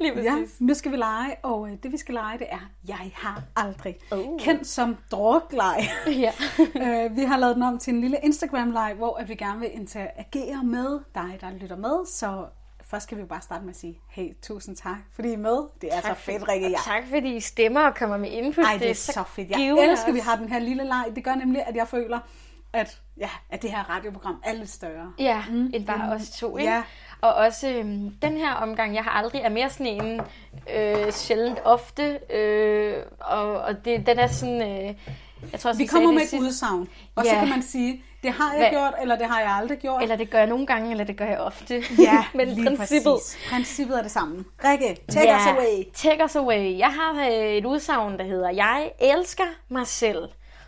Lige 0.00 0.22
Ja, 0.22 0.36
nu 0.58 0.74
skal 0.74 0.92
vi 0.92 0.96
lege, 0.96 1.36
og 1.42 1.68
øh, 1.68 1.76
det 1.82 1.92
vi 1.92 1.96
skal 1.96 2.14
lege, 2.14 2.38
det 2.38 2.46
er 2.50 2.70
Jeg 2.88 3.10
har 3.14 3.42
aldrig. 3.56 3.96
Oh. 4.12 4.38
Kendt 4.40 4.66
som 4.66 4.96
drukleg. 5.10 5.80
Ja. 6.24 6.32
øh, 7.06 7.16
vi 7.16 7.24
har 7.24 7.36
lavet 7.36 7.54
den 7.54 7.62
om 7.62 7.78
til 7.78 7.94
en 7.94 8.00
lille 8.00 8.16
Instagram-leg, 8.22 8.94
hvor 8.96 9.16
at 9.16 9.28
vi 9.28 9.34
gerne 9.34 9.60
vil 9.60 9.70
interagere 9.72 10.64
med 10.64 11.00
dig, 11.14 11.38
der 11.40 11.50
lytter 11.50 11.76
med. 11.76 12.06
Så 12.06 12.46
først 12.90 13.02
skal 13.02 13.16
vi 13.16 13.20
jo 13.22 13.26
bare 13.28 13.40
starte 13.42 13.64
med 13.64 13.70
at 13.70 13.80
sige, 13.80 14.00
hey, 14.08 14.28
tusind 14.42 14.76
tak, 14.76 14.96
fordi 15.14 15.28
I 15.28 15.32
er 15.32 15.36
med. 15.36 15.58
Det 15.80 15.94
er 15.94 16.00
så 16.00 16.14
fedt, 16.14 16.48
Rikke. 16.48 16.68
Ja. 16.70 16.76
tak 16.84 17.02
fordi 17.10 17.36
I 17.36 17.40
stemmer 17.40 17.80
og 17.80 17.94
kommer 17.94 18.16
med 18.16 18.30
input. 18.30 18.64
Ej, 18.64 18.76
det 18.78 18.90
er 18.90 18.94
så 18.94 19.24
fedt. 19.28 19.50
Jeg 19.50 19.68
elsker, 19.90 20.08
at 20.08 20.14
vi 20.14 20.18
har 20.20 20.36
den 20.36 20.48
her 20.48 20.58
lille 20.58 20.84
leg. 20.84 21.04
Det 21.14 21.24
gør 21.24 21.34
nemlig, 21.34 21.62
at 21.66 21.76
jeg 21.76 21.88
føler, 21.88 22.18
at, 22.72 23.00
ja, 23.16 23.28
at 23.50 23.62
det 23.62 23.70
her 23.70 23.90
radioprogram 23.90 24.42
er 24.44 24.52
lidt 24.52 24.70
større. 24.70 25.12
Ja, 25.18 25.42
mm, 25.50 25.70
end 25.74 25.86
bare 25.86 26.12
os 26.12 26.30
to, 26.30 26.56
ikke? 26.56 26.70
ja. 26.70 26.82
Og 27.20 27.34
også 27.34 27.68
øhm, 27.68 28.10
den 28.22 28.36
her 28.36 28.52
omgang, 28.52 28.94
jeg 28.94 29.04
har 29.04 29.10
aldrig, 29.10 29.40
er 29.40 29.48
mere 29.48 29.70
sådan 29.70 29.86
en 29.86 30.20
øh, 30.76 31.12
sjældent 31.12 31.58
ofte, 31.64 32.18
øh, 32.34 32.96
og, 33.20 33.60
og 33.60 33.84
det, 33.84 34.06
den 34.06 34.18
er 34.18 34.26
sådan, 34.26 34.62
øh, 34.62 34.94
jeg 35.52 35.60
tror 35.60 35.68
også, 35.70 35.78
Vi 35.82 35.86
kommer 35.86 36.12
med 36.12 36.20
det 36.20 36.34
et 36.34 36.40
udsagn, 36.40 36.88
og 37.14 37.24
Ja. 37.24 37.30
så 37.30 37.36
kan 37.38 37.48
man 37.48 37.62
sige, 37.62 38.04
det 38.24 38.32
har 38.32 38.52
jeg 38.52 38.60
Hvad- 38.60 38.70
gjort, 38.70 38.94
eller 39.02 39.16
det 39.16 39.26
har 39.26 39.40
jeg 39.40 39.50
aldrig 39.50 39.78
gjort. 39.78 40.02
Eller 40.02 40.16
det 40.16 40.30
gør 40.30 40.38
jeg 40.38 40.46
nogle 40.46 40.66
gange, 40.66 40.90
eller 40.90 41.04
det 41.04 41.16
gør 41.16 41.24
jeg 41.24 41.38
ofte. 41.38 41.82
Ja, 41.98 42.24
Men 42.34 42.48
lige 42.48 42.76
princippet, 42.76 43.12
præcis. 43.12 43.38
Princippet 43.50 43.98
er 43.98 44.02
det 44.02 44.10
samme. 44.10 44.44
Rikke, 44.64 44.96
take 45.08 45.28
ja, 45.30 45.36
us 45.36 45.46
away. 45.46 45.84
Take 45.94 46.24
us 46.24 46.36
away. 46.36 46.78
Jeg 46.78 46.88
har 46.92 47.26
øh, 47.30 47.44
et 47.46 47.64
udsagn, 47.66 48.18
der 48.18 48.24
hedder, 48.24 48.50
jeg 48.50 48.90
elsker 49.00 49.44
mig 49.68 49.86
selv. 49.86 50.22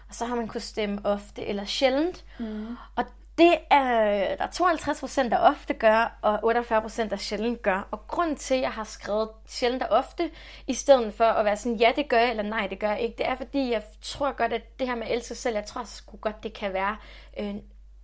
Og 0.08 0.14
så 0.14 0.24
har 0.24 0.36
man 0.36 0.48
kunnet 0.48 0.62
stemme 0.64 0.98
ofte 1.04 1.46
eller 1.46 1.64
sjældent. 1.64 2.24
Mm. 2.38 2.76
Og 2.96 3.04
det 3.38 3.58
er, 3.70 4.36
der 4.36 4.44
er 4.44 4.50
52 4.50 5.00
procent, 5.00 5.30
der 5.30 5.38
ofte 5.38 5.74
gør, 5.74 6.18
og 6.22 6.38
48 6.42 6.82
procent, 6.82 7.10
der 7.10 7.16
sjældent 7.16 7.62
gør. 7.62 7.88
Og 7.90 8.06
grunden 8.08 8.36
til, 8.36 8.54
at 8.54 8.60
jeg 8.60 8.70
har 8.70 8.84
skrevet 8.84 9.28
sjældent 9.46 9.82
og 9.82 9.88
ofte, 9.98 10.30
i 10.66 10.74
stedet 10.74 11.14
for 11.14 11.24
at 11.24 11.44
være 11.44 11.56
sådan, 11.56 11.76
ja, 11.76 11.92
det 11.96 12.08
gør 12.08 12.18
jeg, 12.18 12.30
eller 12.30 12.42
nej, 12.42 12.66
det 12.66 12.78
gør 12.78 12.90
jeg 12.90 13.00
ikke, 13.00 13.18
det 13.18 13.26
er, 13.26 13.36
fordi 13.36 13.70
jeg 13.72 13.82
tror 14.02 14.32
godt, 14.32 14.52
at 14.52 14.78
det 14.78 14.88
her 14.88 14.94
med 14.94 15.06
at 15.06 15.12
elske 15.12 15.28
sig 15.28 15.36
selv, 15.36 15.54
jeg 15.54 15.64
tror 15.66 15.84
sgu 15.84 16.16
godt, 16.16 16.42
det 16.42 16.52
kan 16.52 16.72
være, 16.72 16.96
øh, 17.38 17.54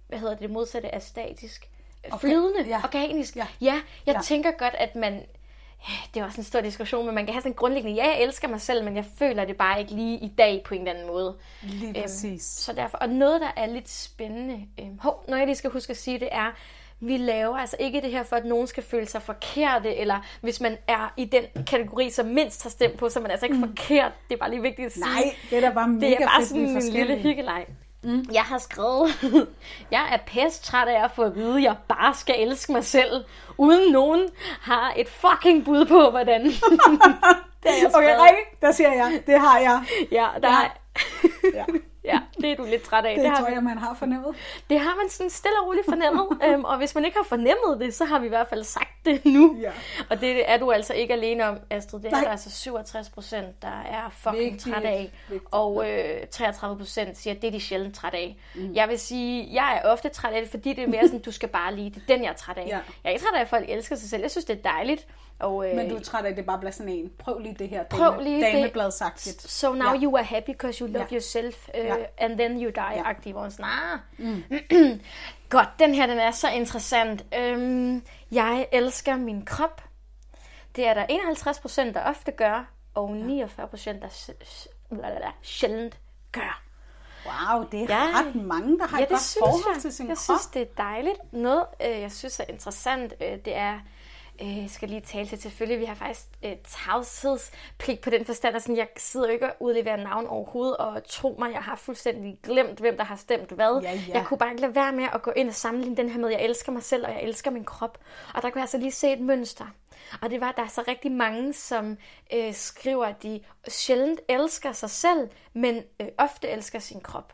hvad 0.09 0.19
hedder 0.19 0.35
det, 0.35 0.43
det 0.43 0.51
modsatte 0.51 0.95
af 0.95 1.03
statisk. 1.03 1.69
Okay, 2.05 2.19
Flydende, 2.19 2.63
ja. 2.69 2.81
organisk. 2.85 3.37
Ja. 3.37 3.47
ja 3.61 3.81
jeg 4.07 4.15
Ja. 4.15 4.21
tænker 4.21 4.51
godt, 4.51 4.75
at 4.75 4.95
man 4.95 5.25
det 6.15 6.21
er 6.21 6.25
også 6.25 6.41
en 6.41 6.45
stor 6.45 6.61
diskussion, 6.61 7.07
men 7.07 7.15
man 7.15 7.25
kan 7.25 7.35
have 7.35 7.41
sådan 7.41 7.53
en 7.53 7.57
grundlæggende, 7.57 7.97
ja, 7.97 8.09
jeg 8.09 8.23
elsker 8.23 8.49
mig 8.49 8.61
selv, 8.61 8.85
men 8.85 8.97
jeg 8.97 9.05
føler 9.19 9.45
det 9.45 9.57
bare 9.57 9.81
ikke 9.81 9.95
lige 9.95 10.19
i 10.19 10.29
dag 10.39 10.63
på 10.65 10.75
en 10.75 10.81
eller 10.81 10.93
anden 10.93 11.07
måde. 11.07 11.37
Lige 11.63 12.03
præcis. 12.03 12.43
Så 12.43 12.73
derfor, 12.73 12.99
og 12.99 13.09
noget, 13.09 13.41
der 13.41 13.51
er 13.57 13.67
lidt 13.67 13.89
spændende, 13.91 14.67
øhm, 14.81 14.99
hov, 14.99 15.25
når 15.29 15.37
jeg 15.37 15.47
lige 15.47 15.57
skal 15.57 15.71
huske 15.71 15.91
at 15.91 15.97
sige 15.97 16.21
det, 16.21 16.29
er, 16.33 16.51
vi 17.01 17.17
laver 17.17 17.57
altså 17.57 17.77
ikke 17.81 18.01
det 18.01 18.11
her 18.11 18.23
for, 18.23 18.37
at 18.37 18.45
nogen 18.45 18.67
skal 18.67 18.83
føle 18.83 19.07
sig 19.07 19.23
forkerte, 19.23 19.97
eller 19.97 20.27
hvis 20.41 20.61
man 20.61 20.77
er 20.89 21.15
i 21.17 21.25
den 21.25 21.65
kategori, 21.67 22.11
som 22.11 22.27
mindst 22.27 22.63
har 22.63 22.71
stemt 22.71 22.99
på, 22.99 23.09
så 23.09 23.19
er 23.19 23.23
man 23.23 23.31
altså 23.31 23.47
ikke 23.47 23.57
mm. 23.57 23.77
forkert. 23.77 24.13
Det 24.29 24.35
er 24.35 24.39
bare 24.39 24.51
lige 24.51 24.63
vigtigt 24.63 24.87
at 24.87 24.93
sige. 24.93 25.05
Nej, 25.05 25.35
det 25.51 25.57
er 25.57 25.61
da 25.61 25.75
bare 25.75 25.89
mega 25.89 26.07
Det 26.07 26.23
er 26.23 26.27
bare 26.27 26.45
sådan 26.45 26.63
en 26.63 26.93
lille 26.93 27.17
hyggeleg. 27.19 27.67
Mm. 28.03 28.25
Jeg 28.33 28.43
har 28.43 28.59
skrevet, 28.59 29.09
jeg 29.91 30.09
er 30.13 30.19
pest 30.27 30.65
træt 30.65 30.89
af 30.89 31.05
at 31.05 31.11
få 31.11 31.23
at 31.23 31.37
vide, 31.37 31.57
at 31.57 31.63
jeg 31.63 31.77
bare 31.89 32.15
skal 32.15 32.35
elske 32.39 32.73
mig 32.73 32.85
selv, 32.85 33.25
uden 33.59 33.93
nogen 33.93 34.29
har 34.61 34.93
et 34.97 35.09
fucking 35.09 35.65
bud 35.65 35.85
på, 35.87 36.11
hvordan. 36.11 36.45
det 37.63 37.71
har 37.71 37.79
jeg 37.83 37.91
Okay. 37.95 38.17
Rikke, 38.21 38.57
der 38.61 38.73
siger 38.73 38.93
jeg, 38.93 39.23
det 39.27 39.41
har 39.41 39.59
jeg. 39.59 39.83
Ja, 40.13 40.27
der 40.43 40.49
Ja. 40.49 40.61
ja. 41.55 41.59
Ja. 41.59 41.65
ja, 42.05 42.19
det 42.41 42.51
er 42.53 42.57
du 42.57 42.65
lidt 42.65 42.83
træt 42.83 43.05
af. 43.05 43.15
Det, 43.15 43.23
Det, 43.25 43.31
har, 43.31 43.37
tror 43.39 43.47
vi- 43.49 43.55
jeg, 43.55 43.63
man 43.63 43.79
har 43.79 43.95
fornemmet. 43.95 44.35
det 44.71 44.81
har 44.81 44.95
man 44.97 45.11
sådan 45.11 45.31
stille 45.31 45.61
og 45.61 45.67
roligt 45.67 45.85
fornemmet. 45.89 46.27
øhm, 46.47 46.65
og 46.65 46.77
hvis 46.79 46.95
man 46.95 47.05
ikke 47.05 47.17
har 47.17 47.25
fornemmet 47.25 47.81
det, 47.81 47.95
så 47.95 48.05
har 48.05 48.19
vi 48.19 48.27
i 48.27 48.29
hvert 48.29 48.49
fald 48.49 48.65
sagt 48.65 48.89
det 49.05 49.25
nu. 49.25 49.57
Ja. 49.61 49.71
Og 50.11 50.21
det 50.21 50.51
er 50.51 50.57
du 50.59 50.71
altså 50.71 50.95
ikke 50.95 51.13
alene 51.13 51.49
om, 51.49 51.59
Astrid. 51.71 52.01
Det 52.01 52.07
er 52.07 52.11
Nej. 52.11 52.21
der 52.25 52.31
altså 52.31 52.51
67 52.51 53.11
procent, 53.11 53.63
der 53.63 53.69
er 53.91 54.11
fucking 54.11 54.53
Vigtigt. 54.53 54.75
træt 54.75 54.85
af. 54.85 55.11
Vigtigt. 55.29 55.49
Og 55.53 55.91
øh, 55.91 56.27
33 56.31 56.79
procent 56.79 57.19
siger, 57.19 57.35
at 57.35 57.43
det 57.43 57.49
er 57.49 57.53
de 57.53 57.61
sjældent 57.61 57.95
træt 57.95 58.15
af. 58.15 58.37
Mm. 58.55 58.75
Jeg 58.75 58.89
vil 58.89 58.99
sige, 58.99 59.49
jeg 59.53 59.81
er 59.85 59.89
ofte 59.93 60.09
træt 60.09 60.33
af 60.33 60.41
det, 60.43 60.51
fordi 60.51 60.73
det 60.73 60.85
er 60.85 60.89
mere 60.89 61.03
sådan, 61.07 61.21
du 61.23 61.33
skal 61.33 61.49
bare 61.49 61.75
lide. 61.75 61.91
Det 61.91 62.03
er 62.09 62.15
den, 62.15 62.23
jeg 62.25 62.31
er 62.31 62.35
træt 62.37 62.59
af. 62.59 62.67
Ja. 62.67 62.77
Jeg 62.77 62.83
er 63.05 63.11
ikke 63.11 63.25
træt 63.25 63.37
af, 63.37 63.41
at 63.41 63.49
folk 63.49 63.65
elsker 63.69 63.97
sig 63.97 64.11
selv. 64.11 64.23
Jeg 64.23 64.31
synes, 64.31 64.45
det 64.45 64.59
er 64.59 64.63
dejligt. 64.71 65.07
Og, 65.43 65.69
øh, 65.71 65.77
Men 65.77 65.89
du 65.89 65.97
er 65.97 66.01
træt 66.01 66.25
af, 66.25 66.31
at 66.31 66.37
det 66.37 66.47
bare 66.47 66.59
bliver 66.59 66.73
sådan 66.73 66.93
en. 66.93 67.13
Prøv 67.19 67.39
lige 67.39 67.55
det 67.59 67.69
her 67.69 67.85
Prøv 67.85 68.11
dame, 68.13 68.23
lige 68.25 68.43
damebladsagtigt. 68.43 69.43
So 69.51 69.73
now 69.73 69.93
Ja. 69.95 70.01
you 70.03 70.17
are 70.17 70.25
happy 70.25 70.47
because 70.51 70.81
you 70.85 70.87
love 70.93 71.07
Ja. 71.11 71.15
yourself, 71.15 71.69
uh, 71.69 71.81
Ja. 71.85 71.95
and 72.19 72.39
then 72.39 72.53
you 72.53 72.71
die, 72.71 72.83
Ja. 72.83 72.93
ja. 72.95 73.03
aktiv. 73.09 73.37
Og 73.37 73.53
sådan, 73.53 73.65
ah. 73.65 73.99
mm. 74.19 74.43
Godt, 75.49 75.69
den 75.79 75.95
her 75.95 76.07
den 76.07 76.19
er 76.19 76.31
så 76.31 76.49
interessant. 76.51 77.25
Øhm, 77.39 78.03
jeg 78.33 78.67
elsker 78.73 79.17
min 79.17 79.45
krop. 79.45 79.83
Det 80.77 80.87
er 80.87 80.95
der 80.95 81.07
51 81.11 81.59
procent, 81.61 81.95
der 81.95 82.05
ofte 82.05 82.31
gør, 82.33 82.71
og 82.95 83.11
49 83.17 83.69
procent, 83.69 84.03
der 84.03 84.09
sjældent 85.43 85.99
gør. 86.33 86.63
Wow, 87.27 87.65
det 87.73 87.83
er 87.83 87.95
Ja. 87.95 88.05
ret 88.19 88.35
mange, 88.35 88.79
der 88.79 88.87
har 88.87 88.99
Ja, 88.99 89.05
et 89.05 89.09
godt 89.11 89.37
forhold 89.39 89.75
jeg. 89.75 89.83
til 89.83 89.93
sin 89.93 90.09
jeg 90.09 90.17
krop. 90.17 90.25
synes, 90.25 90.47
det 90.47 90.63
er 90.63 90.67
dejligt. 90.83 91.33
Noget, 91.33 91.65
øh, 91.85 92.01
jeg 92.01 92.13
synes 92.13 92.41
er 92.41 92.45
interessant, 92.49 93.15
øh, 93.21 93.39
det 93.45 93.57
er, 93.57 93.79
øh, 94.41 94.59
jeg 94.59 94.71
skal 94.71 94.89
lige 94.89 95.01
tale 95.01 95.27
til 95.27 95.43
selvfølgelig, 95.43 95.81
vi 95.81 95.85
har 95.85 95.95
faktisk 95.95 96.27
øh, 96.43 96.57
tavshedspligt 96.65 98.01
på 98.01 98.11
den 98.11 98.25
forstand, 98.25 98.57
at 98.57 98.63
sådan, 98.63 98.77
jeg 98.77 98.89
sidder 98.97 99.27
jo 99.27 99.33
ikke 99.33 99.47
og 99.47 99.57
udleverer 99.61 99.97
navn 99.97 100.27
overhovedet, 100.27 100.77
og 100.77 101.03
tro 101.09 101.37
mig, 101.39 101.53
jeg 101.53 101.63
har 101.63 101.77
fuldstændig 101.77 102.39
glemt, 102.43 102.81
hvem 102.81 102.97
der 102.97 103.05
har 103.05 103.17
stemt 103.17 103.51
hvad. 103.51 103.81
Ja, 103.83 103.93
ja. 103.93 103.99
Jeg 104.15 104.27
kunne 104.27 104.39
bare 104.39 104.51
ikke 104.51 104.61
lade 104.61 104.75
være 104.75 104.93
med 104.93 105.05
at 105.15 105.23
gå 105.23 105.31
ind 105.37 105.49
og 105.49 105.55
sammenligne 105.55 105.97
den 105.97 106.09
her 106.09 106.21
med, 106.21 106.31
jeg 106.31 106.45
elsker 106.45 106.73
mig 106.73 106.83
selv, 106.83 107.07
og 107.07 107.13
jeg 107.13 107.23
elsker 107.23 107.51
min 107.51 107.65
krop. 107.65 107.99
Og 108.35 108.43
der 108.43 108.51
kunne 108.51 108.59
jeg 108.59 108.65
altså 108.65 108.79
lige 108.79 108.93
se 108.93 109.13
et 109.13 109.21
mønster. 109.21 109.67
Og 110.23 110.31
det 110.31 110.41
var, 110.41 110.49
at 110.49 110.57
der 110.57 110.63
er 110.63 110.69
så 110.69 110.85
rigtig 110.89 111.13
mange, 111.13 111.53
som 111.53 111.97
øh, 112.35 112.55
skriver, 112.55 113.07
at 113.07 113.23
de 113.23 113.41
sjældent 113.69 114.21
elsker 114.29 114.73
sig 114.73 114.91
selv, 114.91 115.29
men 115.53 115.83
øh, 116.01 116.09
ofte 116.19 116.49
elsker 116.49 116.79
sin 116.79 117.01
krop. 117.01 117.33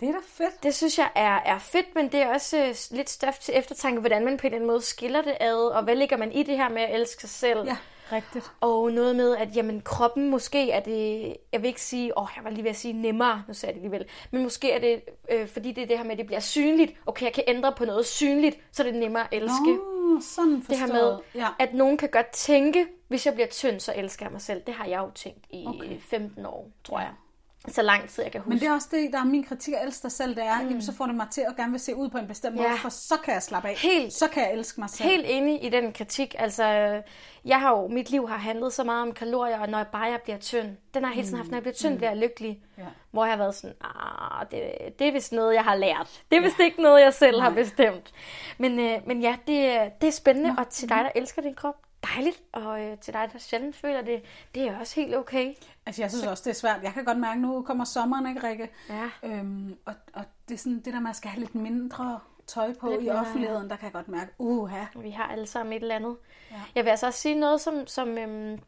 Det 0.00 0.08
er 0.08 0.12
da 0.12 0.18
fedt. 0.24 0.62
Det 0.62 0.74
synes 0.74 0.98
jeg 0.98 1.10
er, 1.14 1.40
er 1.54 1.58
fedt, 1.58 1.94
men 1.94 2.12
det 2.12 2.20
er 2.20 2.28
også 2.28 2.58
øh, 2.58 2.74
lidt 2.96 3.10
stof 3.10 3.38
til 3.38 3.58
eftertanke, 3.58 4.00
hvordan 4.00 4.24
man 4.24 4.36
på 4.36 4.42
en 4.42 4.46
eller 4.46 4.56
anden 4.56 4.66
måde 4.66 4.80
skiller 4.80 5.22
det 5.22 5.36
ad, 5.40 5.56
og 5.56 5.84
hvad 5.84 5.96
ligger 5.96 6.16
man 6.16 6.32
i 6.32 6.42
det 6.42 6.56
her 6.56 6.68
med 6.68 6.82
at 6.82 6.94
elske 6.94 7.20
sig 7.20 7.30
selv. 7.30 7.66
Ja, 7.66 7.76
rigtigt. 8.12 8.52
Og 8.60 8.92
noget 8.92 9.16
med, 9.16 9.36
at 9.36 9.56
jamen, 9.56 9.80
kroppen 9.80 10.30
måske 10.30 10.70
er 10.70 10.80
det, 10.80 11.36
jeg 11.52 11.62
vil 11.62 11.68
ikke 11.68 11.80
sige, 11.80 12.18
åh, 12.18 12.22
oh, 12.22 12.28
jeg 12.36 12.44
var 12.44 12.50
lige 12.50 12.62
ved 12.62 12.70
at 12.70 12.76
sige 12.76 12.92
nemmere, 12.92 13.42
nu 13.48 13.54
sagde 13.54 13.70
jeg 13.70 13.74
det 13.74 13.86
alligevel, 13.86 14.08
men 14.30 14.42
måske 14.42 14.72
er 14.72 14.78
det, 14.78 15.02
øh, 15.30 15.48
fordi 15.48 15.72
det 15.72 15.82
er 15.82 15.86
det 15.86 15.96
her 15.96 16.04
med, 16.04 16.12
at 16.12 16.18
det 16.18 16.26
bliver 16.26 16.40
synligt, 16.40 16.92
okay, 17.06 17.24
jeg 17.24 17.32
kan 17.32 17.44
ændre 17.46 17.72
på 17.72 17.84
noget 17.84 18.06
synligt, 18.06 18.58
så 18.72 18.82
er 18.82 18.86
det 18.90 19.00
nemmere 19.00 19.22
at 19.22 19.42
elske. 19.42 19.72
Nå, 19.72 20.20
sådan 20.20 20.64
det 20.68 20.78
her 20.78 20.86
forstået. 20.86 21.20
med, 21.34 21.42
ja. 21.42 21.48
at 21.58 21.74
nogen 21.74 21.96
kan 21.96 22.08
godt 22.08 22.30
tænke, 22.30 22.86
hvis 23.08 23.26
jeg 23.26 23.34
bliver 23.34 23.48
tynd, 23.48 23.80
så 23.80 23.92
elsker 23.96 24.26
jeg 24.26 24.32
mig 24.32 24.40
selv. 24.40 24.62
Det 24.66 24.74
har 24.74 24.86
jeg 24.86 24.98
jo 24.98 25.10
tænkt 25.14 25.46
i 25.50 25.64
okay. 25.66 26.00
15 26.00 26.46
år, 26.46 26.70
tror 26.84 27.00
jeg. 27.00 27.10
Så 27.68 27.82
lang 27.82 28.08
tid, 28.08 28.22
jeg 28.22 28.32
kan 28.32 28.40
huske. 28.40 28.48
Men 28.48 28.58
det 28.60 28.68
er 28.68 28.72
også 28.72 28.88
det, 28.90 29.12
der 29.12 29.18
er 29.20 29.24
min 29.24 29.44
kritik 29.44 29.74
af 29.74 29.84
elske 29.86 30.02
dig 30.02 30.12
selv, 30.12 30.34
det 30.36 30.44
er, 30.44 30.60
mm. 30.62 30.66
jamen, 30.68 30.82
så 30.82 30.92
får 30.92 31.06
det 31.06 31.14
mig 31.14 31.26
til 31.30 31.40
at 31.48 31.56
gerne 31.56 31.70
vil 31.70 31.80
se 31.80 31.96
ud 31.96 32.08
på 32.08 32.18
en 32.18 32.26
bestemt 32.28 32.56
måde, 32.56 32.68
Ja. 32.68 32.74
for 32.74 32.88
så 32.88 33.14
kan 33.24 33.34
jeg 33.34 33.42
slappe 33.42 33.68
af. 33.68 33.74
Helt- 33.74 34.12
Så 34.12 34.28
kan 34.28 34.42
jeg 34.42 34.52
elske 34.52 34.80
mig 34.80 34.90
selv. 34.90 35.10
Helt 35.10 35.24
enig 35.28 35.64
i 35.64 35.68
den 35.68 35.92
kritik. 35.92 36.34
Altså, 36.38 36.64
jeg 37.44 37.60
har 37.60 37.70
jo, 37.70 37.88
mit 37.88 38.10
liv 38.10 38.28
har 38.28 38.36
handlet 38.36 38.72
så 38.72 38.84
meget 38.84 39.02
om 39.02 39.12
kalorier, 39.12 39.58
og 39.60 39.68
når 39.68 39.78
jeg 39.78 39.86
bare 39.86 40.02
jeg 40.04 40.20
bliver 40.24 40.38
tynd. 40.38 40.68
Den 40.94 41.04
har 41.04 41.10
jeg 41.10 41.14
hele 41.14 41.26
tiden 41.26 41.36
haft, 41.38 41.50
når 41.50 41.56
jeg 41.56 41.62
bliver 41.62 41.74
tynd, 41.74 41.96
bliver 41.96 42.10
jeg 42.10 42.18
lykkelig. 42.18 42.60
Ja. 42.78 42.82
Hvor 43.10 43.24
jeg 43.24 43.32
har 43.32 43.38
været 43.38 43.54
sådan, 43.54 43.76
ah, 43.84 44.46
det, 44.50 44.62
det 44.98 45.08
er 45.08 45.12
vist 45.12 45.32
noget, 45.32 45.54
jeg 45.54 45.64
har 45.64 45.74
lært. 45.74 46.22
Det 46.30 46.36
er 46.38 46.42
vist 46.42 46.60
ikke 46.60 46.82
noget, 46.82 47.02
jeg 47.02 47.14
selv 47.14 47.40
har 47.40 47.50
Nej. 47.50 47.62
bestemt. 47.62 48.12
Men, 48.58 48.80
øh, 48.80 48.98
men 49.06 49.20
ja, 49.22 49.36
det, 49.46 49.80
det 50.00 50.06
er 50.06 50.12
spændende, 50.12 50.54
og 50.58 50.68
til 50.68 50.88
dig, 50.88 50.96
der 50.96 51.10
elsker 51.20 51.42
din 51.42 51.54
krop, 51.54 51.74
dejligt. 52.14 52.42
Og 52.52 52.84
øh, 52.84 52.98
til 52.98 53.14
dig, 53.14 53.28
der 53.32 53.38
sjældent 53.38 53.76
føler 53.76 54.02
det, 54.02 54.22
det 54.54 54.62
er 54.62 54.78
også 54.78 55.00
helt 55.00 55.16
okay. 55.16 55.54
Altså, 55.86 56.02
jeg 56.02 56.10
synes 56.10 56.26
også, 56.26 56.42
det 56.44 56.50
er 56.50 56.54
svært. 56.54 56.82
Jeg 56.82 56.92
kan 56.92 57.04
godt 57.04 57.18
mærke, 57.18 57.40
nu 57.40 57.62
kommer 57.62 57.84
sommeren, 57.84 58.26
ikke, 58.28 58.48
Rikke? 58.48 58.70
Ja. 58.88 59.10
Øhm, 59.22 59.76
og, 59.84 59.94
og 60.12 60.24
det 60.48 60.54
er 60.54 60.58
sådan 60.58 60.80
det 60.80 60.92
der 60.92 61.00
jeg 61.06 61.14
skal 61.14 61.30
have 61.30 61.40
lidt 61.40 61.54
mindre 61.54 62.20
tøj 62.46 62.74
på 62.74 62.90
Lidt 62.90 63.02
i 63.02 63.10
offentligheden, 63.10 63.70
der 63.70 63.76
kan 63.76 63.84
jeg 63.84 63.92
godt 63.92 64.08
mærke, 64.08 64.32
uha. 64.38 64.84
Vi 64.96 65.10
har 65.10 65.24
alle 65.24 65.46
sammen 65.46 65.72
et 65.72 65.82
eller 65.82 65.94
andet. 65.94 66.16
Ja. 66.50 66.60
Jeg 66.74 66.84
vil 66.84 66.90
altså 66.90 67.06
også 67.06 67.20
sige 67.20 67.34
noget, 67.34 67.60
som, 67.60 67.86
som 67.86 68.18
øhm, 68.18 68.60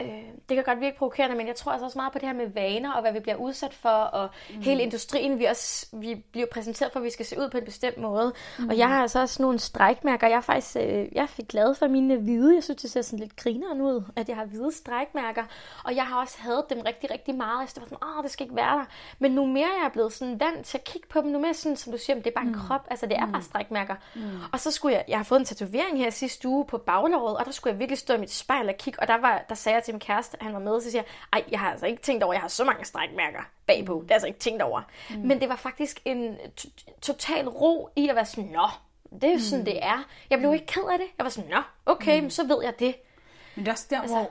øh, 0.00 0.08
det 0.48 0.56
kan 0.56 0.64
godt 0.64 0.80
virke 0.80 0.98
provokerende, 0.98 1.36
men 1.36 1.46
jeg 1.46 1.56
tror 1.56 1.72
altså 1.72 1.84
også 1.84 1.98
meget 1.98 2.12
på 2.12 2.18
det 2.18 2.28
her 2.28 2.34
med 2.34 2.46
vaner, 2.46 2.92
og 2.92 3.00
hvad 3.00 3.12
vi 3.12 3.20
bliver 3.20 3.36
udsat 3.36 3.74
for, 3.74 3.88
og 3.88 4.28
mm. 4.50 4.60
hele 4.60 4.82
industrien, 4.82 5.38
vi, 5.38 5.44
også, 5.44 5.86
vi 5.92 6.14
bliver 6.32 6.46
præsenteret 6.52 6.92
for, 6.92 7.00
at 7.00 7.04
vi 7.04 7.10
skal 7.10 7.26
se 7.26 7.38
ud 7.38 7.50
på 7.50 7.58
en 7.58 7.64
bestemt 7.64 7.98
måde. 7.98 8.32
Mm. 8.58 8.68
Og 8.68 8.78
jeg 8.78 8.88
har 8.88 9.02
altså 9.02 9.20
også 9.20 9.42
nogle 9.42 9.58
strækmærker. 9.58 10.26
Jeg 10.26 10.36
er 10.36 10.40
faktisk 10.40 10.76
øh, 10.76 11.06
jeg 11.12 11.28
fik 11.28 11.48
glad 11.48 11.74
for 11.74 11.88
mine 11.88 12.16
hvide. 12.16 12.54
Jeg 12.54 12.64
synes, 12.64 12.82
det 12.82 12.90
ser 12.90 13.02
sådan 13.02 13.18
lidt 13.18 13.36
grineren 13.36 13.80
ud, 13.80 14.04
at 14.16 14.28
jeg 14.28 14.36
har 14.36 14.44
hvide 14.44 14.72
strækmærker. 14.72 15.44
Og 15.84 15.96
jeg 15.96 16.06
har 16.06 16.20
også 16.20 16.38
haft 16.40 16.70
dem 16.70 16.80
rigtig, 16.80 17.10
rigtig 17.10 17.34
meget. 17.34 17.74
Det 17.74 17.80
var 17.80 17.84
sådan, 17.84 17.98
åh, 18.18 18.22
det 18.22 18.30
skal 18.30 18.44
ikke 18.44 18.56
være 18.56 18.78
der. 18.78 18.84
Men 19.18 19.32
nu 19.32 19.46
mere 19.46 19.68
jeg 19.80 19.86
er 19.86 19.90
blevet 19.92 20.12
sådan 20.12 20.40
vant 20.40 20.66
til 20.66 20.78
at 20.78 20.84
kigge 20.84 21.08
på 21.08 21.20
dem, 21.20 21.30
nu 21.30 21.38
mere 21.38 21.54
sådan, 21.54 21.76
som 21.76 21.92
du 21.92 21.98
siger, 21.98 22.16
det 22.16 22.26
er 22.26 22.30
bare 22.30 22.44
en 22.44 22.52
mm. 22.52 22.58
krop. 22.58 22.86
Altså, 22.90 23.06
det 23.06 23.16
er 23.16 23.26
mm. 23.26 23.32
bare 23.32 23.42
strækmærker. 23.42 23.94
Mm. 24.14 24.22
Og 24.52 24.60
så 24.60 24.70
skulle 24.70 24.94
jeg, 24.94 25.04
jeg 25.08 25.18
har 25.18 25.24
fået 25.24 25.38
en 25.38 25.44
tatovering 25.44 25.98
her 25.98 26.10
sidste 26.10 26.48
uge 26.48 26.64
på 26.64 26.78
baglåret, 26.78 27.36
og 27.36 27.44
der 27.44 27.52
skulle 27.52 27.72
jeg 27.72 27.78
virkelig 27.78 27.98
stå 27.98 28.14
i 28.14 28.18
mit 28.18 28.32
spejl 28.32 28.68
og 28.68 28.74
kigge. 28.78 29.00
Og 29.00 29.08
der, 29.08 29.20
var, 29.20 29.44
der 29.48 29.54
sagde 29.54 29.81
jeg 29.82 29.84
til 29.84 29.94
min 29.94 30.00
kæreste, 30.00 30.36
han 30.40 30.52
var 30.52 30.58
med, 30.58 30.80
så 30.80 30.90
siger 30.90 31.02
jeg, 31.02 31.40
ej, 31.40 31.44
jeg 31.50 31.60
har 31.60 31.70
altså 31.70 31.86
ikke 31.86 32.02
tænkt 32.02 32.22
over, 32.22 32.32
jeg 32.32 32.40
har 32.40 32.48
så 32.48 32.64
mange 32.64 32.84
strækmærker 32.84 33.42
bagpå. 33.66 34.00
Det 34.02 34.10
er 34.10 34.14
altså 34.14 34.26
ikke 34.26 34.38
tænkt 34.38 34.62
over. 34.62 34.82
Mm. 35.10 35.16
Men 35.16 35.40
det 35.40 35.48
var 35.48 35.56
faktisk 35.56 36.00
en 36.04 36.36
total 37.02 37.48
ro 37.48 37.88
i 37.96 38.08
at 38.08 38.16
være 38.16 38.26
sådan, 38.26 38.50
nå, 38.50 38.68
det 39.12 39.24
er 39.24 39.28
jo 39.28 39.34
mm. 39.34 39.40
sådan, 39.40 39.66
det 39.66 39.84
er. 39.84 40.04
Jeg 40.30 40.38
blev 40.38 40.52
ikke 40.54 40.66
ked 40.66 40.82
af 40.92 40.98
det. 40.98 41.06
Jeg 41.18 41.24
var 41.24 41.30
sådan, 41.30 41.50
nå, 41.50 41.62
okay, 41.86 42.20
mm. 42.20 42.30
så 42.30 42.46
ved 42.46 42.58
jeg 42.62 42.78
det. 42.78 42.94
Men 43.56 43.64
det 43.64 43.68
er 43.68 43.72
også 43.72 43.86
der, 43.90 44.00
altså, 44.00 44.16
hvor 44.16 44.30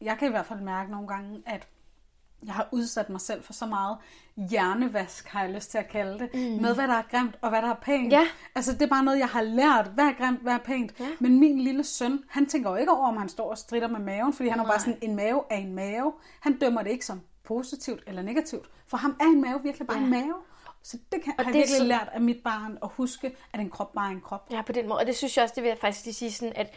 jeg 0.00 0.18
kan 0.18 0.28
i 0.28 0.30
hvert 0.30 0.46
fald 0.46 0.60
mærke 0.60 0.90
nogle 0.90 1.08
gange, 1.08 1.42
at 1.46 1.66
jeg 2.46 2.54
har 2.54 2.68
udsat 2.72 3.10
mig 3.10 3.20
selv 3.20 3.42
for 3.42 3.52
så 3.52 3.66
meget 3.66 3.96
hjernevask, 4.36 5.28
har 5.28 5.42
jeg 5.42 5.54
lyst 5.54 5.70
til 5.70 5.78
at 5.78 5.88
kalde 5.88 6.18
det, 6.18 6.30
mm. 6.34 6.40
med 6.40 6.74
hvad 6.74 6.88
der 6.88 6.94
er 6.94 7.02
grimt 7.10 7.34
og 7.40 7.48
hvad 7.48 7.62
der 7.62 7.70
er 7.70 7.78
pænt. 7.82 8.12
Ja. 8.12 8.26
Altså 8.54 8.72
det 8.72 8.82
er 8.82 8.86
bare 8.86 9.04
noget, 9.04 9.18
jeg 9.18 9.28
har 9.28 9.42
lært, 9.42 9.86
hvad 9.94 10.04
er 10.04 10.12
grimt, 10.12 10.40
hvad 10.40 10.52
er 10.52 10.58
pænt. 10.58 11.00
Ja. 11.00 11.06
Men 11.20 11.40
min 11.40 11.60
lille 11.60 11.84
søn, 11.84 12.24
han 12.28 12.46
tænker 12.46 12.70
jo 12.70 12.76
ikke 12.76 12.92
over, 12.92 13.08
om 13.08 13.16
han 13.16 13.28
står 13.28 13.50
og 13.50 13.58
strider 13.58 13.88
med 13.88 14.00
maven, 14.00 14.32
fordi 14.32 14.48
han 14.48 14.58
Nej. 14.58 14.64
er 14.64 14.68
bare 14.68 14.80
sådan, 14.80 14.98
en 15.02 15.16
mave 15.16 15.42
er 15.50 15.56
en 15.56 15.74
mave. 15.74 16.12
Han 16.40 16.58
dømmer 16.58 16.82
det 16.82 16.90
ikke 16.90 17.06
som 17.06 17.20
positivt 17.44 18.02
eller 18.06 18.22
negativt. 18.22 18.70
For 18.86 18.96
ham 18.96 19.16
er 19.20 19.24
en 19.24 19.40
mave 19.40 19.62
virkelig 19.62 19.86
bare 19.86 19.98
ja. 19.98 20.04
en 20.04 20.10
mave. 20.10 20.34
Så 20.82 20.98
det 21.12 21.22
kan, 21.22 21.34
og 21.38 21.44
har 21.44 21.50
jeg 21.50 21.58
virkelig 21.58 21.78
så... 21.78 21.84
lært 21.84 22.08
af 22.12 22.20
mit 22.20 22.36
barn 22.44 22.78
at 22.82 22.88
huske, 22.92 23.36
at 23.52 23.60
en 23.60 23.70
krop 23.70 23.92
bare 23.94 24.06
er 24.06 24.10
en 24.10 24.20
krop. 24.20 24.46
Ja, 24.50 24.62
på 24.62 24.72
den 24.72 24.88
måde. 24.88 24.98
Og 24.98 25.06
det 25.06 25.16
synes 25.16 25.36
jeg 25.36 25.42
også, 25.42 25.52
det 25.54 25.62
vil 25.62 25.68
jeg 25.68 25.78
faktisk 25.78 26.18
sige 26.18 26.32
sådan, 26.32 26.52
at 26.56 26.74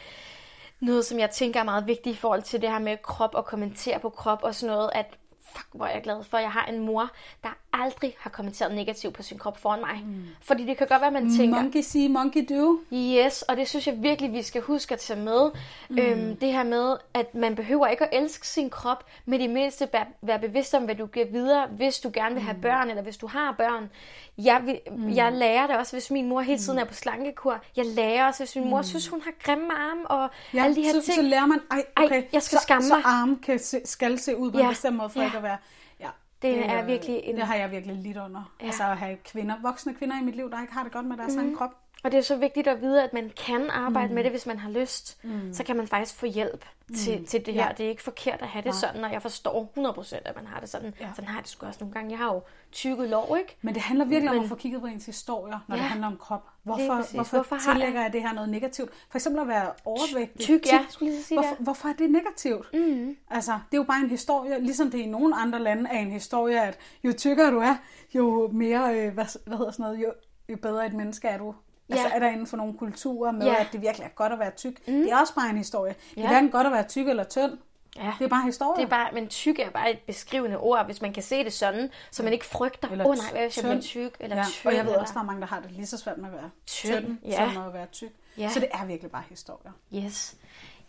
noget, 0.79 1.05
som 1.05 1.19
jeg 1.19 1.31
tænker 1.31 1.59
er 1.59 1.63
meget 1.63 1.87
vigtigt 1.87 2.15
i 2.15 2.19
forhold 2.19 2.41
til 2.41 2.61
det 2.61 2.69
her 2.69 2.79
med 2.79 2.97
krop 3.03 3.35
og 3.35 3.45
kommentere 3.45 3.99
på 3.99 4.09
krop 4.09 4.39
og 4.43 4.55
sådan 4.55 4.75
noget, 4.75 4.89
at 4.93 5.17
fuck, 5.55 5.67
hvor 5.71 5.85
er 5.85 5.93
jeg 5.93 6.03
glad 6.03 6.23
for, 6.23 6.37
at 6.37 6.43
jeg 6.43 6.51
har 6.51 6.65
en 6.65 6.79
mor, 6.79 7.11
der 7.43 7.49
aldrig 7.73 8.15
har 8.19 8.29
kommenteret 8.29 8.75
negativt 8.75 9.13
på 9.13 9.23
sin 9.23 9.37
krop 9.37 9.57
foran 9.57 9.79
mig. 9.79 10.03
Mm. 10.05 10.23
Fordi 10.41 10.65
det 10.65 10.77
kan 10.77 10.87
godt 10.87 11.01
være, 11.01 11.07
at 11.07 11.23
man 11.23 11.37
tænker... 11.37 11.61
Monkey 11.61 11.81
see, 11.81 12.09
monkey 12.09 12.45
do. 12.49 12.79
Yes, 12.93 13.41
og 13.41 13.57
det 13.57 13.67
synes 13.67 13.87
jeg 13.87 14.03
virkelig, 14.03 14.33
vi 14.33 14.41
skal 14.41 14.61
huske 14.61 14.93
at 14.93 14.99
tage 14.99 15.19
med. 15.19 15.51
Mm. 15.89 15.97
Øhm, 15.97 16.35
det 16.35 16.53
her 16.53 16.63
med, 16.63 16.97
at 17.13 17.35
man 17.35 17.55
behøver 17.55 17.87
ikke 17.87 18.03
at 18.03 18.23
elske 18.23 18.47
sin 18.47 18.69
krop, 18.69 19.05
men 19.25 19.41
i 19.41 19.47
mindste 19.47 19.89
være 20.21 20.39
bevidst 20.39 20.73
om, 20.73 20.83
hvad 20.83 20.95
du 20.95 21.05
giver 21.05 21.25
videre, 21.31 21.67
hvis 21.67 21.99
du 21.99 22.11
gerne 22.13 22.35
vil 22.35 22.43
have 22.43 22.55
mm. 22.55 22.61
børn, 22.61 22.89
eller 22.89 23.03
hvis 23.03 23.17
du 23.17 23.27
har 23.27 23.55
børn. 23.57 23.89
Jeg, 24.37 24.61
vil, 24.65 24.79
mm. 24.91 25.15
jeg 25.15 25.31
lærer 25.31 25.67
det 25.67 25.77
også, 25.77 25.95
hvis 25.95 26.11
min 26.11 26.29
mor 26.29 26.41
hele 26.41 26.59
tiden 26.59 26.79
mm. 26.79 26.81
er 26.81 26.85
på 26.85 26.93
slankekur. 26.93 27.61
Jeg 27.75 27.85
lærer 27.85 28.27
også, 28.27 28.43
hvis 28.43 28.55
min 28.55 28.69
mor 28.69 28.77
mm. 28.77 28.83
synes, 28.83 29.07
hun 29.07 29.21
har 29.21 29.31
grimme 29.43 29.73
arme 29.73 30.07
og 30.07 30.29
ja, 30.53 30.63
alle 30.63 30.75
de 30.75 30.81
her 30.81 30.91
så, 30.91 31.01
ting. 31.01 31.15
så 31.15 31.21
lærer 31.21 31.45
man, 31.45 31.59
ej, 31.71 31.83
okay, 31.95 32.15
ej 32.15 32.27
jeg 32.33 32.41
skal 32.41 32.57
så, 32.57 32.63
skamme 32.63 32.87
så 32.87 32.95
mig. 32.95 33.03
arme 33.05 33.37
kan 33.43 33.59
se, 33.59 33.81
skal 33.85 34.19
se 34.19 34.37
ud 34.37 34.51
på 34.51 34.57
ja. 34.57 34.63
en 34.63 34.69
bestemt 34.69 34.97
måde, 34.97 35.09
for 35.09 35.19
ja. 35.19 35.25
ikke 35.25 35.37
at 35.37 35.43
være... 35.45 35.57
Ja, 35.99 36.09
det, 36.41 36.55
det 36.55 36.69
er 36.69 36.85
virkelig 36.85 37.21
en... 37.23 37.35
Det 37.35 37.45
har 37.45 37.55
jeg 37.55 37.71
virkelig 37.71 37.95
lidt 37.95 38.17
under. 38.17 38.55
Ja. 38.61 38.65
Altså 38.65 38.83
at 38.83 38.97
have 38.97 39.17
kvinder, 39.17 39.55
voksne 39.61 39.93
kvinder 39.93 40.21
i 40.21 40.23
mit 40.23 40.35
liv, 40.35 40.51
der 40.51 40.61
ikke 40.61 40.73
har 40.73 40.83
det 40.83 40.91
godt 40.91 41.05
med 41.05 41.17
deres 41.17 41.33
mm. 41.33 41.39
egen 41.39 41.55
krop. 41.55 41.84
Og 42.05 42.11
det 42.11 42.17
er 42.17 42.21
så 42.21 42.35
vigtigt 42.35 42.67
at 42.67 42.81
vide, 42.81 43.03
at 43.03 43.13
man 43.13 43.31
kan 43.45 43.69
arbejde 43.69 44.07
mm. 44.07 44.15
med 44.15 44.23
det, 44.23 44.31
hvis 44.31 44.45
man 44.45 44.59
har 44.59 44.69
lyst. 44.69 45.17
Mm. 45.23 45.53
Så 45.53 45.63
kan 45.63 45.75
man 45.75 45.87
faktisk 45.87 46.15
få 46.15 46.25
hjælp 46.25 46.65
mm. 46.89 46.95
til, 46.95 47.25
til 47.25 47.45
det 47.45 47.53
her. 47.53 47.65
Ja. 47.65 47.71
Det 47.77 47.85
er 47.85 47.89
ikke 47.89 48.03
forkert 48.03 48.41
at 48.41 48.47
have 48.47 48.61
det 48.61 48.71
Nej. 48.71 48.79
sådan, 48.79 49.03
og 49.03 49.13
jeg 49.13 49.21
forstår 49.21 49.71
100% 49.77 50.15
at 50.25 50.35
man 50.35 50.47
har 50.47 50.59
det 50.59 50.69
sådan. 50.69 50.93
Ja. 50.99 51.07
Sådan 51.15 51.27
har 51.27 51.37
jeg 51.37 51.43
det 51.43 51.51
sgu 51.51 51.65
også 51.65 51.77
nogle 51.79 51.93
gange. 51.93 52.11
Jeg 52.11 52.17
har 52.17 52.33
jo 52.33 52.41
tykket 52.71 53.09
lov, 53.09 53.37
ikke? 53.39 53.57
Men 53.61 53.73
det 53.73 53.83
handler 53.83 54.05
virkelig 54.05 54.31
Men... 54.31 54.37
om 54.37 54.43
at 54.43 54.49
få 54.49 54.55
kigget 54.55 54.81
på 54.81 54.87
ens 54.87 55.05
historier, 55.05 55.59
når 55.67 55.75
ja. 55.75 55.81
det 55.81 55.89
handler 55.89 56.07
om 56.07 56.17
krop. 56.17 56.49
Hvorfor, 56.63 57.13
hvorfor, 57.13 57.35
hvorfor 57.35 57.57
tillægger 57.71 58.01
jeg 58.01 58.13
det 58.13 58.21
her 58.21 58.33
noget 58.33 58.49
negativt? 58.49 58.89
For 59.09 59.17
eksempel 59.17 59.41
at 59.41 59.47
være 59.47 59.71
overvægtig. 59.85 60.41
Tyk, 60.45 60.65
ja. 60.65 60.85
Skulle 60.89 61.13
jeg 61.13 61.23
sige 61.23 61.39
hvorfor, 61.39 61.55
hvorfor 61.63 61.89
er 61.89 61.93
det 61.93 62.11
negativt? 62.11 62.73
Mm. 62.73 63.17
Altså, 63.29 63.51
det 63.51 63.77
er 63.77 63.81
jo 63.81 63.83
bare 63.83 63.99
en 63.99 64.09
historie, 64.09 64.59
ligesom 64.59 64.91
det 64.91 64.97
i 64.97 65.05
nogle 65.05 65.35
andre 65.35 65.59
lande 65.59 65.89
er 65.89 65.99
en 65.99 66.11
historie, 66.11 66.61
at 66.61 66.77
jo 67.03 67.13
tykkere 67.17 67.51
du 67.51 67.59
er, 67.59 67.75
jo 68.15 68.49
mere, 68.53 68.99
øh, 68.99 69.13
hvad, 69.13 69.47
hvad 69.47 69.57
hedder 69.57 69.71
sådan 69.71 69.83
noget, 69.83 69.99
jo, 70.03 70.13
jo 70.49 70.57
bedre 70.57 70.85
et 70.85 70.93
menneske 70.93 71.27
er 71.27 71.37
du. 71.37 71.55
Ja. 71.89 71.93
Altså 71.93 72.07
er 72.15 72.19
der 72.19 72.29
inden 72.29 72.47
for 72.47 72.57
nogle 72.57 72.73
kulturer 72.77 73.31
med, 73.31 73.45
ja. 73.45 73.55
at 73.61 73.67
det 73.71 73.81
virkelig 73.81 74.05
er 74.05 74.09
godt 74.09 74.33
at 74.33 74.39
være 74.39 74.51
tyk. 74.51 74.87
Mm. 74.87 74.93
Det 74.93 75.11
er 75.11 75.17
også 75.17 75.35
bare 75.35 75.49
en 75.49 75.57
historie. 75.57 75.95
Ja. 76.15 76.21
Det 76.21 76.25
er 76.25 76.31
hverken 76.31 76.49
godt 76.49 76.67
at 76.67 76.73
være 76.73 76.83
tyk 76.87 77.07
eller 77.07 77.23
tynd. 77.23 77.57
Ja. 77.95 78.13
Det 78.19 78.25
er 78.25 78.29
bare 78.29 78.45
historie. 78.45 78.77
Det 78.77 78.83
er 78.83 78.89
bare, 78.89 79.09
men 79.13 79.27
tyk 79.27 79.59
er 79.59 79.69
bare 79.69 79.91
et 79.91 79.99
beskrivende 79.99 80.57
ord, 80.57 80.85
hvis 80.85 81.01
man 81.01 81.13
kan 81.13 81.23
se 81.23 81.43
det 81.43 81.53
sådan, 81.53 81.89
så 82.11 82.23
man 82.23 82.33
ikke 82.33 82.45
frygter, 82.45 82.87
åh 82.87 83.05
oh, 83.05 83.15
nej, 83.15 83.31
hvad 83.31 83.41
hvis 83.41 83.57
jeg 83.57 83.63
bliver 83.63 83.81
tyk, 83.81 84.15
eller 84.19 84.37
ja. 84.37 84.43
tyk. 84.49 84.65
Og 84.65 84.75
jeg 84.75 84.85
ved 84.85 84.93
også, 84.93 85.13
der 85.13 85.19
er 85.19 85.23
mange, 85.23 85.41
der 85.41 85.47
har 85.47 85.59
det 85.59 85.71
lige 85.71 85.85
så 85.85 85.97
svært 85.97 86.17
med 86.17 86.25
at 86.25 86.33
være 86.33 86.49
tynd, 86.67 87.17
ja. 87.25 87.51
som 87.53 87.63
at 87.63 87.73
være 87.73 87.85
tyk. 87.91 88.11
Ja. 88.37 88.49
Så 88.49 88.59
det 88.59 88.67
er 88.71 88.85
virkelig 88.85 89.11
bare 89.11 89.23
historie. 89.29 89.71
Yes. 89.95 90.35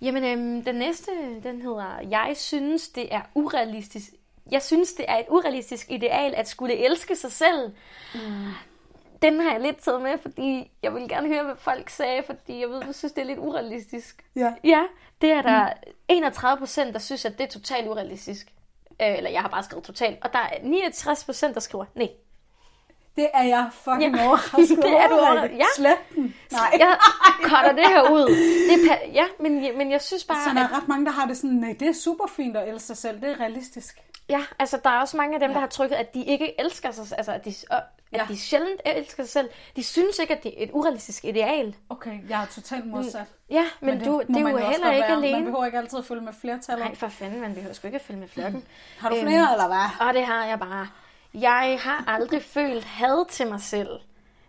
Jamen, 0.01 0.25
øhm, 0.25 0.65
den 0.65 0.75
næste, 0.75 1.11
den 1.43 1.63
hedder, 1.63 2.01
jeg 2.11 2.33
synes, 2.37 2.89
det 2.89 3.15
er 3.15 3.21
urealistisk. 3.35 4.11
Jeg 4.51 4.63
synes, 4.63 4.93
det 4.93 5.05
er 5.09 5.17
et 5.17 5.27
urealistisk 5.29 5.91
ideal 5.91 6.35
at 6.35 6.49
skulle 6.49 6.85
elske 6.85 7.17
sig 7.17 7.33
selv. 7.33 7.73
Mm 8.15 8.21
den 9.23 9.41
har 9.41 9.53
jeg 9.53 9.61
lidt 9.61 9.77
taget 9.77 10.03
med, 10.03 10.19
fordi 10.19 10.71
jeg 10.83 10.95
vil 10.95 11.09
gerne 11.09 11.29
høre, 11.29 11.45
hvad 11.45 11.57
folk 11.57 11.91
sagde, 11.91 12.23
fordi 12.27 12.61
jeg 12.61 12.69
ved, 12.69 12.83
du 12.83 12.93
synes, 12.93 13.13
det 13.13 13.23
er 13.23 13.27
lidt 13.27 13.39
urealistisk. 13.39 14.25
Ja. 14.37 14.55
Ja, 14.65 14.83
det 15.21 15.31
er 15.31 15.43
der 15.43 15.67
mm. 15.87 15.93
31 16.09 16.59
procent, 16.59 16.93
der 16.95 17.01
synes, 17.01 17.25
at 17.25 17.39
det 17.39 17.45
er 17.45 17.49
totalt 17.49 17.89
urealistisk. 17.89 18.53
Øh, 19.03 19.17
eller 19.17 19.31
jeg 19.31 19.41
har 19.41 19.49
bare 19.49 19.63
skrevet 19.63 19.85
totalt. 19.85 20.19
Og 20.23 20.33
der 20.33 20.39
er 20.39 20.63
69 20.63 21.25
procent, 21.25 21.55
der 21.55 21.61
skriver, 21.61 21.85
nej. 21.95 22.11
Det 23.17 23.29
er 23.35 23.43
jeg 23.43 23.69
fucking 23.73 24.17
ja. 24.17 24.23
overrasket 24.27 24.79
det 24.83 24.93
er 24.93 25.09
du 25.09 25.15
over. 25.15 25.43
Ja. 25.43 25.65
Slet 25.77 25.99
den. 26.15 26.35
Nej. 26.53 26.77
Jeg 26.79 26.97
cutter 27.43 27.73
det 27.73 27.87
her 27.87 28.11
ud. 28.11 28.29
Det 28.69 28.91
er, 28.91 29.11
ja, 29.13 29.25
men, 29.41 29.79
men 29.79 29.91
jeg 29.91 30.03
synes 30.03 30.25
bare... 30.25 30.45
Så 30.45 30.55
der 30.55 30.61
er 30.61 30.77
ret 30.77 30.89
mange, 30.89 31.07
der 31.07 31.13
har 31.13 31.27
det 31.27 31.37
sådan, 31.37 31.57
nej, 31.57 31.77
det 31.81 31.89
er 31.89 31.93
super 31.93 32.27
fint 32.37 32.57
at 32.57 32.69
elske 32.69 32.87
sig 32.87 32.97
selv. 32.97 33.21
Det 33.21 33.31
er 33.31 33.41
realistisk. 33.41 34.03
Ja, 34.29 34.41
altså 34.59 34.81
der 34.85 34.91
er 34.91 35.01
også 35.01 35.17
mange 35.17 35.35
af 35.35 35.41
dem, 35.41 35.51
ja. 35.51 35.55
der 35.55 35.61
har 35.61 35.67
trykket, 35.67 35.97
at 35.97 36.15
de 36.15 36.25
ikke 36.25 36.61
elsker 36.61 36.91
sig, 36.91 37.19
altså 37.19 37.33
at 37.33 37.45
de, 37.45 37.55
at 37.71 37.83
ja. 38.13 38.25
de 38.29 38.39
sjældent 38.39 38.81
elsker 38.85 39.23
sig 39.23 39.31
selv. 39.33 39.49
De 39.77 39.83
synes 39.85 40.19
ikke, 40.19 40.35
at 40.35 40.43
det 40.43 40.61
er 40.61 40.65
et 40.65 40.71
urealistisk 40.73 41.25
ideal. 41.25 41.77
Okay, 41.89 42.19
jeg 42.29 42.43
er 42.43 42.47
totalt 42.47 42.87
modsat. 42.87 43.27
Ja, 43.51 43.65
men, 43.81 43.91
men 43.91 43.99
det, 43.99 44.07
du, 44.07 44.23
det 44.29 44.37
er 44.37 44.41
jo 44.41 44.57
heller 44.57 44.93
ikke 44.93 45.09
være. 45.09 45.17
alene. 45.17 45.33
Man 45.33 45.45
behøver 45.45 45.67
ikke 45.67 45.79
altid 45.79 45.99
at 45.99 46.05
følge 46.05 46.23
med 46.23 46.33
flertal. 46.41 46.79
Nej, 46.79 46.95
for 46.95 47.09
fanden, 47.09 47.41
man 47.41 47.55
behøver 47.55 47.75
sgu 47.75 47.87
ikke 47.89 47.97
at 47.97 48.03
følge 48.03 48.21
med 48.21 48.29
flokken. 48.29 48.65
Har 49.01 49.09
du 49.09 49.17
flere, 49.21 49.43
øhm, 49.43 49.53
eller 49.53 49.67
hvad? 49.67 50.07
Og 50.09 50.15
det 50.15 50.25
har 50.25 50.45
jeg 50.45 50.59
bare. 50.59 50.89
Jeg 51.41 51.79
har 51.81 52.05
aldrig 52.07 52.43
følt 52.43 52.85
had 52.85 53.29
til 53.29 53.49
mig 53.49 53.61
selv. 53.61 53.89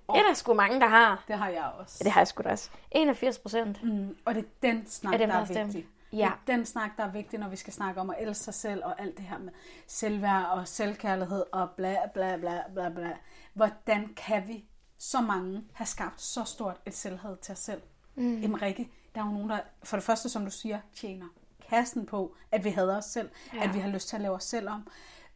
Oh. 0.08 0.16
Det 0.16 0.24
er 0.24 0.28
der 0.28 0.34
sgu 0.34 0.54
mange, 0.54 0.80
der 0.80 0.88
har. 0.88 1.24
Det 1.28 1.38
har 1.38 1.50
jeg 1.50 1.72
også. 1.80 1.98
Ja, 2.00 2.04
det 2.04 2.12
har 2.12 2.22
jeg 2.22 2.28
sgu 2.28 2.44
da 2.44 2.50
også. 2.50 2.70
81 2.92 3.40
procent. 3.40 3.84
Mm, 3.84 4.18
og 4.26 4.36
det 4.36 4.44
er 4.44 4.48
den 4.62 4.88
snak, 4.88 5.14
er 5.14 5.18
dem, 5.18 5.30
der, 5.30 5.36
er 5.36 5.64
vigtig. 5.64 5.88
Ja. 6.14 6.32
Det 6.48 6.54
er 6.54 6.58
den 6.58 6.66
snak, 6.66 6.90
der 6.98 7.04
er 7.04 7.12
vigtig, 7.12 7.40
når 7.40 7.48
vi 7.48 7.56
skal 7.56 7.74
snakke 7.74 8.02
om 8.02 8.10
at 8.10 8.16
elske 8.20 8.44
sig 8.44 8.54
selv, 8.54 8.86
og 8.86 9.02
alt 9.02 9.18
det 9.18 9.26
her 9.26 9.38
med 9.38 9.54
selvværd 9.88 10.46
og 10.46 10.68
selvkærlighed 10.68 11.44
og 11.52 11.70
bla 11.70 11.96
bla 12.14 12.38
bla 12.38 12.62
bla 12.74 12.90
bla. 12.90 13.14
Hvordan 13.54 14.14
kan 14.18 14.48
vi 14.48 14.66
så 14.98 15.22
mange 15.22 15.64
have 15.74 15.88
skabt 15.88 16.22
så 16.22 16.44
stort 16.44 16.78
et 16.86 16.96
selvhed 16.96 17.38
til 17.38 17.52
os 17.52 17.60
selv? 17.60 17.82
Mm. 18.16 18.42
Jamen 18.42 18.62
Rikke, 18.62 18.92
der 19.16 19.22
er 19.22 19.26
jo 19.26 19.32
nogen, 19.32 19.50
der 19.50 19.60
for 19.84 19.98
det 19.98 20.04
første, 20.04 20.30
som 20.30 20.46
du 20.46 20.52
siger, 20.52 20.80
tjener 20.96 21.26
kassen 21.70 22.06
på, 22.06 22.36
at 22.52 22.64
vi 22.64 22.70
hader 22.70 22.98
os 22.98 23.06
selv, 23.06 23.30
ja. 23.54 23.64
at 23.64 23.74
vi 23.74 23.80
har 23.80 23.90
lyst 23.90 24.10
til 24.10 24.16
at 24.16 24.22
lave 24.22 24.36
os 24.36 24.44
selv 24.44 24.70
om. 24.70 24.88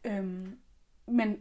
Øhm, 0.04 0.58
men 1.06 1.36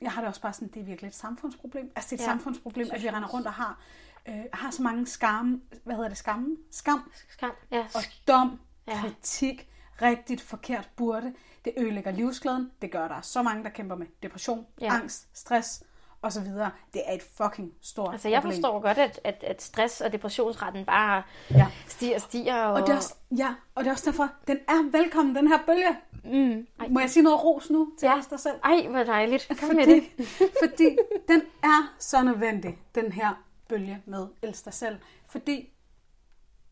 jeg 0.00 0.12
har 0.12 0.20
det 0.20 0.28
også 0.28 0.40
bare 0.40 0.52
sådan, 0.52 0.68
det 0.68 0.80
er 0.80 0.84
virkelig 0.84 1.08
et 1.08 1.14
samfundsproblem. 1.14 1.92
Altså 1.96 2.10
det 2.10 2.20
er 2.20 2.24
et 2.24 2.26
ja. 2.26 2.32
samfundsproblem, 2.32 2.88
at 2.92 3.02
vi 3.02 3.10
render 3.10 3.28
rundt 3.28 3.46
og 3.46 3.52
har, 3.52 3.80
øh, 4.28 4.44
har 4.52 4.70
så 4.70 4.82
mange 4.82 5.06
skam, 5.06 5.62
hvad 5.84 5.94
hedder 5.94 6.08
det, 6.08 6.18
skam? 6.18 6.56
Skam. 6.70 7.12
Skam, 7.28 7.52
ja. 7.70 7.86
Og 7.94 8.02
dom, 8.28 8.60
ja. 8.86 9.00
kritik, 9.00 9.68
rigtigt, 10.02 10.40
forkert, 10.40 10.90
burde. 10.96 11.34
Det 11.64 11.72
ødelægger 11.76 12.10
livsglæden. 12.10 12.70
Det 12.82 12.92
gør, 12.92 13.08
der 13.08 13.14
er 13.14 13.20
så 13.20 13.42
mange, 13.42 13.64
der 13.64 13.70
kæmper 13.70 13.96
med 13.96 14.06
depression, 14.22 14.66
ja. 14.80 14.94
angst, 14.94 15.28
stress 15.32 15.84
og 16.26 16.32
så 16.32 16.40
videre. 16.40 16.70
Det 16.94 17.02
er 17.06 17.12
et 17.12 17.22
fucking 17.22 17.72
stort 17.80 18.12
Altså 18.12 18.28
jeg 18.28 18.40
problem. 18.40 18.56
forstår 18.56 18.80
godt, 18.80 18.98
at, 18.98 19.20
at, 19.24 19.44
at 19.46 19.62
stress 19.62 20.00
og 20.00 20.12
depressionsretten 20.12 20.84
bare 20.84 21.22
ja. 21.50 21.66
stiger 21.86 22.14
og 22.14 22.20
stiger. 22.20 22.64
Og... 22.64 22.72
Og 22.72 22.80
det 22.80 22.88
er 22.88 22.96
også, 22.96 23.14
ja, 23.36 23.54
og 23.74 23.84
det 23.84 23.90
er 23.90 23.92
også 23.92 24.10
derfor, 24.10 24.28
den 24.46 24.58
er 24.68 24.90
velkommen, 24.90 25.36
den 25.36 25.48
her 25.48 25.58
bølge. 25.66 25.96
Mm. 26.24 26.66
Må 26.90 27.00
jeg 27.00 27.10
sige 27.10 27.22
noget 27.22 27.44
ros 27.44 27.70
nu 27.70 27.92
til 27.98 28.06
ja. 28.06 28.18
os 28.18 28.26
dig 28.26 28.40
selv? 28.40 28.54
Ej, 28.64 28.86
hvor 28.90 29.04
dejligt. 29.04 29.48
Kom 29.48 29.56
fordi, 29.58 29.74
med 29.74 29.86
det. 29.86 30.26
fordi 30.62 30.96
den 31.28 31.42
er 31.62 31.94
så 31.98 32.22
nødvendig, 32.22 32.78
den 32.94 33.12
her 33.12 33.42
bølge 33.68 34.02
med 34.06 34.26
elsk 34.42 34.64
dig 34.64 34.74
selv. 34.74 34.98
Fordi, 35.26 35.68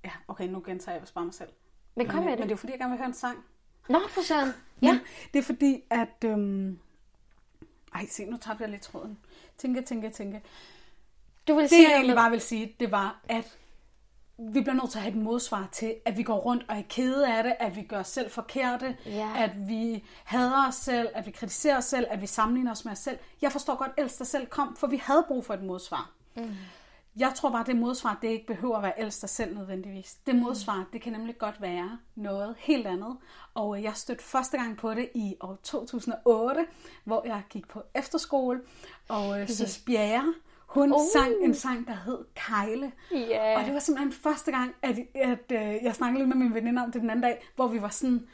ja, 0.04 0.10
okay, 0.28 0.48
nu 0.48 0.62
gentager 0.66 0.98
jeg 0.98 1.06
bare 1.14 1.24
mig 1.24 1.34
selv. 1.34 1.48
Men 1.96 2.06
kom 2.06 2.16
men, 2.16 2.24
med 2.24 2.32
det. 2.32 2.40
Men 2.40 2.48
det 2.48 2.54
er 2.54 2.58
fordi, 2.58 2.72
jeg 2.72 2.78
gerne 2.78 2.90
vil 2.90 2.98
høre 2.98 3.08
en 3.08 3.14
sang. 3.14 3.38
Nå, 3.88 3.98
for 4.08 4.22
søren. 4.22 4.52
Ja. 4.82 4.92
Men 4.92 5.00
det 5.32 5.38
er 5.38 5.42
fordi, 5.42 5.82
at... 5.90 6.24
Øhm... 6.24 6.78
Ej, 7.94 8.06
se, 8.06 8.24
nu 8.24 8.36
tabte 8.36 8.62
jeg 8.62 8.70
lidt 8.70 8.82
tråden. 8.82 9.18
Tænke, 9.58 9.82
tænke, 9.82 10.10
tænke. 10.10 10.42
Du 11.48 11.54
vil 11.54 11.62
det, 11.62 11.70
sige 11.70 11.88
jeg 11.88 11.94
egentlig 11.96 12.16
bare 12.16 12.30
vil 12.30 12.40
sige, 12.40 12.76
det 12.80 12.90
var, 12.90 13.20
at 13.28 13.58
vi 14.38 14.60
bliver 14.60 14.72
nødt 14.72 14.90
til 14.90 14.98
at 14.98 15.02
have 15.02 15.16
et 15.16 15.22
modsvar 15.22 15.68
til, 15.72 15.94
at 16.04 16.16
vi 16.16 16.22
går 16.22 16.36
rundt 16.36 16.64
og 16.68 16.76
er 16.78 16.82
kede 16.88 17.28
af 17.36 17.42
det, 17.44 17.54
at 17.60 17.76
vi 17.76 17.82
gør 17.82 17.98
os 18.00 18.08
selv 18.08 18.30
forkerte, 18.30 18.96
Ja. 19.06 19.30
at 19.36 19.68
vi 19.68 20.04
hader 20.24 20.68
os 20.68 20.74
selv, 20.74 21.08
at 21.14 21.26
vi 21.26 21.30
kritiserer 21.30 21.76
os 21.76 21.84
selv, 21.84 22.06
at 22.10 22.20
vi 22.20 22.26
sammenligner 22.26 22.70
os 22.72 22.84
med 22.84 22.92
os 22.92 22.98
selv. 22.98 23.18
Jeg 23.42 23.52
forstår 23.52 23.76
godt, 23.76 23.90
at 23.96 24.04
Elst 24.04 24.18
dig 24.18 24.26
selv 24.26 24.46
kom, 24.46 24.76
for 24.76 24.86
vi 24.86 24.96
havde 24.96 25.24
brug 25.28 25.44
for 25.44 25.54
et 25.54 25.62
modsvar. 25.62 26.10
Mm. 26.36 26.54
Jeg 27.16 27.32
tror 27.34 27.50
bare, 27.50 27.64
det 27.66 27.76
modsvar, 27.76 28.18
det 28.22 28.28
ikke 28.28 28.46
behøver 28.46 28.76
at 28.76 28.82
være 28.82 29.00
Elst 29.00 29.20
dig 29.20 29.30
selv 29.30 29.56
nødvendigvis. 29.58 30.14
Det 30.26 30.36
modsvar, 30.36 30.86
det 30.92 31.02
kan 31.02 31.12
nemlig 31.12 31.38
godt 31.38 31.60
være 31.60 31.98
noget 32.14 32.54
helt 32.58 32.86
andet. 32.86 33.16
Og 33.54 33.76
øh, 33.76 33.82
jeg 33.82 33.92
stødte 33.94 34.24
første 34.24 34.56
gang 34.56 34.76
på 34.76 34.94
det 34.94 35.08
i 35.14 35.36
år 35.40 35.58
2008, 35.62 36.66
hvor 37.04 37.22
jeg 37.26 37.42
gik 37.50 37.68
på 37.68 37.82
efterskole, 37.94 38.60
og 39.08 39.40
øh, 39.40 39.48
så 39.48 39.80
Bjerre, 39.86 40.34
hun 40.66 40.92
Uh. 40.92 41.00
sang 41.12 41.32
en 41.42 41.54
sang, 41.54 41.86
der 41.86 41.94
hed 42.04 42.18
Kejle. 42.34 42.92
Ja. 43.12 43.58
Og 43.58 43.64
det 43.64 43.74
var 43.74 43.80
simpelthen 43.80 44.12
første 44.12 44.50
gang, 44.50 44.74
at, 44.82 44.98
at 45.14 45.52
øh, 45.52 45.84
jeg 45.84 45.94
snakkede 45.94 46.18
lidt 46.18 46.28
med 46.28 46.46
min 46.46 46.54
veninde 46.54 46.82
om 46.82 46.92
det 46.92 47.00
den 47.00 47.10
anden 47.10 47.22
dag, 47.22 47.44
hvor 47.56 47.66
vi 47.66 47.82
var 47.82 47.88
sådan, 47.88 48.26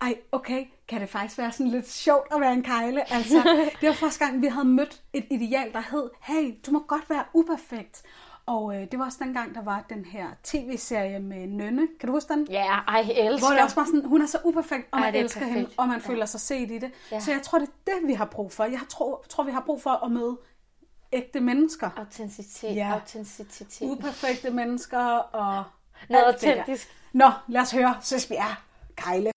ej, 0.00 0.18
okay, 0.32 0.66
kan 0.88 1.00
det 1.00 1.08
faktisk 1.08 1.38
være 1.38 1.52
sådan 1.52 1.68
lidt 1.68 1.90
sjovt 1.90 2.34
at 2.34 2.40
være 2.40 2.52
en 2.52 2.62
kejle? 2.62 3.12
Altså, 3.12 3.42
det 3.80 3.88
var 3.88 3.94
første 3.94 4.24
gang, 4.24 4.42
vi 4.42 4.46
havde 4.46 4.68
mødt 4.68 5.02
et 5.12 5.26
ideal, 5.30 5.72
der 5.72 5.82
hed, 5.90 6.10
hey, 6.22 6.54
du 6.66 6.70
må 6.70 6.78
godt 6.88 7.10
være 7.10 7.24
uperfekt. 7.34 8.02
Og 8.46 8.76
øh, 8.76 8.86
det 8.90 8.98
var 8.98 9.04
også 9.04 9.18
dengang, 9.24 9.54
der 9.54 9.62
var 9.62 9.84
den 9.88 10.04
her 10.04 10.26
tv-serie 10.44 11.18
med 11.20 11.46
Nynne. 11.46 11.88
Kan 12.00 12.06
du 12.06 12.12
huske 12.12 12.32
den? 12.32 12.46
Ja, 12.50 12.64
ej, 12.88 13.04
jeg 13.08 13.26
elsker. 13.26 13.48
Hvor 13.48 13.54
det 13.54 13.64
også 13.64 13.76
bare 13.76 13.86
sådan, 13.86 14.04
hun 14.04 14.22
er 14.22 14.26
så 14.26 14.38
uperfekt, 14.44 14.88
og 14.92 14.98
Ej, 14.98 15.04
man 15.06 15.14
er 15.14 15.18
elsker 15.20 15.40
perfekt. 15.40 15.58
hende, 15.58 15.70
og 15.76 15.88
man 15.88 16.00
føler 16.00 16.26
sig 16.26 16.40
set 16.40 16.70
i 16.70 16.78
det. 16.78 16.90
Ja. 17.12 17.20
Så 17.20 17.32
jeg 17.32 17.42
tror, 17.42 17.58
det 17.58 17.68
er 17.68 17.90
det, 17.92 18.08
vi 18.08 18.12
har 18.12 18.24
brug 18.24 18.52
for. 18.52 18.64
Jeg 18.64 18.80
tror, 18.88 19.24
tror 19.28 19.44
vi 19.44 19.52
har 19.52 19.60
brug 19.66 19.82
for 19.82 20.04
at 20.04 20.10
møde 20.12 20.36
ægte 21.12 21.40
mennesker. 21.40 21.90
Autenticitet, 21.96 22.76
Ja. 22.76 22.92
autenticitet. 22.94 23.90
Uperfekte 23.90 24.50
mennesker 24.50 24.98
og 25.18 25.64
Noget 26.08 26.24
autentisk. 26.24 26.88
Nå, 27.12 27.30
lad 27.48 27.60
os 27.60 27.70
høre 27.72 27.96
Søsbjerg 28.00 28.56
Kejle. 28.96 29.30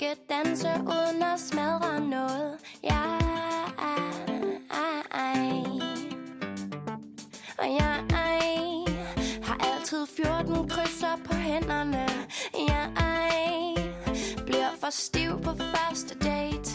Ikke 0.00 0.16
danse 0.28 0.68
uden 0.68 1.22
at 1.22 1.40
smadre 1.40 2.00
noget. 2.00 2.58
Jeg 2.82 3.18
og 7.58 7.68
jeg 7.80 8.04
har 9.42 9.72
altid 9.74 10.06
14 10.06 10.68
krydser 10.68 11.16
på 11.24 11.34
hænderne. 11.34 12.06
Jeg 12.68 12.90
bliver 14.46 14.70
for 14.80 14.90
stiv 14.90 15.40
på 15.42 15.50
første 15.56 16.14
date. 16.18 16.70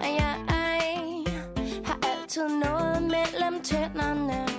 Og 0.00 0.06
jeg 0.06 0.34
har 1.84 1.98
altid 2.02 2.48
noget 2.48 3.02
mellem 3.02 3.62
tænderne. 3.62 4.55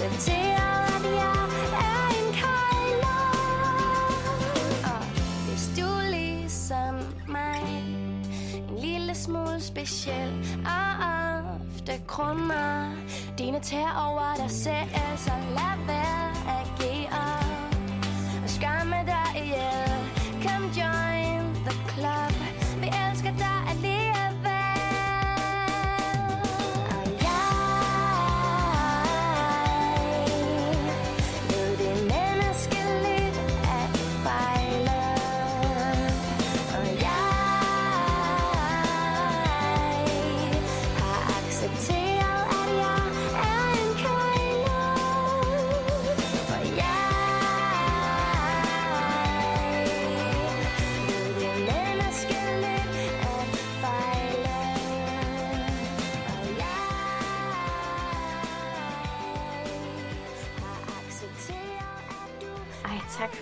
Accepteret, 0.00 0.94
at 0.96 1.04
jeg 1.04 1.48
er 1.90 2.08
en 2.18 2.32
kejler. 2.32 3.30
Og 4.84 5.04
hvis 5.46 5.70
du 5.78 5.88
ligesom 6.10 6.94
mig 7.28 7.62
En 8.68 8.78
lille 8.78 9.14
smule 9.14 9.60
speciel 9.60 10.32
Og 10.64 11.08
ofte 11.74 11.92
krummer 12.06 12.92
Dine 13.38 13.60
tæer 13.60 14.08
over 14.08 14.34
dig 14.36 14.50
selv 14.50 14.88
Så 15.16 15.32
lad 15.58 15.86
være 15.86 16.30
at 16.60 16.66
give 16.78 16.97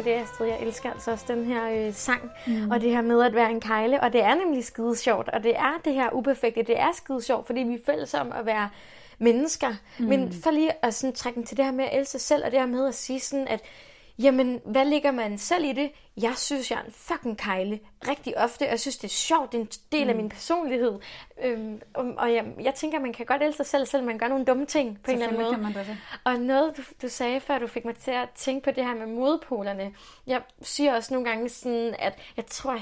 det, 0.07 0.13
Astrid. 0.13 0.47
Jeg 0.47 0.61
elsker 0.61 0.91
altså 0.91 1.11
også 1.11 1.25
den 1.29 1.45
her 1.45 1.87
øh, 1.87 1.95
sang, 1.95 2.31
mm. 2.47 2.71
og 2.71 2.81
det 2.81 2.91
her 2.91 3.03
med 3.03 3.23
at 3.23 3.35
være 3.35 3.51
en 3.51 3.61
kejle. 3.61 4.01
Og 4.01 4.13
det 4.13 4.23
er 4.23 4.35
nemlig 4.35 4.65
skide 4.65 4.97
sjovt, 4.97 5.29
og 5.29 5.43
det 5.43 5.57
er 5.57 5.81
det 5.85 5.95
her 5.95 6.11
uperfekte. 6.13 6.63
Det 6.63 6.81
er 6.81 6.93
skide 6.95 7.23
sjovt, 7.23 7.47
fordi 7.47 7.61
vi 7.61 7.75
er 7.75 7.79
fælles 7.87 8.15
om 8.15 8.33
at 8.33 8.47
være 8.47 8.69
mennesker. 9.19 9.75
Mm. 9.99 10.05
Men 10.07 10.33
for 10.33 10.51
lige 10.51 10.73
at 10.85 10.95
sådan, 10.95 11.15
trække 11.15 11.37
den 11.37 11.47
til 11.47 11.57
det 11.57 11.65
her 11.65 11.73
med 11.73 11.85
at 11.85 11.99
elske 11.99 12.11
sig 12.11 12.21
selv, 12.21 12.45
og 12.45 12.51
det 12.51 12.61
her 12.61 12.67
med 12.67 12.89
at 12.89 12.95
sige 12.95 13.21
sådan, 13.21 13.49
at 13.49 13.61
jamen, 14.19 14.61
hvad 14.65 14.85
ligger 14.85 15.11
man 15.11 15.39
selv 15.39 15.65
i 15.65 15.73
det? 15.73 15.91
Jeg 16.21 16.33
synes, 16.37 16.71
jeg 16.71 16.79
er 16.79 16.83
en 16.83 16.93
fucking 16.93 17.39
kejle 17.39 17.81
rigtig 18.09 18.39
ofte, 18.39 18.63
og 18.63 18.71
jeg 18.71 18.81
synes, 18.81 18.97
det 18.97 19.05
er 19.05 19.13
sjovt, 19.13 19.53
det 19.53 19.59
er 19.59 19.63
en 19.63 19.69
del 19.93 20.05
mm. 20.05 20.11
af 20.11 20.17
min 20.17 20.29
personlighed. 20.29 20.99
Øhm, 21.43 21.81
og 21.95 22.05
og 22.17 22.35
jeg, 22.35 22.45
jeg 22.61 22.75
tænker, 22.75 23.01
man 23.01 23.13
kan 23.13 23.27
godt 23.27 23.43
elske 23.43 23.57
sig 23.57 23.67
selv, 23.67 23.87
selvom 23.87 24.07
man 24.07 24.19
gør 24.19 24.29
nogle 24.29 24.45
dumme 24.45 24.67
ting 24.67 24.99
på 25.05 25.11
en 25.11 25.15
eller 25.17 25.27
anden 25.27 25.43
måde. 25.43 25.55
kan 25.55 25.63
man 25.63 25.75
det. 25.75 25.99
Og 26.25 26.41
noget, 26.41 26.77
du, 26.77 26.83
du 27.03 27.09
sagde 27.09 27.41
før, 27.41 27.59
du 27.59 27.67
fik 27.67 27.85
mig 27.85 27.97
til 27.97 28.11
at 28.11 28.29
tænke 28.35 28.65
på 28.65 28.71
det 28.71 28.85
her 28.85 28.95
med 28.95 29.07
modpolerne. 29.07 29.95
Jeg 30.27 30.43
siger 30.63 30.95
også 30.95 31.15
nogle 31.15 31.29
gange 31.29 31.49
sådan, 31.49 31.95
at 31.99 32.19
jeg 32.37 32.47
tror 32.47 32.79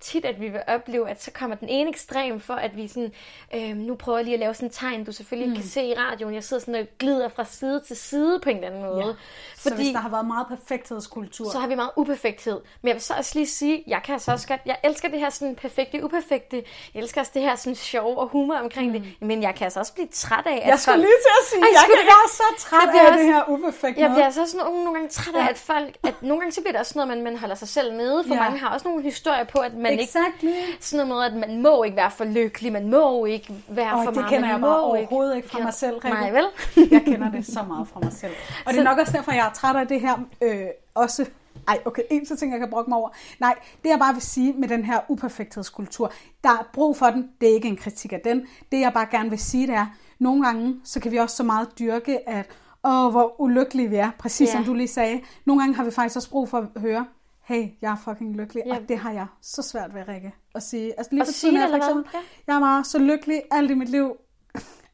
tit, 0.00 0.24
at 0.24 0.40
vi 0.40 0.48
vil 0.48 0.60
opleve, 0.66 1.10
at 1.10 1.22
så 1.22 1.30
kommer 1.30 1.56
den 1.56 1.68
ene 1.68 1.90
ekstrem 1.90 2.40
for, 2.40 2.54
at 2.54 2.76
vi 2.76 2.88
sådan, 2.88 3.12
øh, 3.54 3.76
nu 3.76 3.94
prøver 3.94 4.22
lige 4.22 4.34
at 4.34 4.40
lave 4.40 4.54
sådan 4.54 4.68
en 4.68 4.72
tegn, 4.72 5.04
du 5.04 5.12
selvfølgelig 5.12 5.48
mm. 5.48 5.56
kan 5.56 5.64
se 5.64 5.84
i 5.84 5.94
radioen. 5.94 6.34
Jeg 6.34 6.44
sidder 6.44 6.60
sådan 6.60 6.74
og 6.74 6.86
glider 6.98 7.28
fra 7.28 7.44
side 7.44 7.80
til 7.80 7.96
side 7.96 8.40
på 8.42 8.50
en 8.50 8.56
eller 8.56 8.68
anden 8.68 8.82
måde. 8.82 9.06
Ja. 9.06 9.14
Så 9.56 9.74
hvis 9.74 9.88
der 9.88 9.98
har 9.98 10.08
været 10.08 10.26
meget 10.26 10.46
perfekthedskultur, 10.48 11.50
så 11.50 11.58
har 11.58 11.66
vi 11.66 11.74
meget 11.74 11.90
uperfekthed. 11.96 12.60
Men 12.82 12.88
jeg 12.88 12.94
vil 12.94 13.02
så 13.02 13.14
også 13.18 13.32
lige 13.34 13.46
sige, 13.46 13.84
jeg 13.86 14.00
kan 14.04 14.18
så 14.20 14.32
også 14.32 14.48
godt, 14.48 14.60
jeg 14.66 14.76
elsker 14.84 15.08
det 15.08 15.18
her 15.20 15.30
sådan 15.30 15.54
perfekte, 15.54 16.04
uperfekte. 16.04 16.62
Jeg 16.94 17.00
elsker 17.02 17.20
også 17.20 17.32
det 17.34 17.42
her 17.42 17.56
sådan 17.56 17.74
sjov 17.76 18.16
og 18.18 18.28
humor 18.28 18.54
omkring 18.54 18.92
mm. 18.92 19.00
det. 19.00 19.12
Men 19.20 19.42
jeg 19.42 19.54
kan 19.54 19.64
altså 19.64 19.80
også 19.80 19.92
blive 19.94 20.08
træt 20.12 20.46
af, 20.46 20.60
at 20.62 20.68
Jeg 20.68 20.78
skulle 20.78 20.92
folk... 20.94 21.00
lige 21.02 21.18
til 21.26 21.32
at 21.40 21.46
sige, 21.50 21.60
Ej, 21.62 21.68
jeg 21.72 21.84
kan 21.86 22.06
være 22.06 22.28
så 22.28 22.42
træt 22.58 22.88
af 22.88 23.08
også- 23.08 23.18
det 23.18 23.26
her 23.26 23.48
uperfekte 23.48 24.00
Jeg 24.00 24.10
bliver 24.10 24.24
altså 24.24 24.40
også 24.40 24.56
nogle, 24.56 24.84
nogle 24.84 24.94
gange 24.98 25.08
træt 25.08 25.34
af, 25.34 25.48
at 25.50 25.58
folk... 25.58 25.96
At 26.06 26.14
nogle 26.22 26.40
gange 26.40 26.52
så 26.52 26.60
bliver 26.60 26.72
det 26.72 26.80
også 26.80 26.92
sådan 26.92 27.08
noget, 27.08 27.22
man, 27.24 27.32
man 27.32 27.40
holder 27.40 27.54
sig 27.54 27.68
selv 27.68 27.92
nede. 27.96 28.24
For 28.28 28.34
Ja. 28.34 28.40
mange 28.40 28.58
har 28.58 28.68
også 28.74 28.88
nogle 28.88 29.02
historier 29.02 29.44
på, 29.44 29.58
at 29.58 29.74
man 29.74 29.92
ikke... 29.92 30.04
Exactly. 30.04 30.50
Sådan 30.80 31.06
noget 31.06 31.32
med, 31.32 31.40
at 31.42 31.48
man 31.48 31.62
må 31.62 31.82
ikke 31.82 31.96
være 31.96 32.10
for 32.10 32.24
lykkelig, 32.24 32.72
man 32.72 32.90
må 32.90 33.24
ikke 33.24 33.54
være 33.68 33.92
Og 33.92 33.98
for 34.04 34.10
det 34.10 34.14
meget, 34.20 34.30
kender 34.32 34.48
jeg 34.48 34.60
bare 34.60 34.80
overhovedet 34.80 35.36
ikke 35.36 35.48
fra 35.48 35.58
mig 35.58 35.74
selv, 35.74 35.98
Rikke. 35.98 36.18
Nej, 36.20 36.30
vel? 36.30 36.46
Jeg 36.90 37.02
kender 37.02 37.30
det 37.30 37.46
så 37.46 37.62
meget 37.68 37.88
fra 37.92 38.00
mig 38.02 38.12
selv. 38.12 38.32
Og 38.66 38.72
det 38.72 38.78
er 38.80 38.84
nok 38.90 38.98
også 38.98 39.12
derfor, 39.12 39.32
jeg 39.32 39.46
er 39.46 39.52
træt 39.52 39.76
af 39.76 39.88
det 39.88 40.00
her 40.00 40.14
øh, 40.40 40.66
også. 40.94 41.26
Ej, 41.68 41.80
okay, 41.84 42.02
en 42.10 42.26
så 42.26 42.36
ting, 42.36 42.52
jeg 42.52 42.60
kan 42.60 42.70
brokke 42.70 42.90
mig 42.90 42.98
over. 42.98 43.08
Nej, 43.40 43.54
det 43.82 43.88
jeg 43.90 43.98
bare 43.98 44.12
vil 44.14 44.22
sige 44.22 44.52
med 44.52 44.68
den 44.68 44.84
her 44.84 45.00
uperfekthedskultur, 45.08 46.12
der 46.44 46.50
er 46.50 46.68
brug 46.72 46.96
for 46.96 47.06
den, 47.06 47.28
det 47.40 47.48
er 47.50 47.54
ikke 47.54 47.68
en 47.68 47.76
kritik 47.76 48.12
af 48.12 48.20
den. 48.24 48.46
Det 48.72 48.80
jeg 48.80 48.92
bare 48.92 49.06
gerne 49.10 49.30
vil 49.30 49.38
sige, 49.38 49.66
det 49.66 49.74
er, 49.74 49.86
nogle 50.18 50.44
gange, 50.44 50.80
så 50.84 51.00
kan 51.00 51.12
vi 51.12 51.16
også 51.16 51.36
så 51.36 51.42
meget 51.42 51.78
dyrke, 51.78 52.28
at 52.28 52.46
åh, 52.84 53.10
hvor 53.10 53.40
ulykkelige 53.40 53.88
vi 53.90 53.96
er, 53.96 54.10
præcis 54.18 54.48
Ja. 54.48 54.52
som 54.52 54.64
du 54.64 54.74
lige 54.74 54.88
sagde. 54.88 55.20
Nogle 55.44 55.62
gange 55.62 55.74
har 55.74 55.84
vi 55.84 55.90
faktisk 55.90 56.16
også 56.16 56.30
brug 56.30 56.48
for 56.48 56.58
at 56.74 56.80
høre, 56.80 57.06
hey, 57.44 57.66
jeg 57.82 57.92
er 57.92 57.96
fucking 58.04 58.36
lykkelig, 58.36 58.62
Ja. 58.66 58.76
og 58.76 58.88
det 58.88 58.98
har 58.98 59.12
jeg 59.12 59.26
så 59.42 59.62
svært 59.62 59.94
ved, 59.94 60.08
Rikke, 60.08 60.34
at 60.54 60.62
sige. 60.62 60.92
Altså 60.98 61.08
lige 61.12 61.20
At 61.20 61.26
for 61.26 61.32
sige 61.32 61.50
tiden 61.50 61.54
det, 61.62 61.72
jeg 61.72 61.82
for 61.82 62.04
jeg 62.46 62.56
er 62.56 62.60
bare 62.60 62.84
så 62.84 62.98
lykkelig 62.98 63.42
alt 63.50 63.70
i 63.70 63.74
mit 63.74 63.88
liv. 63.88 64.06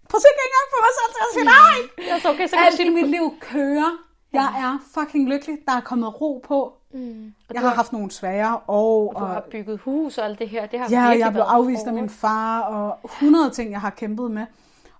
Prøv 0.08 0.18
at 0.18 0.22
se, 0.22 0.28
ikke 0.32 0.42
engang 0.48 0.66
få 0.74 0.78
mig 0.86 0.94
selv 1.00 1.10
til 1.16 1.22
at 1.26 1.32
sige 1.34 1.44
nej! 1.56 2.06
Ja, 2.08 2.18
så 2.20 2.30
okay, 2.30 2.46
så 2.46 2.56
kan 2.56 2.64
Alt 2.66 2.76
sige 2.76 2.86
i 2.86 2.94
mit 2.94 3.08
liv 3.10 3.34
kører. 3.40 3.90
Jeg 4.34 4.52
er 4.58 4.78
fucking 5.00 5.28
lykkelig. 5.28 5.58
Der 5.66 5.72
er 5.72 5.80
kommet 5.80 6.20
ro 6.20 6.44
på. 6.48 6.76
Mm. 6.94 7.34
Og 7.48 7.54
Jeg 7.54 7.62
du 7.62 7.66
har 7.66 7.74
haft 7.74 7.92
nogle 7.92 8.10
svære 8.10 8.60
år. 8.68 9.12
Du 9.12 9.18
har 9.18 9.36
Og, 9.36 9.42
bygget 9.50 9.78
hus 9.80 10.18
og 10.18 10.24
alt 10.24 10.38
det 10.38 10.48
her. 10.48 10.66
Det 10.66 10.78
har 10.78 10.88
ja, 10.90 11.18
jeg 11.18 11.32
blev 11.32 11.42
afvist 11.42 11.86
af 11.86 11.92
min 11.92 12.08
far. 12.08 12.60
Og 12.60 12.98
100 13.04 13.50
ting, 13.50 13.70
jeg 13.70 13.80
har 13.80 13.90
kæmpet 13.90 14.30
med. 14.30 14.46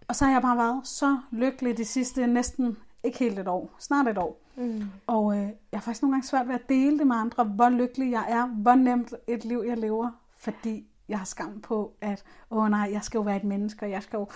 Og 0.08 0.16
så 0.16 0.24
har 0.24 0.32
jeg 0.32 0.42
bare 0.42 0.56
været 0.56 0.80
så 0.84 1.18
lykkelig 1.30 1.76
de 1.76 1.84
sidste 1.84 2.26
næsten, 2.26 2.76
ikke 3.04 3.18
helt 3.18 3.38
et 3.38 3.48
år, 3.48 3.70
snart 3.78 4.08
et 4.08 4.18
år. 4.18 4.40
Mm. 4.56 4.82
Og 5.06 5.36
øh, 5.36 5.42
jeg 5.42 5.48
har 5.72 5.80
faktisk 5.80 6.02
nogle 6.02 6.14
gange 6.14 6.26
svært 6.26 6.48
ved 6.48 6.54
at 6.54 6.68
dele 6.68 6.98
det 6.98 7.06
med 7.06 7.16
andre, 7.16 7.44
hvor 7.44 7.68
lykkelig 7.68 8.12
jeg 8.12 8.24
er, 8.28 8.46
hvor 8.46 8.74
nemt 8.74 9.14
et 9.26 9.44
liv 9.44 9.64
jeg 9.66 9.78
lever, 9.78 10.10
fordi 10.38 10.84
jeg 11.08 11.18
har 11.18 11.24
skam 11.24 11.60
på, 11.60 11.92
at 12.00 12.24
åh 12.50 12.70
nej, 12.70 12.90
jeg 12.92 13.02
skal 13.02 13.18
jo 13.18 13.22
være 13.22 13.36
et 13.36 13.44
menneske, 13.44 13.86
og 13.86 13.90
jeg 13.90 14.02
skal 14.02 14.16
jo... 14.16 14.28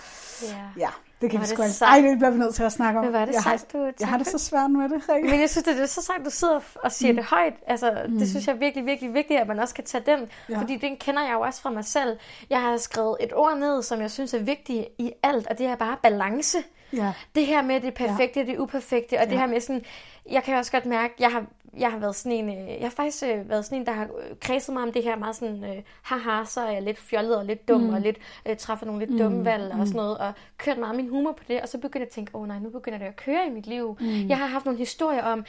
Ja. 0.43 0.65
Ja, 0.77 0.89
det 1.21 1.31
kan 1.31 1.41
vi 1.41 1.47
sgu 1.47 1.63
ikke. 1.63 1.73
sejt. 1.73 2.05
Ej, 2.05 2.09
det 2.09 2.19
bliver 2.19 2.31
vi 2.31 2.39
nødt 2.39 2.55
til 2.55 2.63
at 2.63 2.73
snakke 2.73 3.01
om. 3.01 3.07
Men 3.07 3.15
er 3.15 3.25
det 3.25 3.33
jeg, 3.33 3.43
har, 3.43 3.57
sejt, 3.57 3.73
du 3.73 3.93
jeg 4.01 4.09
har 4.09 4.19
det 4.19 4.27
så 4.27 4.39
svært 4.39 4.71
med 4.71 4.89
det, 4.89 5.09
Rikke. 5.09 5.31
Men 5.31 5.41
jeg 5.41 5.51
synes, 5.51 5.65
det 5.65 5.81
er 5.81 5.87
så 5.87 6.03
sejt, 6.03 6.25
du 6.25 6.31
sidder 6.31 6.61
og 6.85 6.93
siger 6.93 7.13
mm. 7.13 7.17
det 7.17 7.25
højt. 7.25 7.55
Altså, 7.67 8.03
mm. 8.09 8.19
Det 8.19 8.29
synes 8.29 8.47
jeg 8.47 8.55
er 8.55 8.59
virkelig, 8.59 8.87
virkelig 8.87 9.15
vigtigt, 9.15 9.41
at 9.41 9.49
man 9.49 9.59
også 9.59 9.75
kan 9.75 9.85
tage 9.85 10.05
den. 10.07 10.29
Ja. 10.49 10.61
Fordi 10.61 10.77
den 10.77 10.97
kender 10.97 11.23
jeg 11.23 11.33
jo 11.33 11.41
også 11.41 11.61
fra 11.61 11.71
mig 11.71 11.85
selv. 11.85 12.19
Jeg 12.51 12.61
har 12.61 12.77
skrevet 12.77 13.17
et 13.21 13.33
ord 13.35 13.59
ned, 13.59 13.83
som 13.83 14.01
jeg 14.01 14.11
synes 14.11 14.35
er 14.35 14.39
vigtigt 14.43 14.87
i 14.99 15.13
alt, 15.23 15.47
og 15.47 15.59
det 15.59 15.67
er 15.67 15.77
bare 15.77 15.97
balance. 16.03 16.59
Ja. 16.93 17.13
Det 17.35 17.47
her 17.47 17.63
med 17.63 17.81
det 17.81 17.95
perfekte, 17.95 18.41
ja. 18.41 18.47
det 18.47 18.59
uperfekte, 18.59 19.15
og 19.15 19.25
ja. 19.25 19.31
det 19.31 19.39
her 19.39 19.47
med 19.47 19.61
sådan, 19.61 19.85
jeg 20.31 20.43
kan 20.43 20.57
også 20.57 20.73
godt 20.73 20.87
mærke, 20.87 21.15
jeg 21.19 21.33
har, 21.33 21.45
jeg 21.77 21.91
har 21.91 21.99
været 21.99 22.17
sådan 22.17 22.39
en, 22.39 22.49
øh, 22.49 22.69
jeg 22.69 22.83
har 22.83 22.91
faktisk 22.91 23.25
øh, 23.25 23.49
været 23.49 23.65
sådan 23.65 23.79
en, 23.79 23.87
der 23.87 23.93
har 23.93 24.05
øh, 24.05 24.37
kredset 24.41 24.75
mig 24.75 24.83
om 24.83 24.93
det 24.93 25.03
her 25.03 25.17
meget 25.17 25.37
sådan, 25.37 25.65
øh, 25.65 25.83
haha, 26.03 26.45
så 26.45 26.61
er 26.61 26.71
jeg 26.71 26.83
lidt 26.83 26.99
fjollet 26.99 27.37
og 27.37 27.45
lidt 27.45 27.69
dum, 27.69 27.81
mm. 27.81 27.95
og 27.95 28.01
lidt 28.01 28.17
øh, 28.47 28.57
træffer 28.57 28.87
nogle 28.87 29.07
lidt 29.07 29.21
dumme 29.21 29.45
valg 29.45 29.75
og 29.81 29.87
sådan 29.87 29.97
noget, 30.01 30.19
og 30.19 30.33
kørt 30.59 30.79
meget 30.79 30.97
min 30.97 31.09
humor 31.09 31.33
på 31.33 31.45
det, 31.49 31.61
og 31.61 31.69
så 31.69 31.79
begyndte 31.79 31.99
jeg 31.99 32.07
at 32.07 32.13
tænke, 32.13 32.35
åh 32.35 32.43
oh, 32.43 32.49
nej, 32.49 32.59
nu 32.59 32.71
begynder 32.71 32.99
det 32.99 33.07
at 33.07 33.17
køre 33.17 33.47
i 33.47 33.51
mit 33.51 33.67
liv. 33.67 33.97
Mm. 34.01 34.29
Jeg 34.29 34.39
har 34.39 34.47
haft 34.47 34.65
nogle 34.65 34.79
historier 34.79 35.23
om, 35.23 35.45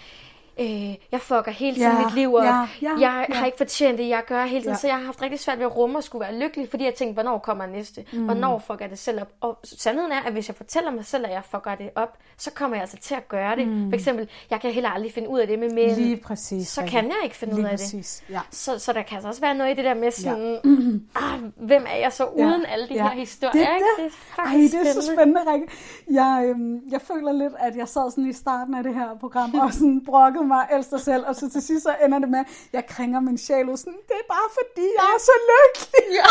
øh, 0.60 0.96
jeg 1.12 1.22
fucker 1.22 1.52
hele 1.52 1.76
tiden 1.76 1.92
Ja, 1.92 2.06
mit 2.06 2.16
liv, 2.16 2.34
og 2.34 2.44
ja, 2.44 2.68
ja, 2.82 2.92
jeg 3.00 3.26
ja. 3.30 3.36
har 3.36 3.46
ikke 3.46 3.58
fortjent 3.58 3.98
det, 3.98 4.10
jeg 4.10 4.24
gør 4.28 4.46
hele 4.46 4.62
tiden. 4.62 4.74
Ja. 4.74 4.78
Så 4.78 4.88
jeg 4.88 4.96
har 4.96 5.04
haft 5.06 5.22
rigtig 5.22 5.40
svært 5.40 5.58
ved 5.60 5.66
at 5.66 5.76
rumme 5.76 5.98
og 5.98 6.04
skulle 6.04 6.20
være 6.26 6.40
lykkelig, 6.40 6.70
fordi 6.70 6.84
jeg 6.86 6.94
tænkte, 6.94 7.14
hvornår 7.14 7.38
kommer 7.38 7.66
næste? 7.66 8.06
Mm. 8.14 8.26
Hvornår 8.26 8.60
fucker 8.60 8.86
jeg 8.86 8.90
det 8.90 9.00
selv 9.00 9.22
op? 9.22 9.30
Og 9.42 9.60
sandheden 9.64 10.12
er, 10.12 10.22
at 10.26 10.34
hvis 10.34 10.48
jeg 10.48 10.56
fortæller 10.56 10.92
mig 10.92 11.06
selv, 11.06 11.26
at 11.26 11.32
jeg 11.32 11.42
fucker 11.52 11.76
det 11.76 11.90
op, 11.96 12.18
så 12.38 12.52
kommer 12.52 12.78
jeg 12.78 12.82
altså 12.82 12.98
til 12.98 13.16
at 13.16 13.28
gøre 13.28 13.56
det. 13.56 13.68
Mm. 13.68 13.90
For 13.90 13.96
eksempel, 13.96 14.30
jeg 14.50 14.62
kan 14.62 14.72
heller 14.72 14.90
aldrig 14.90 15.14
finde 15.14 15.30
ud 15.30 15.40
af 15.40 15.48
det 15.48 15.60
med 15.60 15.74
mænd. 15.74 15.92
Lige 15.96 16.18
præcis. 16.18 16.68
Så 16.68 16.82
kan 16.88 17.06
jeg 17.06 17.18
ikke 17.24 17.36
finde 17.36 17.56
Lige 17.56 17.66
ud 17.66 17.70
af 17.70 17.78
det. 17.78 17.86
præcis, 17.86 18.24
ja. 18.30 18.40
Så, 18.52 18.80
så 18.80 18.94
der 18.94 19.02
kan 19.02 19.16
altså 19.16 19.28
også 19.28 19.42
være 19.42 19.56
noget 19.56 19.72
i 19.72 19.76
det 19.76 19.86
der 19.86 19.94
med 19.94 20.12
sådan, 20.12 20.60
ja. 21.16 21.20
ah, 21.22 21.40
hvem 21.68 21.86
er 21.94 21.98
jeg 21.98 22.14
så 22.14 22.26
uden 22.26 22.66
alle 22.66 22.88
de 22.88 22.94
her 22.94 23.10
historier? 23.10 23.52
Det, 23.52 23.60
ikke? 23.60 24.04
det, 24.04 24.12
det 24.36 24.38
er 24.38 24.44
Ej, 24.44 24.54
det 24.84 24.90
er 24.90 25.02
så 25.02 25.12
spændende, 25.14 25.42
Rikke. 25.54 25.68
Jeg, 26.12 26.44
øhm, 26.46 26.80
jeg 26.92 27.02
føler 27.02 27.32
lidt, 27.32 27.54
at 27.60 27.76
jeg 27.76 27.88
sad 27.88 28.12
sådan 28.12 28.30
i 28.30 28.34
starten 28.34 28.74
af 28.76 28.84
det 28.84 28.94
her 28.94 29.08
program 29.20 29.56
og 29.60 29.74
sådan 29.74 30.06
brokkede 30.06 30.44
mig 30.56 30.68
elsker 30.76 30.98
selv, 30.98 31.24
og 31.28 31.36
så 31.36 31.50
til 31.50 31.62
sidst 31.62 31.84
så 31.84 31.96
ender 32.06 32.20
det 32.20 32.30
med, 32.30 32.44
jeg 32.74 32.86
kringer 32.86 33.20
min 33.20 33.38
sjæl 33.38 33.70
ud 33.70 33.78
sådan, 33.78 34.00
det 34.10 34.16
er 34.24 34.28
bare 34.36 34.50
fordi, 34.60 34.86
jeg 35.00 35.08
er 35.16 35.20
så 35.30 35.36
lykkelig. 35.52 36.06
Ja. 36.20 36.30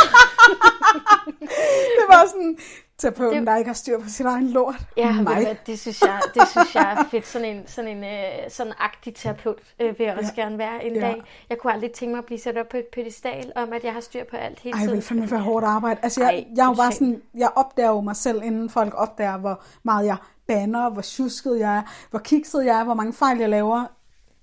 det 1.98 2.04
var 2.08 2.26
sådan, 2.26 2.58
terapeuten, 2.98 3.38
Det- 3.38 3.46
der 3.46 3.56
ikke 3.56 3.68
har 3.68 3.74
styr 3.74 3.98
på 3.98 4.08
sin 4.08 4.26
egen 4.26 4.48
lort. 4.50 4.74
Ja, 4.96 5.06
ved 5.12 5.22
mig. 5.22 5.42
hvad, 5.42 5.54
det 5.66 5.78
synes 5.80 6.02
jeg, 6.02 6.20
det 6.34 6.48
synes 6.48 6.74
jeg 6.74 6.92
er 6.98 7.04
fedt. 7.10 7.26
Sådan 7.26 7.56
en, 7.56 7.66
sådan 7.66 7.90
en 7.96 8.04
øh, 8.04 8.50
sådan 8.50 8.72
agtig 8.78 9.14
terapeut 9.14 9.58
øh, 9.80 9.98
vil 9.98 10.06
jeg 10.06 10.16
også 10.18 10.32
Ja. 10.36 10.42
gerne 10.42 10.58
være 10.58 10.84
en 10.84 10.94
Ja. 10.94 11.00
dag. 11.00 11.22
Jeg 11.50 11.58
kunne 11.58 11.72
aldrig 11.72 11.92
tænke 11.92 12.10
mig 12.14 12.18
at 12.18 12.24
blive 12.24 12.38
sat 12.38 12.58
op 12.58 12.68
på 12.68 12.76
et 12.76 12.86
pedestal 12.92 13.52
om, 13.56 13.72
at 13.72 13.84
jeg 13.84 13.92
har 13.92 14.00
styr 14.00 14.24
på 14.30 14.36
alt 14.36 14.60
hele 14.60 14.74
Ej, 14.74 14.78
tiden. 14.78 14.88
det 14.88 14.96
vil 14.96 15.02
fandme 15.04 15.30
være 15.30 15.40
hårdt 15.40 15.64
arbejde. 15.66 16.00
Altså, 16.02 16.20
jeg, 16.20 16.30
Ej, 16.34 16.44
jeg, 16.56 16.62
er 16.64 16.68
jo 16.68 16.74
bare 16.74 16.92
sådan, 16.92 17.22
jeg 17.34 17.50
opdager 17.54 17.88
jo 17.90 18.00
mig 18.00 18.16
selv, 18.16 18.42
inden 18.44 18.70
folk 18.70 18.94
opdager, 18.96 19.36
hvor 19.36 19.60
meget 19.82 20.06
jeg 20.06 20.16
banner, 20.46 20.90
hvor 20.90 21.02
tjusket 21.02 21.58
jeg 21.60 21.76
er, 21.76 21.82
hvor 22.10 22.18
kikset 22.18 22.64
jeg 22.64 22.80
er, 22.80 22.84
hvor 22.84 22.94
mange 22.94 23.12
fejl 23.12 23.38
jeg 23.38 23.48
laver, 23.48 23.84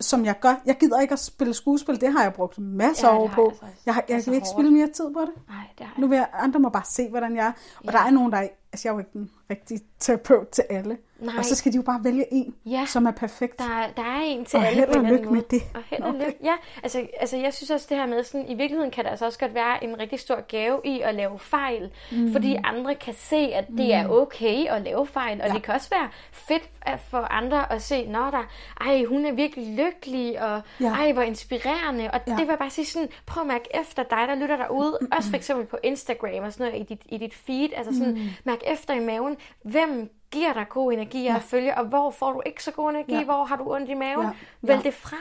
som 0.01 0.25
jeg 0.25 0.39
gør. 0.39 0.61
Jeg 0.65 0.77
gider 0.77 0.99
ikke 0.99 1.13
at 1.13 1.19
spille 1.19 1.53
skuespil, 1.53 2.01
det 2.01 2.11
har 2.11 2.23
jeg 2.23 2.33
brugt 2.33 2.59
masser 2.59 3.07
Ja, 3.07 3.27
har 3.27 3.35
på. 3.35 3.53
jeg. 3.61 3.69
Jeg, 3.85 3.93
har, 3.93 4.03
jeg 4.09 4.23
vil 4.25 4.33
ikke 4.33 4.47
spille 4.47 4.71
mere 4.71 4.87
tid 4.87 5.13
på 5.13 5.21
det. 5.21 5.29
Nej, 5.49 5.57
det 5.77 5.85
har 5.85 6.01
Nu 6.01 6.07
vil 6.07 6.15
jeg, 6.15 6.27
andre 6.33 6.59
må 6.59 6.69
bare 6.69 6.85
se, 6.85 7.09
hvordan 7.09 7.35
jeg 7.35 7.45
er. 7.47 7.51
Og 7.87 7.93
der 7.93 7.99
er 7.99 8.09
nogen, 8.11 8.31
der 8.31 8.37
er, 8.37 8.47
altså 8.73 8.87
jeg 8.87 8.89
er 8.89 8.93
jo 8.93 8.99
ikke 8.99 9.11
den 9.13 9.31
rigtige 9.49 9.79
terapeut 9.99 10.49
til 10.49 10.63
alle. 10.69 10.97
Nej. 11.19 11.33
Og 11.37 11.45
så 11.45 11.55
skal 11.55 11.71
de 11.71 11.77
jo 11.77 11.83
bare 11.83 11.99
vælge 12.03 12.33
en, 12.33 12.55
Ja. 12.65 12.85
som 12.85 13.05
er 13.05 13.11
perfekt. 13.11 13.59
Der, 13.59 13.65
er- 13.65 13.91
der 13.97 14.01
er 14.03 14.21
en 14.21 14.45
til 14.45 14.59
Og 14.59 14.67
alle 14.67 14.87
på 14.93 14.99
en 14.99 15.05
lykke 15.07 15.29
med 15.29 15.41
det. 15.41 15.61
Og 15.75 15.81
held 15.89 16.01
og 16.01 16.09
Okay. 16.09 16.19
lykke. 16.25 16.37
Ja, 16.43 16.53
altså, 16.83 17.07
altså 17.19 17.37
jeg 17.37 17.53
synes 17.53 17.69
også 17.71 17.85
det 17.89 17.97
her 17.97 18.05
med, 18.05 18.23
sådan, 18.23 18.47
i 18.49 18.53
virkeligheden 18.55 18.91
kan 18.91 19.03
der 19.03 19.09
altså 19.09 19.25
også 19.25 19.39
godt 19.39 19.53
være 19.53 19.83
en 19.83 19.99
rigtig 19.99 20.19
stor 20.19 20.41
gave 20.47 20.81
i 20.85 21.01
at 21.01 21.15
lave 21.15 21.39
fejl. 21.39 21.91
Mm. 22.11 22.31
Fordi 22.31 22.55
andre 22.63 22.95
kan 22.95 23.13
se, 23.17 23.35
at 23.35 23.65
det 23.77 23.93
er 23.93 24.07
okay 24.09 24.65
at 24.67 24.81
lave 24.81 25.07
fejl. 25.07 25.41
Og 25.41 25.47
Ja. 25.47 25.53
det 25.53 25.63
kan 25.63 25.73
også 25.73 25.89
være 25.89 26.09
fedt 26.31 26.69
for 27.09 27.17
andre 27.17 27.71
at 27.73 27.81
se, 27.81 28.05
når 28.07 28.31
der, 28.31 28.43
ej, 28.81 29.03
hun 29.03 29.25
er 29.25 29.31
virkelig 29.31 29.85
lykkelig, 29.85 30.41
og 30.41 30.61
Ja. 30.81 30.85
ej, 30.89 31.11
hvor 31.11 31.21
inspirerende. 31.21 32.11
Og 32.11 32.19
Ja. 32.27 32.31
det 32.31 32.39
vil 32.39 32.47
jeg 32.49 32.57
bare 32.59 32.69
sige 32.69 32.85
sådan, 32.85 33.09
prøv 33.25 33.41
at 33.41 33.47
mærke 33.47 33.67
efter 33.73 34.03
dig, 34.03 34.25
der 34.27 34.35
lytter 34.35 34.55
derude. 34.57 34.97
Også 35.17 35.29
for 35.29 35.37
eksempel 35.37 35.65
på 35.65 35.77
Instagram 35.83 36.43
og 36.43 36.53
sådan 36.53 36.65
noget, 36.71 36.81
i 36.81 36.83
dit, 36.93 37.01
i 37.09 37.17
dit 37.17 37.33
feed. 37.33 37.69
Altså 37.75 37.93
sådan, 37.97 38.13
mm. 38.13 38.19
mærk 38.43 38.59
efter 38.67 38.93
i 38.93 38.99
maven, 38.99 39.37
hvem 39.63 40.09
giver 40.35 40.53
dig 40.53 40.69
god 40.69 40.93
energi 40.93 41.23
ja. 41.23 41.35
at 41.35 41.41
følge, 41.41 41.77
og 41.77 41.85
hvor 41.85 42.11
får 42.11 42.33
du 42.33 42.41
ikke 42.45 42.63
så 42.63 42.71
god 42.71 42.89
energi, 42.89 43.13
Ja. 43.13 43.23
hvor 43.23 43.43
har 43.43 43.55
du 43.55 43.71
ondt 43.73 43.89
i 43.89 43.93
maven, 43.93 44.25
Ja. 44.25 44.31
vælg 44.61 44.79
Ja. 44.83 44.83
det 44.89 44.93
fra. 44.93 45.17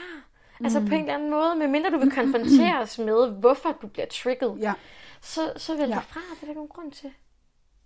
Altså 0.64 0.80
på 0.80 0.86
en 0.86 1.00
eller 1.00 1.14
anden 1.14 1.30
måde, 1.30 1.54
medmindre 1.56 1.90
du 1.90 1.98
vil 1.98 2.10
konfronteres 2.12 2.98
med, 2.98 3.30
hvorfor 3.30 3.72
du 3.82 3.86
bliver 3.86 4.06
trigget, 4.06 4.56
Ja. 4.60 4.72
så, 5.20 5.52
så 5.56 5.76
vælg 5.76 5.90
Ja. 5.90 5.94
det 5.96 6.04
fra, 6.04 6.20
det 6.34 6.42
er 6.42 6.46
der 6.46 6.54
nogen 6.54 6.68
grund 6.68 6.92
til. 6.92 7.10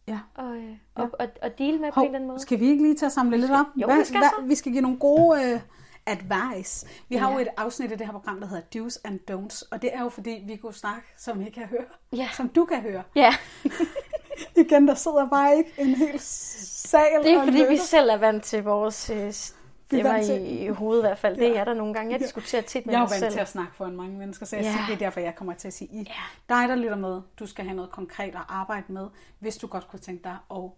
Ja. 0.09 0.19
Og, 0.35 0.57
øh, 0.57 0.73
og, 0.95 1.11
og, 1.19 1.29
og 1.43 1.59
deal 1.59 1.81
med 1.81 1.93
på 1.93 2.01
en 2.01 2.07
eller 2.07 2.17
anden 2.19 2.29
måde. 2.29 2.41
skal 2.41 2.61
vi 2.61 2.67
ikke 2.69 2.83
lige 2.83 2.95
til 2.95 3.07
at 3.07 3.13
samle 3.13 3.37
lidt 3.37 3.51
op? 3.53 3.67
Jo, 3.77 3.87
hvad, 3.87 3.97
vi 3.99 4.05
skal 4.05 4.19
hvad, 4.21 4.29
så. 4.39 4.43
vi 4.47 4.55
skal 4.55 4.73
give 4.73 4.83
nogle 4.83 4.99
gode 4.99 5.53
øh, 5.53 5.61
advice. 6.07 6.87
Vi 7.09 7.17
har 7.17 7.29
Ja. 7.29 7.35
jo 7.35 7.41
et 7.41 7.49
afsnit 7.57 7.93
af 7.93 7.99
det 7.99 8.07
her 8.07 8.13
program, 8.13 8.41
der 8.41 8.47
hedder 8.49 8.63
Do's 8.87 9.01
and 9.05 9.21
Don'ts, 9.31 9.69
og 9.71 9.83
det 9.83 9.91
er 9.95 10.03
jo 10.03 10.09
fordi, 10.09 10.43
vi 10.47 10.57
kunne 10.57 10.75
snakke, 10.75 11.07
som 11.17 11.41
I 11.41 11.51
kan 11.51 11.65
høre. 11.67 11.85
Ja. 12.13 12.29
Som 12.33 12.49
du 12.49 12.65
kan 12.65 12.81
høre. 12.81 13.03
Ja, 13.17 13.35
Igen, 14.57 14.89
der 14.89 14.95
sidder 14.95 15.29
bare 15.29 15.57
ikke 15.57 15.73
en 15.79 15.95
hel 15.95 16.21
sal 16.21 17.23
det 17.25 17.33
er 17.33 17.45
fordi, 17.45 17.65
vi 17.69 17.77
selv 17.77 18.11
er 18.11 18.17
vant 18.17 18.45
til 18.45 18.63
vores 18.65 19.11
øh, 19.11 19.33
stemmer 19.33 20.17
i, 20.17 20.65
i 20.65 20.69
hovedet 20.69 21.03
i 21.03 21.07
hvert 21.07 21.19
fald. 21.19 21.37
Det 21.37 21.43
Ja. 21.49 21.55
er 21.61 21.65
der 21.65 21.75
nogle 21.75 21.95
gange. 21.95 22.13
Jeg 22.13 22.21
diskuterer 22.21 22.63
tit 22.63 22.87
med 22.87 22.95
Jeg 22.95 22.99
er 22.99 23.03
jo 23.03 23.05
mig 23.05 23.11
vant 23.11 23.19
selv. 23.21 23.33
til 23.33 23.41
at 23.41 23.49
snakke 23.49 23.73
foran 23.77 23.97
mange 23.97 24.19
mennesker, 24.19 24.47
så 24.47 24.57
jeg 24.57 24.65
Ja. 24.65 24.71
siger, 24.73 24.87
det 24.87 24.93
er 24.95 24.99
derfor, 24.99 25.21
jeg 25.21 25.35
kommer 25.35 25.55
til 25.55 25.69
at 25.69 25.75
sige, 25.75 25.89
I, 25.93 25.99
Ja. 25.99 26.55
dig 26.57 26.69
der 26.69 26.75
lytter 26.75 26.97
med, 26.97 27.21
du 27.39 27.47
skal 27.47 27.65
have 27.65 27.77
noget 27.77 27.91
konkret 27.91 28.35
at 28.35 28.41
arbejde 28.49 28.93
med, 28.93 29.07
hvis 29.39 29.57
du 29.57 29.67
godt 29.67 29.89
kunne 29.89 30.01
tænke 30.01 30.25
dig 30.25 30.37
at 30.51 30.71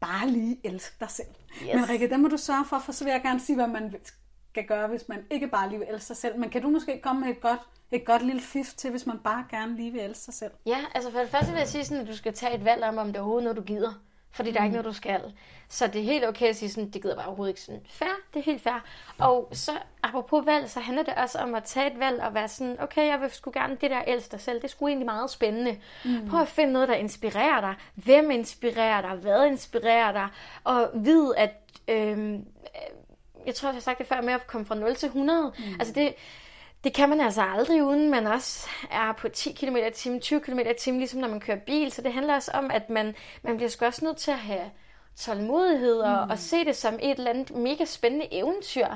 bare 0.00 0.28
lige 0.28 0.60
elske 0.64 0.96
dig 1.00 1.10
selv. 1.10 1.26
Yes. 1.62 1.74
Men 1.74 1.88
Rikke, 1.90 2.10
den 2.10 2.22
må 2.22 2.28
du 2.28 2.36
sørge 2.36 2.64
for, 2.64 2.78
for 2.78 2.92
så 2.92 3.04
vil 3.04 3.10
jeg 3.10 3.22
gerne 3.22 3.40
sige, 3.40 3.56
hvad 3.56 3.66
man 3.66 3.94
skal 4.50 4.64
gøre, 4.64 4.88
hvis 4.88 5.08
man 5.08 5.24
ikke 5.30 5.48
bare 5.48 5.68
lige 5.68 5.78
vil 5.78 5.88
elske 5.88 6.06
sig 6.06 6.16
selv. 6.16 6.38
Men 6.38 6.50
kan 6.50 6.62
du 6.62 6.68
måske 6.68 7.00
komme 7.02 7.20
med 7.20 7.30
et 7.30 7.40
godt, 7.40 7.60
et 7.90 8.04
godt 8.04 8.22
lille 8.26 8.40
fif 8.40 8.74
til, 8.76 8.90
hvis 8.90 9.06
man 9.06 9.18
bare 9.18 9.44
gerne 9.50 9.76
lige 9.76 9.92
vil 9.92 10.00
elske 10.00 10.24
sig 10.24 10.34
selv? 10.34 10.50
Ja, 10.66 10.78
altså 10.94 11.10
for 11.10 11.18
det 11.18 11.28
første 11.28 11.52
vil 11.52 11.58
jeg 11.58 11.68
sige 11.68 11.84
sådan, 11.84 12.02
at 12.02 12.08
du 12.08 12.16
skal 12.16 12.34
tage 12.34 12.54
et 12.54 12.64
valg 12.64 12.84
om, 12.84 12.98
om 12.98 13.06
det 13.06 13.16
er 13.16 13.20
overhovedet 13.20 13.44
noget, 13.44 13.56
du 13.56 13.62
gider. 13.62 13.92
Fordi 14.32 14.50
der 14.50 14.60
er 14.60 14.64
ikke 14.64 14.76
noget, 14.76 14.84
du 14.84 14.92
skal. 14.92 15.20
Så 15.68 15.86
det 15.86 16.00
er 16.00 16.04
helt 16.04 16.24
okay 16.24 16.46
at 16.46 16.56
sige 16.56 16.70
sådan, 16.70 16.90
det 16.90 17.02
gider 17.02 17.16
bare 17.16 17.26
overhovedet 17.26 17.50
ikke 17.50 17.60
sådan. 17.60 17.80
Fair, 17.88 18.08
det 18.34 18.40
er 18.40 18.44
helt 18.44 18.62
fair. 18.62 18.84
Og 19.18 19.48
så 19.52 19.72
apropos 20.02 20.46
valg, 20.46 20.70
så 20.70 20.80
handler 20.80 21.02
det 21.02 21.14
også 21.14 21.38
om 21.38 21.54
at 21.54 21.64
tage 21.64 21.92
et 21.92 21.98
valg 21.98 22.22
og 22.22 22.34
være 22.34 22.48
sådan, 22.48 22.76
okay, 22.80 23.06
jeg 23.06 23.20
vil 23.20 23.30
sgu 23.30 23.50
gerne 23.54 23.76
det 23.80 23.90
der 23.90 24.02
elske 24.06 24.30
dig 24.32 24.40
selv. 24.40 24.62
Det 24.62 24.70
sgu 24.70 24.86
egentlig 24.86 25.06
meget 25.06 25.30
spændende. 25.30 25.80
Mm. 26.04 26.28
Prøv 26.28 26.40
at 26.40 26.48
finde 26.48 26.72
noget, 26.72 26.88
der 26.88 26.94
inspirerer 26.94 27.60
dig. 27.60 27.74
Hvem 27.94 28.30
inspirerer 28.30 29.00
dig? 29.00 29.10
Hvad 29.10 29.46
inspirerer 29.46 30.12
dig? 30.12 30.28
Og 30.64 30.90
vid, 30.94 31.32
at... 31.36 31.50
Øhm, 31.88 32.46
jeg 33.46 33.54
tror, 33.54 33.68
jeg 33.68 33.74
har 33.74 33.80
sagt 33.80 33.98
det 33.98 34.06
før 34.06 34.20
med 34.20 34.32
at 34.32 34.46
komme 34.46 34.66
fra 34.66 34.74
0 34.74 34.94
til 34.94 35.06
100. 35.06 35.52
Mm. 35.58 35.64
Altså 35.78 35.94
det, 35.94 36.14
det 36.84 36.94
kan 36.94 37.08
man 37.08 37.20
altså 37.20 37.42
aldrig, 37.42 37.84
uden 37.84 38.10
man 38.10 38.26
også 38.26 38.68
er 38.90 39.12
på 39.12 39.28
10 39.28 39.52
km 39.52 39.76
i 39.76 39.90
timen, 39.94 40.20
20 40.20 40.40
km 40.40 40.58
i 40.58 40.74
timen, 40.78 41.00
ligesom 41.00 41.20
når 41.20 41.28
man 41.28 41.40
kører 41.40 41.58
bil. 41.58 41.92
Så 41.92 42.02
det 42.02 42.12
handler 42.12 42.34
også 42.34 42.50
om, 42.50 42.70
at 42.70 42.90
man, 42.90 43.14
man 43.42 43.56
bliver 43.56 43.68
sgu 43.68 43.84
også 43.84 44.04
nødt 44.04 44.16
til 44.16 44.30
at 44.30 44.38
have 44.38 44.70
tålmodighed 45.16 45.98
og, 45.98 46.24
mm. 46.24 46.30
og 46.30 46.38
se 46.38 46.64
det 46.64 46.76
som 46.76 46.94
et 46.94 47.18
eller 47.18 47.30
andet 47.30 47.56
mega 47.56 47.84
spændende 47.84 48.34
eventyr. 48.34 48.86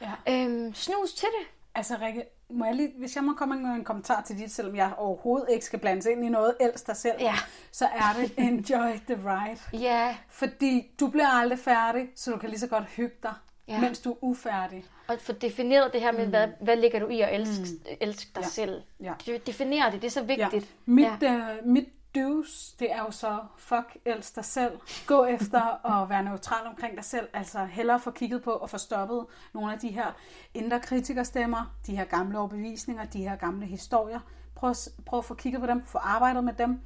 Ja. 0.00 0.12
Øhm, 0.28 0.74
snus 0.74 1.12
til 1.12 1.28
det. 1.28 1.46
Altså 1.74 1.96
Rikke, 2.00 2.24
må 2.50 2.64
jeg 2.64 2.74
lige, 2.74 2.92
hvis 2.98 3.16
jeg 3.16 3.24
må 3.24 3.32
komme 3.34 3.60
med 3.60 3.70
en 3.70 3.84
kommentar 3.84 4.22
til 4.22 4.38
dit, 4.38 4.52
selvom 4.52 4.76
jeg 4.76 4.92
overhovedet 4.96 5.46
ikke 5.50 5.64
skal 5.64 5.78
blandes 5.78 6.06
ind 6.06 6.24
i 6.24 6.28
noget 6.28 6.56
ellers 6.60 6.82
dig 6.82 6.96
selv, 6.96 7.14
ja. 7.20 7.34
så 7.72 7.84
er 7.84 8.20
det 8.20 8.32
enjoy 8.38 8.98
the 9.08 9.18
ride. 9.24 9.82
Ja. 9.84 10.16
Fordi 10.28 10.90
du 11.00 11.08
bliver 11.08 11.28
aldrig 11.28 11.58
færdig, 11.58 12.08
så 12.16 12.30
du 12.30 12.36
kan 12.38 12.48
lige 12.48 12.60
så 12.60 12.66
godt 12.66 12.84
hygge 12.84 13.16
dig 13.22 13.34
ja. 13.68 13.80
mens 13.80 14.00
du 14.00 14.10
er 14.10 14.16
ufærdig. 14.20 14.84
Og 15.08 15.16
få 15.20 15.32
defineret 15.32 15.92
det 15.92 16.00
her 16.00 16.12
med, 16.12 16.24
mm. 16.24 16.30
hvad, 16.30 16.48
hvad 16.60 16.76
ligger 16.76 16.98
du 17.00 17.08
i 17.08 17.20
at 17.20 17.34
elske, 17.34 17.62
mm. 17.62 17.96
elske 18.00 18.30
dig 18.34 18.42
ja. 18.42 18.48
selv. 18.48 18.82
Ja. 19.00 19.12
Definere 19.46 19.90
det, 19.90 20.02
det 20.02 20.06
er 20.06 20.10
så 20.10 20.22
vigtigt. 20.22 20.64
Ja. 20.86 20.92
Mit, 20.92 21.22
ja. 21.22 21.58
uh, 21.60 21.66
mit 21.66 21.88
do's, 22.18 22.76
det 22.78 22.92
er 22.92 22.98
jo 22.98 23.10
så, 23.10 23.38
fuck, 23.58 23.96
elsk 24.04 24.36
dig 24.36 24.44
selv. 24.44 24.72
Gå 25.06 25.24
efter 25.24 25.86
at 26.02 26.08
være 26.08 26.22
neutral 26.22 26.66
omkring 26.66 26.96
dig 26.96 27.04
selv. 27.04 27.28
Altså 27.32 27.64
hellere 27.64 28.00
få 28.00 28.10
kigget 28.10 28.42
på 28.42 28.50
og 28.50 28.70
få 28.70 28.78
stoppet 28.78 29.26
nogle 29.54 29.72
af 29.72 29.78
de 29.78 29.88
her 29.88 30.16
indre 30.54 30.80
kritikerstemmer, 30.80 31.76
de 31.86 31.96
her 31.96 32.04
gamle 32.04 32.38
overbevisninger, 32.38 33.04
de 33.04 33.22
her 33.22 33.36
gamle 33.36 33.66
historier. 33.66 34.20
Prøv, 34.54 34.74
prøv 35.06 35.18
at 35.18 35.24
få 35.24 35.34
kigget 35.34 35.60
på 35.60 35.66
dem, 35.66 35.84
få 35.86 35.98
arbejdet 35.98 36.44
med 36.44 36.52
dem, 36.52 36.80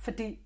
fordi 0.00 0.38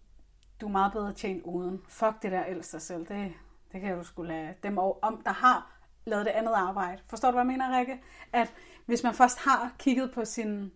du 0.61 0.67
er 0.67 0.71
meget 0.71 0.93
bedre 0.93 1.13
tjent 1.13 1.43
uden. 1.45 1.81
Fuck 1.89 2.23
det 2.23 2.33
der 2.33 2.45
elsk 2.45 2.73
dig 2.73 2.83
selv. 2.83 3.07
Det, 3.07 3.33
det 3.73 3.81
kan 3.81 3.97
du 3.97 4.05
skulle 4.05 4.35
lade 4.35 4.55
dem 4.63 4.79
om, 4.79 5.23
der 5.25 5.33
har 5.33 5.81
lavet 6.05 6.27
det 6.27 6.33
andet 6.33 6.53
arbejde. 6.53 7.03
Forstår 7.07 7.31
du, 7.31 7.33
hvad 7.33 7.43
jeg 7.43 7.47
mener, 7.47 7.79
Rikke? 7.79 8.03
At 8.33 8.55
hvis 8.87 9.03
man 9.03 9.15
først 9.15 9.39
har 9.39 9.73
kigget 9.79 10.11
på 10.15 10.25
sin, 10.25 10.73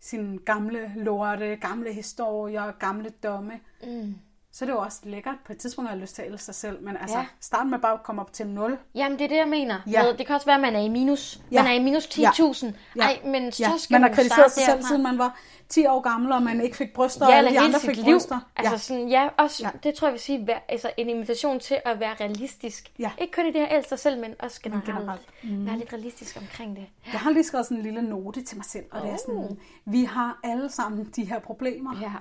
sin 0.00 0.38
gamle 0.38 0.92
lorte, 0.96 1.56
gamle 1.56 1.92
historier, 1.92 2.72
gamle 2.72 3.10
domme, 3.10 3.60
mm 3.82 4.14
så 4.52 4.64
er 4.64 4.66
det 4.66 4.72
jo 4.72 4.80
også 4.80 4.98
lækkert 5.02 5.34
på 5.46 5.52
et 5.52 5.58
tidspunkt 5.58 5.88
at 5.88 5.92
have 5.92 6.00
lyst 6.00 6.14
til 6.14 6.22
at 6.22 6.28
elske 6.28 6.44
sig 6.44 6.54
selv. 6.54 6.82
Men 6.82 6.96
altså, 6.96 7.18
ja. 7.18 7.26
start 7.40 7.66
med 7.66 7.78
bare 7.78 7.92
at 7.92 8.02
komme 8.02 8.22
op 8.22 8.32
til 8.32 8.46
0. 8.46 8.78
Jamen, 8.94 9.18
det 9.18 9.24
er 9.24 9.28
det, 9.28 9.36
jeg 9.36 9.48
mener. 9.48 9.80
Ja. 9.90 10.12
det 10.18 10.26
kan 10.26 10.34
også 10.34 10.46
være, 10.46 10.54
at 10.54 10.60
man 10.60 10.76
er 10.76 10.80
i 10.80 10.88
minus. 10.88 11.40
Ja. 11.52 11.62
Man 11.62 11.72
er 11.72 11.76
i 11.76 11.82
minus 11.82 12.06
10.000. 12.06 12.18
Ja. 12.66 12.72
Ja. 12.96 13.02
Ej, 13.02 13.20
men 13.24 13.52
så 13.52 13.62
ja. 13.62 13.72
skal 13.78 13.94
man 13.94 14.02
har 14.02 14.16
kritiseret 14.16 14.52
sig 14.52 14.62
selv, 14.62 14.82
siden 14.82 15.02
man 15.02 15.18
var 15.18 15.40
10 15.68 15.86
år 15.86 16.00
gammel, 16.00 16.32
og 16.32 16.42
man 16.42 16.60
ikke 16.60 16.76
fik 16.76 16.92
bryster, 16.92 17.26
ja, 17.26 17.32
og 17.32 17.38
alle 17.38 17.50
de 17.50 17.60
andre 17.60 17.80
fik 17.80 17.96
liv. 17.96 18.04
bryster. 18.04 18.40
Altså 18.56 18.78
sådan, 18.78 19.08
ja, 19.08 19.28
også, 19.36 19.62
ja. 19.64 19.70
det 19.82 19.94
tror 19.94 20.08
jeg 20.08 20.12
vil 20.12 20.20
sige, 20.20 20.46
vær, 20.46 20.58
altså 20.68 20.90
en 20.96 21.08
invitation 21.08 21.60
til 21.60 21.76
at 21.84 22.00
være 22.00 22.14
realistisk. 22.20 22.92
Ja. 22.98 23.10
Ikke 23.18 23.32
kun 23.32 23.46
i 23.46 23.52
det 23.52 23.60
her 23.60 23.76
elske 23.76 23.88
sig 23.88 23.98
selv, 23.98 24.20
men 24.20 24.34
også 24.38 24.60
generelt. 24.62 24.86
generelt. 24.86 25.22
Mm. 25.42 25.66
Være 25.66 25.78
lidt 25.78 25.92
realistisk 25.92 26.36
omkring 26.40 26.76
det. 26.76 26.86
Ja. 27.06 27.12
Jeg 27.12 27.20
har 27.20 27.30
lige 27.30 27.44
skrevet 27.44 27.66
sådan 27.66 27.76
en 27.76 27.82
lille 27.82 28.02
note 28.02 28.42
til 28.42 28.56
mig 28.56 28.64
selv, 28.64 28.84
og 28.90 29.00
oh. 29.00 29.06
det 29.06 29.12
er 29.12 29.18
sådan, 29.26 29.58
vi 29.84 30.04
har 30.04 30.40
alle 30.44 30.70
sammen 30.70 31.04
de 31.16 31.24
her 31.24 31.38
problemer 31.38 31.96
ja. 32.00 32.12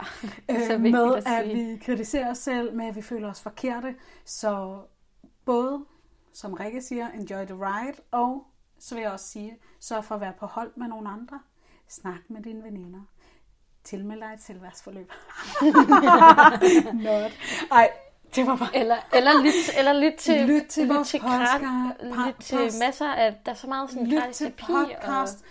øh, 0.74 0.82
med, 0.82 1.16
at, 1.16 1.28
at 1.28 1.48
vi 1.48 1.78
kritiserer 1.86 2.19
os 2.28 2.38
selv, 2.38 2.76
med 2.76 2.86
at 2.86 2.96
vi 2.96 3.02
føler 3.02 3.30
os 3.30 3.42
forkerte. 3.42 3.96
Så 4.26 4.82
både, 5.46 5.86
som 6.34 6.54
Rikke 6.54 6.82
siger, 6.82 7.10
enjoy 7.12 7.46
the 7.46 7.56
ride, 7.56 7.98
og 8.12 8.48
så 8.80 8.96
vil 8.96 9.02
jeg 9.02 9.12
også 9.12 9.28
sige, 9.28 9.58
sørg 9.80 10.06
for 10.06 10.16
at 10.16 10.22
være 10.22 10.34
på 10.40 10.46
hold 10.46 10.72
med 10.76 10.88
nogle 10.88 11.10
andre. 11.10 11.40
Snak 11.88 12.30
med 12.30 12.44
dine 12.44 12.64
veninder 12.64 13.02
tilmelde 13.84 14.22
dig 14.22 14.34
et 14.34 14.42
selvværdsforløb. 14.42 15.12
Not. 17.06 17.32
Ej, 17.72 17.92
det 18.36 18.48
var 18.48 18.56
bare... 18.56 18.76
Eller, 18.76 18.98
eller, 19.14 19.44
lyt, 19.44 19.78
eller 19.78 19.94
lyt 19.94 20.14
til, 20.14 20.46
lyt 20.46 20.66
til, 20.66 20.88
lyt 20.88 21.06
til, 21.06 21.20
podcast, 21.20 21.64
lyt 22.02 22.36
til 22.40 22.80
masser 22.80 23.14
af... 23.14 23.36
Der 23.46 23.52
er 23.52 23.56
så 23.56 23.68
meget 23.68 23.90
sådan 23.90 24.08
lyt 24.08 24.24
til 24.34 24.54
podcast. 24.58 25.38
Og... 25.38 25.46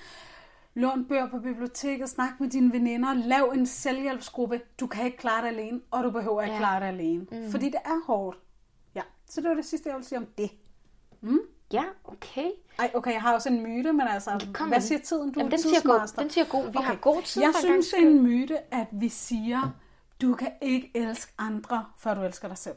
Lån 0.79 1.05
bøger 1.05 1.29
på 1.29 1.39
biblioteket, 1.39 2.11
snak 2.11 2.41
med 2.41 2.51
dine 2.51 2.73
veninder, 2.73 3.15
lav 3.15 3.53
en 3.55 3.67
selvhjælpsgruppe. 3.67 4.61
Du 4.81 4.87
kan 4.87 5.05
ikke 5.05 5.19
klare 5.19 5.43
det 5.43 5.49
alene, 5.49 5.81
og 5.91 6.05
du 6.05 6.11
behøver 6.11 6.43
ikke 6.43 6.53
ja. 6.53 6.59
klare 6.59 6.81
det 6.81 6.87
alene. 6.87 7.27
Mm. 7.33 7.51
Fordi 7.51 7.67
det 7.67 7.81
er 7.85 8.07
hårdt. 8.07 8.39
Ja, 8.95 9.03
så 9.27 9.41
det 9.41 9.49
var 9.49 9.55
det 9.55 9.65
sidste, 9.65 9.89
jeg 9.89 9.97
ville 9.97 10.09
sige 10.09 10.19
om 10.19 10.27
det. 10.39 10.51
Mm? 11.21 11.41
Ja, 11.73 11.85
okay. 12.05 12.51
Ej, 12.79 12.91
okay, 12.95 13.13
jeg 13.13 13.23
har 13.23 13.35
også 13.35 13.49
en 13.49 13.63
myte, 13.63 13.93
men 13.93 14.09
altså, 14.09 14.47
Kom 14.55 14.69
hvad 14.69 14.81
siger 14.81 14.99
tiden? 14.99 15.33
Du 15.33 15.41
Jamen, 15.41 15.51
den 15.51 15.59
siger 15.59 15.83
god. 15.83 16.23
Den 16.23 16.31
siger 16.31 16.45
god. 16.45 16.63
Vi 16.63 16.77
okay. 16.77 16.87
har 16.87 16.95
god 16.95 17.23
tid. 17.23 17.43
Jeg 17.43 17.55
synes, 17.61 17.89
det 17.89 18.03
er 18.03 18.07
en 18.07 18.23
myte, 18.23 18.75
at 18.75 18.87
vi 18.93 19.09
siger, 19.09 19.71
du 20.23 20.35
kan 20.35 20.53
ikke 20.61 20.91
elske 20.95 21.33
andre, 21.39 21.85
før 21.99 22.15
du 22.15 22.23
elsker 22.23 22.49
dig 22.49 22.59
selv. 22.59 22.77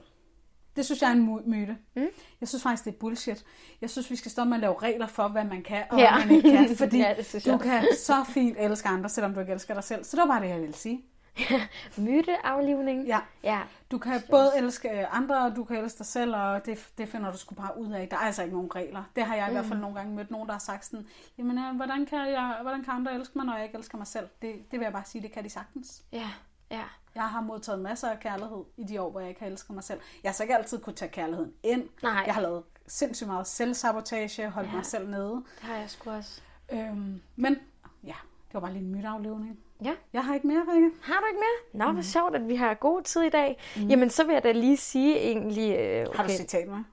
Det 0.75 0.85
synes 0.85 1.01
jeg 1.01 1.07
er 1.07 1.13
en 1.13 1.41
myte. 1.45 1.77
Mm. 1.95 2.07
Jeg 2.41 2.47
synes 2.49 2.63
faktisk, 2.63 2.85
det 2.85 2.93
er 2.93 2.97
bullshit. 2.99 3.43
Jeg 3.81 3.89
synes, 3.89 4.11
vi 4.11 4.15
skal 4.15 4.31
stoppe 4.31 4.49
med 4.49 4.57
at 4.57 4.61
lave 4.61 4.75
regler 4.81 5.07
for, 5.07 5.27
hvad 5.27 5.43
man 5.43 5.63
kan 5.63 5.83
og 5.89 5.99
ja. 5.99 6.15
hvad 6.15 6.25
man 6.25 6.35
ikke 6.35 6.51
kan. 6.51 6.75
Fordi 6.83 6.97
ja, 6.97 7.13
du 7.45 7.57
kan 7.57 7.87
så 7.97 8.23
fint 8.23 8.57
elske 8.59 8.89
andre, 8.89 9.09
selvom 9.09 9.33
du 9.33 9.39
ikke 9.39 9.53
elsker 9.53 9.73
dig 9.73 9.83
selv. 9.83 10.03
Så 10.03 10.17
det 10.17 10.21
var 10.21 10.27
bare 10.27 10.43
det, 10.43 10.49
jeg 10.49 10.61
ville 10.61 10.75
sige. 10.75 11.05
Myteaflivning. 11.97 13.07
Ja. 13.07 13.19
ja. 13.43 13.59
Du 13.91 13.97
kan 13.97 14.21
både 14.29 14.51
elske 14.57 15.07
andre, 15.07 15.45
og 15.45 15.55
du 15.55 15.63
kan 15.63 15.77
elske 15.77 15.97
dig 15.97 16.05
selv, 16.05 16.35
og 16.35 16.65
det, 16.65 16.89
det 16.97 17.09
finder 17.09 17.31
du 17.31 17.37
sgu 17.37 17.55
bare 17.55 17.77
ud 17.77 17.91
af. 17.91 18.07
Der 18.09 18.17
er 18.17 18.21
altså 18.21 18.43
ikke 18.43 18.55
nogen 18.55 18.75
regler. 18.75 19.03
Det 19.15 19.23
har 19.25 19.35
jeg 19.35 19.49
i 19.49 19.51
hvert 19.51 19.65
fald 19.65 19.75
mm. 19.75 19.81
nogle 19.81 19.95
gange 19.95 20.15
mødt 20.15 20.31
nogen, 20.31 20.47
der 20.47 20.53
har 20.53 20.59
sagt 20.59 20.85
sådan, 20.85 21.05
jamen, 21.37 21.57
øh, 21.57 21.75
hvordan 21.75 22.05
kan, 22.05 22.29
jeg, 22.29 22.57
hvordan 22.61 22.83
kan 22.83 22.93
andre 22.93 23.15
elske 23.15 23.37
mig, 23.37 23.45
når 23.45 23.55
jeg 23.55 23.65
ikke 23.65 23.77
elsker 23.77 23.97
mig 23.97 24.07
selv? 24.07 24.27
Det, 24.41 24.71
det 24.71 24.79
vil 24.79 24.85
jeg 24.85 24.93
bare 24.93 25.05
sige, 25.05 25.21
det 25.21 25.31
kan 25.31 25.43
de 25.43 25.49
sagtens. 25.49 26.03
Ja, 26.11 26.29
ja. 26.71 26.83
Jeg 27.15 27.23
har 27.23 27.41
modtaget 27.41 27.79
masser 27.79 28.09
af 28.09 28.19
kærlighed 28.19 28.63
i 28.77 28.83
de 28.83 29.01
år, 29.01 29.11
hvor 29.11 29.19
jeg 29.19 29.29
ikke 29.29 29.41
har 29.41 29.47
elsket 29.47 29.75
mig 29.75 29.83
selv. 29.83 29.99
Jeg 30.23 30.29
har 30.29 30.33
så 30.33 30.43
ikke 30.43 30.57
altid 30.57 30.79
kunne 30.79 30.95
tage 30.95 31.11
kærligheden 31.11 31.53
ind. 31.63 31.89
Nej. 32.03 32.23
Jeg 32.25 32.33
har 32.33 32.41
lavet 32.41 32.63
sindssygt 32.87 33.27
meget 33.27 33.47
selvsabotage, 33.47 34.49
holdt 34.49 34.69
ja. 34.69 34.75
mig 34.75 34.85
selv 34.85 35.09
nede. 35.09 35.31
Det 35.31 35.63
har 35.63 35.75
jeg 35.75 35.89
sgu 35.89 36.09
også. 36.09 36.41
Øhm, 36.73 37.21
men 37.35 37.55
ja, 38.03 38.15
det 38.47 38.53
var 38.53 38.59
bare 38.59 38.73
lige 38.73 38.85
en 38.85 38.91
mytaflevning. 38.95 39.59
Ja. 39.83 39.93
Jeg 40.13 40.25
har 40.25 40.33
ikke 40.33 40.47
mere, 40.47 40.63
Rikke. 40.73 40.89
Har 41.01 41.19
du 41.19 41.25
ikke 41.25 41.39
mere? 41.39 41.79
Nå, 41.79 41.91
hvor 41.91 42.01
mm. 42.01 42.03
sjovt, 42.03 42.35
at 42.35 42.47
vi 42.47 42.55
har 42.55 42.73
god 42.73 43.01
tid 43.01 43.21
i 43.21 43.29
dag. 43.29 43.61
Mm. 43.75 43.87
Jamen, 43.87 44.09
så 44.09 44.23
vil 44.23 44.33
jeg 44.33 44.43
da 44.43 44.51
lige 44.51 44.77
sige 44.77 45.19
egentlig... 45.19 45.75
Øh, 45.79 46.07
okay. 46.07 46.17
Har 46.17 46.23
du 46.23 46.29
citat 46.29 46.67
med? 46.67 46.83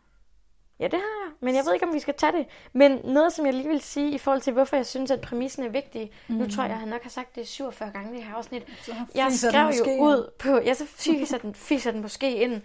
Ja, 0.80 0.84
det 0.84 0.94
har 0.94 1.24
jeg. 1.24 1.32
Men 1.40 1.54
jeg 1.54 1.64
ved 1.64 1.74
ikke, 1.74 1.86
om 1.86 1.94
vi 1.94 2.00
skal 2.00 2.14
tage 2.14 2.32
det. 2.32 2.46
Men 2.72 3.00
noget, 3.04 3.32
som 3.32 3.46
jeg 3.46 3.54
lige 3.54 3.68
vil 3.68 3.80
sige 3.80 4.10
i 4.10 4.18
forhold 4.18 4.40
til, 4.40 4.52
hvorfor 4.52 4.76
jeg 4.76 4.86
synes, 4.86 5.10
at 5.10 5.20
præmissen 5.20 5.64
er 5.64 5.68
vigtig. 5.68 6.10
Mm. 6.28 6.34
Nu 6.34 6.48
tror 6.50 6.62
jeg, 6.62 6.76
jeg 6.80 6.86
nok 6.86 7.02
har 7.02 7.10
sagt 7.10 7.36
det 7.36 7.48
47 7.48 7.90
gange 7.90 8.12
i 8.12 8.16
det 8.16 8.24
her 8.24 8.34
afsnit. 8.34 8.62
Jeg 9.14 9.32
skrev 9.32 9.66
jo 9.66 10.02
ud 10.02 10.30
på... 10.38 10.60
Ja, 10.64 10.74
så 10.74 10.86
fiser 10.86 11.38
den, 11.38 11.54
fiser 11.54 11.90
den 11.90 12.02
måske 12.02 12.36
ind. 12.36 12.62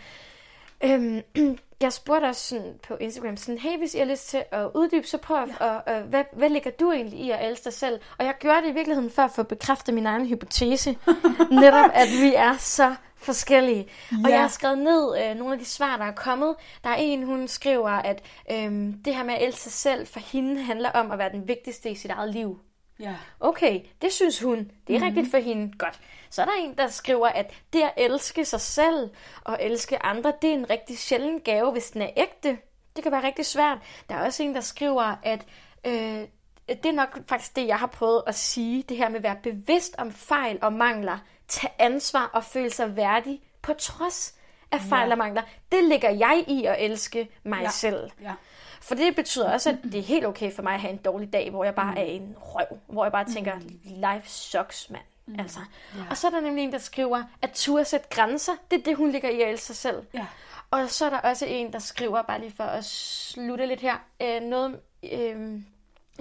Øhm, 0.83 1.21
jeg 1.81 1.93
spurgte 1.93 2.25
også 2.25 2.47
sådan 2.47 2.73
på 2.87 2.95
Instagram, 2.95 3.37
sådan, 3.37 3.57
hey, 3.57 3.77
hvis 3.77 3.95
I 3.95 3.97
har 3.97 4.05
lyst 4.05 4.29
til 4.29 4.43
at 4.51 4.67
uddybe, 4.75 5.07
så 5.07 5.17
prøv 5.17 5.37
ja. 5.37 5.75
at, 5.75 5.81
og, 5.85 6.01
hvad, 6.01 6.23
hvad 6.33 6.49
ligger 6.49 6.71
du 6.71 6.91
egentlig 6.91 7.19
i 7.19 7.31
at 7.31 7.49
elske 7.49 7.63
dig 7.63 7.73
selv? 7.73 7.99
Og 8.17 8.25
jeg 8.25 8.33
gjorde 8.39 8.61
det 8.61 8.69
i 8.69 8.73
virkeligheden 8.73 9.11
for 9.11 9.21
at 9.21 9.31
få 9.31 9.43
bekræftet 9.43 9.93
min 9.93 10.05
egen 10.05 10.27
hypotese. 10.27 10.97
Netop, 11.61 11.89
at 11.93 12.07
vi 12.21 12.33
er 12.35 12.57
så 12.57 12.95
forskellige. 13.23 13.87
Ja. 14.11 14.17
Og 14.23 14.29
jeg 14.29 14.41
har 14.41 14.47
skrevet 14.47 14.77
ned 14.77 15.23
øh, 15.23 15.35
nogle 15.35 15.53
af 15.53 15.59
de 15.59 15.65
svar, 15.65 15.97
der 15.97 16.05
er 16.05 16.11
kommet. 16.15 16.55
Der 16.83 16.89
er 16.89 16.95
en, 16.95 17.23
hun 17.23 17.47
skriver, 17.47 17.89
at 17.89 18.23
øh, 18.51 18.93
det 19.05 19.15
her 19.15 19.23
med 19.23 19.33
at 19.33 19.43
elske 19.43 19.61
sig 19.61 19.71
selv 19.71 20.07
for 20.07 20.19
hende 20.19 20.61
handler 20.61 20.89
om 20.89 21.11
at 21.11 21.17
være 21.17 21.31
den 21.31 21.47
vigtigste 21.47 21.89
i 21.89 21.95
sit 21.95 22.11
eget 22.11 22.33
liv. 22.33 22.59
Ja. 22.99 23.15
Okay, 23.39 23.81
det 24.01 24.13
synes 24.13 24.41
hun. 24.41 24.57
Det 24.57 24.65
er 24.65 24.71
mm-hmm. 24.87 25.05
rigtigt 25.05 25.31
for 25.31 25.37
hende. 25.37 25.73
Godt. 25.77 25.99
Så 26.29 26.41
er 26.41 26.45
der 26.45 26.53
en, 26.59 26.77
der 26.77 26.87
skriver, 26.87 27.27
at 27.27 27.53
det 27.73 27.81
at 27.81 27.93
elske 27.97 28.45
sig 28.45 28.61
selv 28.61 29.09
og 29.43 29.57
elske 29.61 30.03
andre, 30.03 30.33
det 30.41 30.49
er 30.49 30.53
en 30.53 30.69
rigtig 30.69 30.99
sjælden 30.99 31.39
gave, 31.39 31.71
hvis 31.71 31.91
den 31.91 32.01
er 32.01 32.09
ægte. 32.17 32.57
Det 32.95 33.03
kan 33.03 33.11
være 33.11 33.23
rigtig 33.23 33.45
svært. 33.45 33.77
Der 34.09 34.15
er 34.15 34.25
også 34.25 34.43
en, 34.43 34.55
der 34.55 34.61
skriver, 34.61 35.15
at 35.23 35.45
øh, 35.85 36.27
det 36.67 36.85
er 36.85 36.91
nok 36.91 37.19
faktisk 37.29 37.55
det, 37.55 37.67
jeg 37.67 37.79
har 37.79 37.87
prøvet 37.87 38.23
at 38.27 38.35
sige. 38.35 38.83
Det 38.89 38.97
her 38.97 39.09
med 39.09 39.17
at 39.17 39.23
være 39.23 39.37
bevidst 39.43 39.95
om 39.97 40.11
fejl 40.11 40.59
og 40.61 40.73
mangler. 40.73 41.17
Tage 41.47 41.73
ansvar 41.79 42.29
og 42.33 42.43
føle 42.43 42.69
sig 42.69 42.95
værdig 42.95 43.41
på 43.61 43.73
trods 43.73 44.35
af 44.71 44.81
fejl 44.81 45.07
ja. 45.07 45.11
og 45.11 45.17
mangler. 45.17 45.41
Det 45.71 45.83
ligger 45.83 46.09
jeg 46.09 46.43
i 46.47 46.65
at 46.65 46.75
elske 46.79 47.29
mig 47.43 47.61
ja. 47.61 47.69
selv. 47.69 48.11
Ja. 48.21 48.33
For 48.81 48.95
det 48.95 49.15
betyder 49.15 49.51
også, 49.53 49.69
at 49.69 49.77
det 49.83 49.95
er 49.95 50.03
helt 50.03 50.25
okay 50.25 50.51
for 50.51 50.61
mig 50.61 50.73
at 50.73 50.79
have 50.79 50.91
en 50.91 50.97
dårlig 50.97 51.33
dag, 51.33 51.49
hvor 51.49 51.63
jeg 51.63 51.75
bare 51.75 51.91
mm. 51.91 51.97
er 51.97 52.03
en 52.03 52.35
røv. 52.41 52.77
Hvor 52.87 53.05
jeg 53.05 53.11
bare 53.11 53.25
tænker, 53.33 53.59
life 53.83 54.29
sucks, 54.29 54.89
mand. 54.89 55.03
Mm. 55.25 55.39
Altså. 55.39 55.59
Yeah. 55.97 56.09
Og 56.09 56.17
så 56.17 56.27
er 56.27 56.31
der 56.31 56.39
nemlig 56.39 56.63
en, 56.63 56.71
der 56.71 56.77
skriver, 56.77 57.23
at 57.41 57.51
turde 57.53 57.85
sætte 57.85 58.07
grænser, 58.09 58.51
det 58.71 58.79
er 58.79 58.83
det, 58.83 58.97
hun 58.97 59.11
ligger 59.11 59.29
i 59.29 59.41
at 59.41 59.49
elske 59.49 59.65
sig 59.65 59.75
selv. 59.75 60.03
Yeah. 60.15 60.25
Og 60.71 60.89
så 60.89 61.05
er 61.05 61.09
der 61.09 61.19
også 61.19 61.45
en, 61.45 61.73
der 61.73 61.79
skriver, 61.79 62.21
bare 62.21 62.39
lige 62.39 62.53
for 62.57 62.63
at 62.63 62.85
slutte 62.85 63.65
lidt 63.65 63.81
her, 63.81 63.95
øh, 64.21 64.41
noget, 64.41 64.79
øh, 65.11 65.61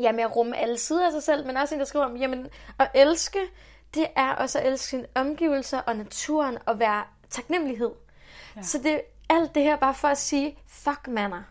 ja, 0.01 0.12
med 0.12 0.25
at 0.25 0.37
rumme 0.37 0.57
alle 0.57 0.79
sider 0.79 1.07
af 1.07 1.12
sig 1.12 1.23
selv, 1.23 1.47
men 1.47 1.57
også 1.57 1.75
en, 1.75 1.79
der 1.79 1.87
skriver 1.87 2.05
om, 2.05 2.16
jamen, 2.16 2.47
at 2.79 2.91
elske, 2.95 3.39
det 3.95 4.07
er 4.16 4.30
også 4.32 4.59
at 4.59 4.66
elske 4.66 4.86
sine 4.86 5.07
omgivelser 5.14 5.78
og 5.78 5.97
naturen 5.97 6.59
og 6.66 6.78
være 6.78 7.05
taknemmelighed. 7.30 7.90
Ja. 8.57 8.62
Så 8.62 8.78
det 8.78 9.01
alt 9.28 9.55
det 9.55 9.62
her 9.62 9.76
bare 9.76 9.95
for 9.95 10.09
at 10.09 10.18
sige, 10.18 10.59
fuck 10.68 11.09
mander. 11.09 11.43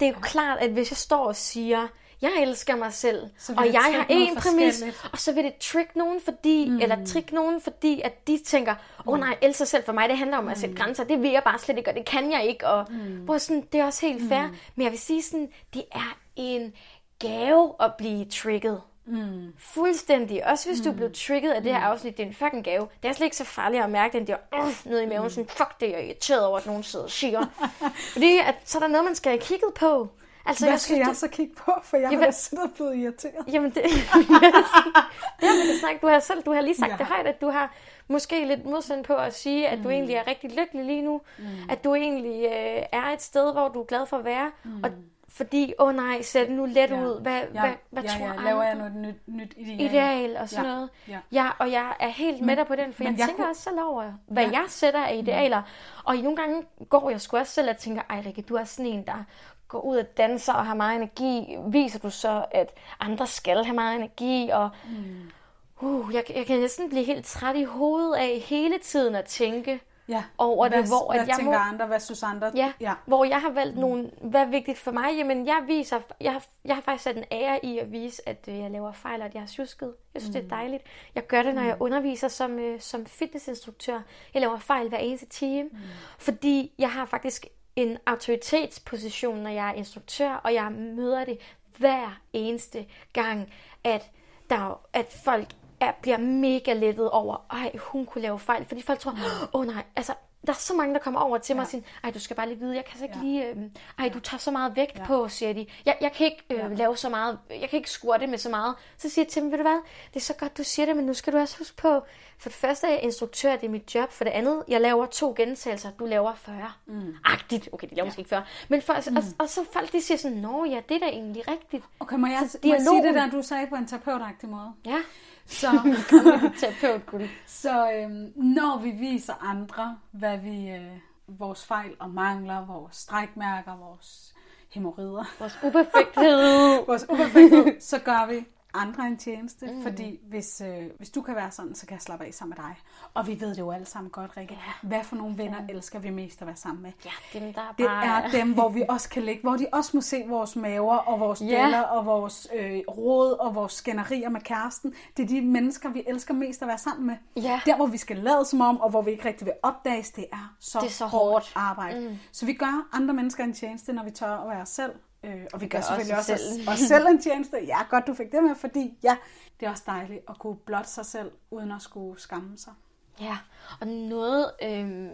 Det 0.00 0.06
er 0.06 0.10
jo 0.10 0.16
ja. 0.16 0.28
klart, 0.28 0.58
at 0.58 0.70
hvis 0.70 0.90
jeg 0.90 0.96
står 0.96 1.26
og 1.26 1.36
siger, 1.36 1.86
jeg 2.22 2.32
elsker 2.42 2.76
mig 2.76 2.92
selv, 2.92 3.22
og 3.56 3.72
jeg 3.72 3.82
har 3.82 4.06
en 4.08 4.36
præmis, 4.36 4.84
og 5.12 5.18
så 5.18 5.32
vil 5.32 5.44
det 5.44 5.54
trick 5.56 5.96
nogen, 5.96 6.20
fordi, 6.24 6.68
mm. 6.70 6.80
eller 6.80 7.04
trick 7.06 7.32
nogen, 7.32 7.60
fordi 7.60 8.00
at 8.00 8.26
de 8.26 8.38
tænker, 8.46 8.74
åh 9.06 9.12
oh, 9.12 9.20
nej, 9.20 9.36
elsker 9.42 9.64
selv 9.64 9.84
for 9.84 9.92
mig, 9.92 10.08
det 10.08 10.18
handler 10.18 10.36
om 10.36 10.48
at 10.48 10.58
sætte 10.58 10.74
mm. 10.74 10.78
grænser, 10.78 11.04
det 11.04 11.22
vil 11.22 11.30
jeg 11.30 11.42
bare 11.44 11.58
slet 11.58 11.78
ikke, 11.78 11.90
og 11.90 11.96
det 11.96 12.06
kan 12.06 12.32
jeg 12.32 12.46
ikke, 12.46 12.66
og 12.66 12.86
mm. 12.90 13.16
hvor 13.16 13.38
sådan, 13.38 13.68
det 13.72 13.80
er 13.80 13.84
også 13.84 14.06
helt 14.06 14.28
fair, 14.28 14.46
mm. 14.46 14.56
men 14.74 14.84
jeg 14.84 14.92
vil 14.92 15.00
sige 15.00 15.22
sådan, 15.22 15.48
det 15.74 15.84
er 15.92 16.18
en 16.36 16.72
gave 17.18 17.74
at 17.80 17.94
blive 17.98 18.24
trigget. 18.24 18.80
Mm. 19.06 19.52
Fuldstændig. 19.58 20.46
Også 20.46 20.68
hvis 20.68 20.78
mm. 20.78 20.84
du 20.84 20.92
blev 20.92 21.12
trigget 21.12 21.52
af 21.52 21.62
det 21.62 21.72
her 21.72 21.78
mm. 21.78 21.86
afsnit, 21.86 22.16
det 22.16 22.22
er 22.22 22.26
en 22.26 22.34
fucking 22.34 22.64
gave. 22.64 22.88
Det 23.02 23.08
er 23.08 23.12
slet 23.12 23.26
ikke 23.26 23.36
så 23.36 23.44
farligt 23.44 23.82
at 23.82 23.90
mærke 23.90 24.18
den 24.18 24.26
der 24.26 24.36
uh, 24.58 24.90
nede 24.90 25.02
i 25.02 25.06
maven, 25.06 25.22
mm. 25.22 25.30
sådan, 25.30 25.48
fuck 25.48 25.80
det, 25.80 25.86
jeg 25.90 25.94
er 25.94 26.04
irriteret 26.04 26.46
over, 26.46 26.58
at 26.58 26.66
nogen 26.66 26.82
sidder 26.82 27.04
og 27.04 27.10
siger. 27.10 27.46
Fordi 28.12 28.38
at, 28.38 28.54
så 28.64 28.78
er 28.78 28.80
der 28.80 28.88
noget, 28.88 29.04
man 29.04 29.14
skal 29.14 29.30
have 29.30 29.40
kigget 29.40 29.74
på. 29.74 30.08
Altså, 30.46 30.64
Hvad 30.64 30.72
jeg 30.72 30.80
skal 30.80 30.96
jeg, 30.96 31.06
jeg 31.06 31.16
så 31.16 31.28
kigge 31.28 31.54
på, 31.54 31.72
for 31.82 31.96
jeg 31.96 32.10
jamen, 32.10 32.24
har 32.24 32.30
siddet 32.30 32.70
blevet 32.74 32.96
irriteret? 32.96 33.44
Jamen, 33.52 33.70
det, 33.70 33.82
det 35.40 35.48
har 35.48 35.72
vi 35.72 35.78
snakket. 35.78 36.02
Du 36.02 36.06
har 36.06 36.20
selv, 36.20 36.42
du 36.42 36.52
har 36.52 36.60
lige 36.60 36.76
sagt 36.76 36.92
ja. 36.92 36.96
det 36.96 37.06
højt, 37.06 37.26
at 37.26 37.40
du 37.40 37.48
har 37.48 37.74
måske 38.08 38.44
lidt 38.44 38.64
modstand 38.64 39.04
på 39.04 39.14
at 39.14 39.34
sige, 39.34 39.68
at 39.68 39.78
mm. 39.78 39.84
du 39.84 39.90
egentlig 39.90 40.14
er 40.14 40.26
rigtig 40.26 40.50
lykkelig 40.50 40.84
lige 40.84 41.02
nu. 41.02 41.20
Mm. 41.38 41.44
At 41.68 41.84
du 41.84 41.94
egentlig 41.94 42.44
øh, 42.44 42.82
er 42.92 43.04
et 43.14 43.22
sted, 43.22 43.52
hvor 43.52 43.68
du 43.68 43.80
er 43.80 43.84
glad 43.84 44.06
for 44.06 44.16
at 44.16 44.24
være. 44.24 44.50
Mm. 44.64 44.84
Og 44.84 44.90
fordi, 45.36 45.74
åh 45.78 45.88
oh 45.88 45.94
nej, 45.94 46.22
ser 46.22 46.44
det 46.44 46.50
nu 46.52 46.64
let 46.64 46.90
ja. 46.90 47.04
ud. 47.04 47.20
Hvad, 47.20 47.40
ja. 47.54 47.60
hvad, 47.60 47.72
hvad 47.90 48.02
ja, 48.02 48.08
tror 48.08 48.26
ja. 48.26 48.44
Laver 48.44 48.62
jeg 48.62 48.74
noget 48.74 48.96
nyt, 48.96 49.14
nyt 49.26 49.54
ideal? 49.56 49.80
Ideal 49.80 50.36
og 50.36 50.48
sådan 50.48 50.64
ja. 50.64 50.74
noget. 50.74 50.90
Ja. 51.08 51.18
ja, 51.32 51.50
og 51.58 51.72
jeg 51.72 51.94
er 52.00 52.08
helt 52.08 52.40
med 52.40 52.56
dig 52.56 52.66
på 52.66 52.76
den, 52.76 52.92
for 52.92 53.04
jeg, 53.04 53.10
jeg 53.18 53.26
tænker 53.26 53.42
kunne... 53.42 53.50
også 53.50 53.62
selv 53.62 53.76
over, 53.80 54.12
hvad 54.26 54.44
ja. 54.44 54.50
jeg 54.50 54.64
sætter 54.68 55.04
af 55.04 55.16
idealer. 55.16 55.60
Mm. 55.60 56.02
Og 56.04 56.16
i 56.16 56.22
nogle 56.22 56.36
gange 56.36 56.62
går 56.88 57.10
jeg 57.10 57.20
sgu 57.20 57.36
også 57.36 57.52
selv 57.52 57.70
og 57.70 57.76
tænker, 57.76 58.02
ej 58.10 58.22
Rikke, 58.26 58.42
du 58.42 58.54
er 58.54 58.64
sådan 58.64 58.92
en, 58.92 59.06
der 59.06 59.24
går 59.68 59.80
ud 59.80 59.96
og 59.96 60.16
danser 60.16 60.52
og 60.52 60.66
har 60.66 60.74
meget 60.74 60.96
energi. 60.96 61.56
Viser 61.68 61.98
du 61.98 62.10
så, 62.10 62.44
at 62.50 62.70
andre 63.00 63.26
skal 63.26 63.64
have 63.64 63.74
meget 63.74 63.96
energi? 63.96 64.50
Og 64.52 64.70
mm. 64.84 65.88
uh, 65.88 66.14
jeg, 66.14 66.24
jeg 66.34 66.46
kan 66.46 66.60
næsten 66.60 66.88
blive 66.88 67.04
helt 67.04 67.26
træt 67.26 67.56
i 67.56 67.64
hovedet 67.64 68.14
af 68.14 68.38
hele 68.46 68.78
tiden 68.78 69.14
at 69.14 69.24
tænke, 69.24 69.80
ja. 70.08 70.24
over 70.38 70.68
hvad, 70.68 70.78
det, 70.78 70.88
hvor 70.88 71.12
hvad 71.12 71.20
at 71.20 71.28
jeg 71.28 71.36
tænker 71.36 71.52
må, 71.52 71.58
andre, 71.58 71.86
hvad 71.86 72.00
synes 72.00 72.22
andre? 72.22 72.52
Ja, 72.54 72.72
ja, 72.80 72.94
hvor 73.06 73.24
jeg 73.24 73.40
har 73.40 73.50
valgt 73.50 73.74
mm. 73.74 73.80
nogle, 73.80 74.10
hvad 74.20 74.40
er 74.40 74.46
vigtigt 74.46 74.78
for 74.78 74.90
mig? 74.90 75.16
Jamen, 75.16 75.46
jeg 75.46 75.64
viser, 75.66 76.00
jeg 76.20 76.32
har, 76.32 76.44
jeg 76.64 76.74
har 76.74 76.82
faktisk 76.82 77.04
sat 77.04 77.16
en 77.16 77.24
ære 77.32 77.64
i 77.64 77.78
at 77.78 77.92
vise, 77.92 78.28
at 78.28 78.44
øh, 78.48 78.58
jeg 78.58 78.70
laver 78.70 78.92
fejl, 78.92 79.20
og 79.20 79.26
at 79.26 79.34
jeg 79.34 79.42
har 79.42 79.46
tjusket. 79.46 79.94
Jeg 80.14 80.22
synes, 80.22 80.28
mm. 80.28 80.32
det 80.32 80.40
er 80.40 80.56
mm. 80.56 80.60
dejligt. 80.60 80.82
Jeg 81.14 81.26
gør 81.26 81.42
det, 81.42 81.54
når 81.54 81.62
mm. 81.62 81.68
jeg 81.68 81.76
underviser 81.80 82.28
som, 82.28 82.58
øh, 82.58 82.80
som 82.80 83.06
fitnessinstruktør. 83.06 84.00
Jeg 84.34 84.40
laver 84.40 84.58
fejl 84.58 84.88
hver 84.88 84.98
eneste 84.98 85.26
time, 85.26 85.68
mm. 85.72 85.78
fordi 86.18 86.72
jeg 86.78 86.90
har 86.90 87.04
faktisk 87.04 87.46
en 87.76 87.98
autoritetsposition, 88.06 89.38
når 89.38 89.50
jeg 89.50 89.68
er 89.68 89.72
instruktør, 89.72 90.30
og 90.30 90.54
jeg 90.54 90.72
møder 90.72 91.24
det 91.24 91.38
hver 91.78 92.20
eneste 92.32 92.86
gang, 93.12 93.52
at, 93.84 94.10
der, 94.50 94.80
at 94.92 95.20
folk 95.24 95.48
er, 95.80 95.92
bliver 96.02 96.18
mega 96.18 96.72
lettet 96.72 97.10
over, 97.10 97.46
ej, 97.50 97.72
hun 97.78 98.06
kunne 98.06 98.22
lave 98.22 98.38
fejl, 98.38 98.64
fordi 98.64 98.82
folk 98.82 98.98
tror, 98.98 99.12
åh 99.52 99.60
oh, 99.60 99.66
nej, 99.66 99.84
altså, 99.96 100.14
der 100.46 100.52
er 100.52 100.56
så 100.56 100.74
mange, 100.74 100.94
der 100.94 101.00
kommer 101.00 101.20
over 101.20 101.38
til 101.38 101.56
mig 101.56 101.60
ja. 101.60 101.64
og 101.64 101.70
siger, 101.70 101.82
ej, 102.04 102.10
du 102.10 102.20
skal 102.20 102.36
bare 102.36 102.48
lige 102.48 102.58
vide, 102.58 102.76
jeg 102.76 102.84
kan 102.84 102.98
så 102.98 103.04
ikke 103.04 103.16
ja. 103.18 103.24
lige, 103.24 103.48
øh, 103.48 103.56
ej, 103.98 104.08
du 104.08 104.20
tager 104.20 104.38
så 104.38 104.50
meget 104.50 104.76
vægt 104.76 104.98
ja. 104.98 105.04
på, 105.06 105.28
siger 105.28 105.52
de. 105.52 105.66
Jeg, 105.84 105.96
jeg 106.00 106.12
kan 106.12 106.26
ikke 106.26 106.44
øh, 106.50 106.58
ja. 106.58 106.68
lave 106.68 106.96
så 106.96 107.08
meget, 107.08 107.38
jeg 107.50 107.70
kan 107.70 107.76
ikke 107.76 107.90
squatte 107.90 108.26
med 108.26 108.38
så 108.38 108.48
meget. 108.48 108.74
Så 108.98 109.08
siger 109.08 109.24
jeg 109.24 109.28
til 109.28 109.42
dem, 109.42 109.50
ved 109.50 109.58
du 109.58 109.62
hvad, 109.62 109.80
det 110.14 110.16
er 110.16 110.24
så 110.24 110.34
godt, 110.34 110.58
du 110.58 110.64
siger 110.64 110.86
det, 110.86 110.96
men 110.96 111.06
nu 111.06 111.14
skal 111.14 111.32
du 111.32 111.38
også 111.38 111.58
huske 111.58 111.76
på, 111.76 112.02
for 112.38 112.48
det 112.48 112.56
første 112.56 112.86
er 112.86 112.90
jeg 112.90 113.02
instruktør, 113.02 113.56
det 113.56 113.64
er 113.66 113.70
mit 113.70 113.94
job. 113.94 114.12
For 114.12 114.24
det 114.24 114.30
andet, 114.30 114.64
jeg 114.68 114.80
laver 114.80 115.06
to 115.06 115.34
gentagelser, 115.36 115.90
du 115.90 116.06
laver 116.06 116.34
40. 116.34 116.72
Mm. 116.86 117.14
Agtigt. 117.24 117.68
Okay, 117.72 117.88
de 117.90 117.94
laver 117.94 118.04
ja. 118.04 118.08
måske 118.08 118.20
ikke 118.20 118.28
40. 118.28 118.44
Men 118.68 118.82
for, 118.82 119.10
mm. 119.10 119.16
og, 119.16 119.22
og, 119.38 119.48
så 119.48 119.64
folk 119.72 119.92
de 119.92 120.00
siger 120.00 120.18
sådan, 120.18 120.36
nå 120.36 120.64
ja, 120.64 120.80
det 120.88 120.94
er 120.94 120.98
da 120.98 121.06
egentlig 121.06 121.48
rigtigt. 121.48 121.84
Okay, 122.00 122.16
må 122.16 122.26
jeg, 122.26 122.46
så, 122.48 122.58
må 122.64 122.72
jeg 122.72 122.82
sige 122.82 123.02
det 123.02 123.14
der, 123.14 123.30
du 123.30 123.42
sagde 123.42 123.66
på 123.66 123.74
en 123.74 123.86
terapeutagtig 123.86 124.48
måde? 124.48 124.72
Ja. 124.86 124.98
Så, 125.46 125.96
terapeutguld. 126.60 127.28
så 127.46 127.90
øhm, 127.92 128.32
når 128.36 128.80
vi 128.82 128.90
viser 128.90 129.34
andre, 129.42 129.98
hvad 130.10 130.38
vi, 130.38 130.70
øh, 130.70 130.98
vores 131.28 131.66
fejl 131.66 131.90
og 131.98 132.10
mangler, 132.10 132.66
vores 132.66 132.96
strækmærker, 132.96 133.76
vores 133.76 134.34
hemorrider. 134.70 135.24
Vores 135.38 135.58
uperfekthed. 135.62 136.40
vores 136.88 137.06
uperfekthed, 137.08 137.80
så 137.80 137.98
gør 137.98 138.26
vi 138.26 138.46
andre 138.76 139.06
en 139.06 139.16
tjeneste, 139.16 139.66
mm. 139.66 139.82
fordi 139.82 140.20
hvis, 140.28 140.60
øh, 140.60 140.84
hvis 140.96 141.10
du 141.10 141.22
kan 141.22 141.36
være 141.36 141.50
sådan, 141.50 141.74
så 141.74 141.86
kan 141.86 141.94
jeg 141.94 142.02
slappe 142.02 142.24
af 142.24 142.34
sammen 142.34 142.56
med 142.58 142.64
dig. 142.64 142.76
Og 143.14 143.26
vi 143.26 143.40
ved 143.40 143.50
det 143.50 143.58
jo 143.58 143.70
alle 143.70 143.86
sammen 143.86 144.10
godt, 144.10 144.36
Rikke. 144.36 144.54
Ja. 144.54 144.88
Hvad 144.88 145.04
for 145.04 145.16
nogle 145.16 145.38
venner 145.38 145.62
ja. 145.68 145.74
elsker 145.74 145.98
vi 145.98 146.10
mest 146.10 146.40
at 146.40 146.46
være 146.46 146.56
sammen 146.56 146.82
med? 146.82 146.92
Ja, 147.04 147.38
dem, 147.40 147.52
der 147.52 147.60
er 147.60 147.72
det 147.78 147.86
bare... 147.86 148.24
er 148.24 148.30
dem, 148.30 148.54
hvor 148.54 148.68
vi 148.68 148.84
også 148.88 149.08
kan 149.08 149.22
ligge, 149.22 149.42
hvor 149.42 149.56
de 149.56 149.66
også 149.72 149.90
må 149.94 150.00
se 150.00 150.24
vores 150.28 150.56
maver, 150.56 150.96
og 150.96 151.20
vores 151.20 151.40
ja. 151.40 151.62
deller, 151.62 151.80
og 151.80 152.06
vores 152.06 152.48
øh, 152.56 152.80
råd, 152.88 153.32
og 153.32 153.54
vores 153.54 153.72
skænderier 153.72 154.28
med 154.28 154.40
kæresten. 154.40 154.94
Det 155.16 155.22
er 155.22 155.26
de 155.26 155.40
mennesker, 155.40 155.88
vi 155.88 156.04
elsker 156.06 156.34
mest 156.34 156.62
at 156.62 156.68
være 156.68 156.78
sammen 156.78 157.06
med. 157.06 157.42
Ja. 157.42 157.60
Der, 157.66 157.76
hvor 157.76 157.86
vi 157.86 157.98
skal 157.98 158.16
lade 158.16 158.44
som 158.44 158.60
om, 158.60 158.80
og 158.80 158.90
hvor 158.90 159.02
vi 159.02 159.10
ikke 159.10 159.24
rigtig 159.24 159.46
vil 159.46 159.54
opdages, 159.62 160.10
det 160.10 160.24
er 160.32 160.54
så, 160.60 160.78
det 160.80 160.86
er 160.86 160.90
så 160.90 161.06
hårdt, 161.06 161.32
hårdt 161.32 161.52
arbejde. 161.54 162.08
Mm. 162.08 162.16
Så 162.32 162.46
vi 162.46 162.52
gør 162.52 162.88
andre 162.92 163.14
mennesker 163.14 163.44
en 163.44 163.52
tjeneste, 163.52 163.92
når 163.92 164.04
vi 164.04 164.10
tør 164.10 164.36
at 164.36 164.48
være 164.48 164.62
os 164.62 164.68
selv. 164.68 164.92
Øh, 165.26 165.46
og 165.52 165.60
vi 165.60 165.66
gør, 165.66 165.78
gør 165.78 165.82
selvfølgelig 165.82 166.16
også, 166.16 166.32
også 166.32 166.60
os, 166.66 166.68
os 166.68 166.78
selv 166.78 167.06
en 167.06 167.22
tjeneste. 167.22 167.56
Ja, 167.66 167.78
godt 167.90 168.06
du 168.06 168.14
fik 168.14 168.32
det 168.32 168.42
med, 168.42 168.54
fordi 168.54 168.98
ja, 169.02 169.16
det 169.60 169.66
er 169.66 169.70
også 169.70 169.82
dejligt 169.86 170.20
at 170.28 170.38
kunne 170.38 170.56
blotte 170.56 170.90
sig 170.90 171.06
selv, 171.06 171.30
uden 171.50 171.72
at 171.72 171.82
skulle 171.82 172.20
skamme 172.20 172.58
sig. 172.58 172.72
Ja, 173.20 173.38
og 173.80 173.86
noget 173.86 174.50
øh, 174.62 175.08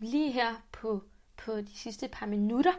lige 0.00 0.30
her 0.30 0.62
på, 0.72 1.02
på 1.36 1.56
de 1.56 1.78
sidste 1.78 2.08
par 2.08 2.26
minutter, 2.26 2.72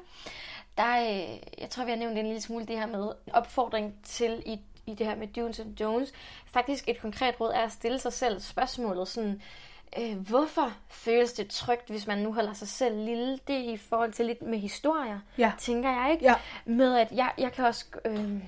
der, 0.77 0.99
øh, 1.01 1.39
jeg 1.57 1.69
tror, 1.69 1.83
vi 1.83 1.91
har 1.91 1.97
nævnt 1.97 2.17
en 2.17 2.25
lille 2.25 2.41
smule 2.41 2.65
det 2.65 2.79
her 2.79 2.87
med 2.87 3.11
opfordring 3.33 3.95
til 4.03 4.43
i, 4.45 4.59
i 4.85 4.93
det 4.93 5.07
her 5.07 5.15
med 5.15 5.27
do's 5.37 5.61
and 5.61 5.81
don'ts. 5.81 6.13
Faktisk 6.45 6.89
et 6.89 7.01
konkret 7.01 7.39
råd 7.39 7.51
er 7.51 7.61
at 7.61 7.71
stille 7.71 7.99
sig 7.99 8.13
selv 8.13 8.39
spørgsmålet 8.39 9.07
sådan, 9.07 9.33
øh, 9.33 9.41
hvorfor 10.17 10.73
føles 10.89 11.33
det 11.33 11.49
trygt, 11.49 11.89
hvis 11.89 12.07
man 12.07 12.17
nu 12.17 12.33
holder 12.33 12.53
sig 12.53 12.67
selv 12.67 13.05
lille? 13.05 13.39
Det 13.47 13.55
er 13.55 13.73
i 13.73 13.77
forhold 13.77 14.11
til 14.11 14.25
lidt 14.25 14.41
med 14.41 14.57
historier, 14.57 15.19
ja. 15.37 15.51
tænker 15.59 15.89
jeg 15.89 16.11
ikke. 16.11 16.25
Ja. 16.25 16.35
Med 16.65 16.97
at 16.97 17.11
jeg, 17.11 17.31
jeg 17.37 17.51
kan 17.51 17.65
også... 17.65 17.85
Øh, 18.05 18.41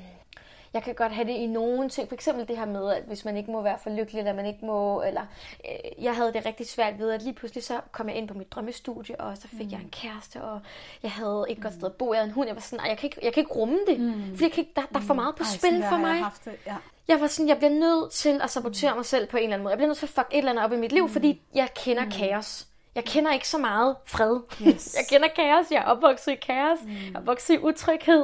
jeg 0.74 0.84
kan 0.84 0.96
godt 0.96 1.12
have 1.12 1.28
det 1.28 1.34
i 1.34 1.48
nogle 1.48 1.90
ting. 1.90 2.08
For 2.08 2.16
eksempel 2.16 2.48
det 2.48 2.58
her 2.58 2.66
med, 2.66 2.90
at 2.92 3.04
hvis 3.04 3.26
man 3.26 3.38
ikke 3.38 3.52
må 3.52 3.62
være 3.62 3.78
for 3.84 3.90
lykkelig, 3.90 4.20
eller 4.20 4.34
man 4.34 4.46
ikke 4.46 4.66
må... 4.66 5.02
Eller, 5.02 5.22
øh, 5.70 6.04
jeg 6.04 6.16
havde 6.16 6.34
det 6.34 6.46
rigtig 6.46 6.68
svært 6.68 7.00
ved, 7.00 7.12
at 7.12 7.22
lige 7.22 7.34
pludselig 7.34 7.64
så 7.64 7.82
kom 7.92 8.10
jeg 8.10 8.18
ind 8.18 8.28
på 8.28 8.34
mit 8.34 8.52
drømmestudie, 8.52 9.20
og 9.20 9.38
så 9.38 9.48
fik 9.48 9.66
mm. 9.66 9.72
jeg 9.72 9.80
en 9.80 9.90
kæreste, 9.90 10.42
og 10.42 10.62
jeg 11.04 11.12
havde 11.12 11.46
et 11.50 11.58
mm. 11.58 11.64
godt 11.64 11.74
sted 11.74 11.86
at 11.86 11.94
bo. 11.94 12.14
Jeg 12.14 12.20
havde 12.20 12.28
en 12.28 12.34
hund. 12.34 12.48
Jeg 12.48 12.56
var 12.56 12.62
sådan, 12.62 12.86
jeg 12.88 12.98
kan 12.98 13.08
ikke, 13.08 13.20
jeg 13.24 13.34
kan 13.34 13.42
ikke 13.42 13.54
rumme 13.54 13.80
det. 13.88 14.00
Mm. 14.00 14.38
For 14.38 14.46
jeg 14.46 14.52
kan 14.52 14.62
ikke, 14.62 14.74
der, 14.76 14.82
der 14.94 15.00
er 15.00 15.04
for 15.04 15.14
meget 15.14 15.36
på 15.36 15.44
Ej, 15.44 15.50
spil 15.50 15.84
for 15.90 15.98
mig. 15.98 16.20
Haft 16.20 16.46
det. 16.46 16.56
Ja. 16.66 16.76
Jeg 17.08 17.22
var 17.22 17.28
sådan, 17.28 17.50
jeg 17.50 17.58
bliver 17.58 17.72
nødt 17.72 18.12
til 18.12 18.42
at 18.44 18.50
sabotere 18.50 18.96
mig 18.96 19.06
selv 19.06 19.28
på 19.28 19.38
en 19.38 19.44
eller 19.44 19.54
anden 19.54 19.64
måde. 19.64 19.72
Jeg 19.72 19.78
bliver 19.78 19.88
nødt 19.88 19.98
til 19.98 20.06
at 20.06 20.10
fuck 20.10 20.28
et 20.32 20.38
eller 20.38 20.52
andet 20.52 20.66
op 20.66 20.74
i 20.74 20.78
mit 20.78 20.92
liv, 20.92 21.04
mm. 21.04 21.12
fordi 21.12 21.42
jeg 21.56 21.70
kender 21.76 22.06
mm. 22.06 22.12
kaos. 22.12 22.68
Jeg 22.96 23.04
kender 23.06 23.34
ikke 23.34 23.48
så 23.48 23.58
meget 23.58 23.96
fred. 24.06 24.40
Yes. 24.68 24.96
jeg 24.98 25.06
kender 25.10 25.28
kaos. 25.36 25.72
Jeg 25.72 25.78
er 25.78 25.86
opvokset 25.86 26.32
i 26.32 26.36
kaos. 26.36 26.80
Mm. 26.84 26.92
Jeg 26.92 27.12
er 27.16 27.20
opvokset 27.20 27.54
i 27.54 27.58
utryghed 27.58 28.24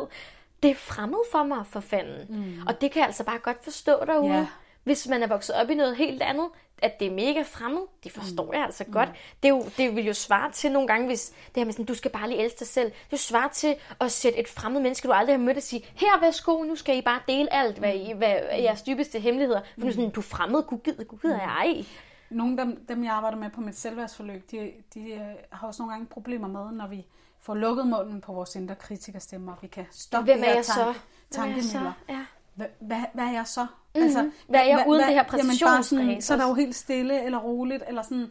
det 0.63 0.71
er 0.71 0.75
fremmed 0.75 1.19
for 1.32 1.43
mig, 1.43 1.65
for 1.69 1.80
fanden. 1.80 2.25
Mm. 2.30 2.67
Og 2.67 2.82
det 2.82 2.91
kan 2.91 2.99
jeg 2.99 3.07
altså 3.07 3.23
bare 3.23 3.38
godt 3.38 3.63
forstå 3.63 4.05
derude. 4.05 4.34
Yeah. 4.34 4.45
Hvis 4.88 5.07
man 5.07 5.23
er 5.23 5.27
vokset 5.27 5.55
op 5.55 5.69
i 5.69 5.75
noget 5.75 5.95
helt 5.95 6.21
andet, 6.21 6.47
at 6.81 6.99
det 6.99 7.07
er 7.07 7.11
mega 7.11 7.41
fremmed, 7.41 7.81
det 8.03 8.11
forstår 8.11 8.45
mm. 8.45 8.53
jeg 8.53 8.63
altså 8.63 8.83
mm. 8.88 8.93
godt. 8.93 9.09
Det, 9.43 9.49
er 9.49 9.55
jo, 9.55 9.63
det 9.77 9.95
vil 9.95 10.05
jo 10.05 10.13
svare 10.13 10.51
til 10.51 10.71
nogle 10.71 10.88
gange, 10.88 11.07
hvis 11.07 11.29
det 11.29 11.55
her 11.55 11.65
med 11.65 11.73
sådan, 11.73 11.85
du 11.85 11.93
skal 11.93 12.11
bare 12.11 12.29
lige 12.29 12.43
elske 12.43 12.59
dig 12.59 12.67
selv. 12.67 12.91
Det 13.11 13.19
svarer 13.19 13.47
til 13.47 13.75
at 13.99 14.11
sætte 14.11 14.39
et 14.39 14.47
fremmed 14.47 14.81
menneske, 14.81 15.07
du 15.07 15.13
aldrig 15.13 15.35
har 15.35 15.43
mødt, 15.43 15.57
og 15.57 15.63
sige, 15.63 15.85
her 15.95 16.19
værsgo, 16.21 16.63
nu 16.63 16.75
skal 16.75 16.97
I 16.97 17.01
bare 17.01 17.19
dele 17.27 17.53
alt, 17.53 17.77
hvad, 17.77 17.93
I, 17.95 18.13
hvad 18.13 18.39
er 18.49 18.61
jeres 18.61 18.81
dybeste 18.81 19.19
hemmeligheder. 19.19 19.61
For 19.79 19.85
nu 19.85 19.91
sådan, 19.91 20.09
du 20.09 20.19
er 20.19 20.23
fremmed, 20.23 20.63
gud 20.63 20.77
gider, 20.77 21.03
gud 21.03 21.17
gider 21.17 21.38
jeg 21.38 21.45
ej. 21.45 21.85
Nogle 22.29 22.61
af 22.61 22.65
dem, 22.65 22.85
dem, 22.85 23.03
jeg 23.03 23.13
arbejder 23.13 23.38
med 23.38 23.49
på 23.49 23.61
mit 23.61 23.77
selvværdsforløb, 23.77 24.51
de, 24.51 24.71
de 24.93 24.99
øh, 24.99 25.21
har 25.51 25.67
også 25.67 25.81
nogle 25.81 25.93
gange 25.93 26.05
problemer 26.07 26.47
med, 26.47 26.71
når 26.71 26.88
vi 26.88 27.05
får 27.41 27.55
lukket 27.55 27.88
munden 27.88 28.21
på 28.21 28.33
vores 28.33 28.55
indre 28.55 28.75
kritikerstemmer. 28.75 29.53
Vi 29.61 29.67
kan 29.67 29.85
stoppe 29.91 30.31
Hvem 30.31 30.43
det 30.43 30.53
her 30.53 30.61
tanke, 30.61 30.99
tankemøller. 31.31 31.93
Ja. 32.09 32.25
Hvad, 32.57 32.67
hvad, 32.79 32.97
hvad 33.13 33.23
er 33.23 33.31
jeg 33.31 33.47
så? 33.47 33.61
Mm-hmm. 33.61 34.03
Altså, 34.03 34.29
hvad 34.47 34.59
er 34.59 34.65
jeg 34.65 34.85
uden 34.87 35.01
hvad, 35.01 35.07
det 35.07 35.15
her 35.15 35.23
præcisionsræs? 35.23 36.23
Så 36.23 36.33
er 36.33 36.37
der 36.37 36.47
jo 36.47 36.53
helt 36.53 36.75
stille 36.75 37.23
eller 37.23 37.37
roligt, 37.37 37.83
eller 37.87 38.01
sådan, 38.01 38.27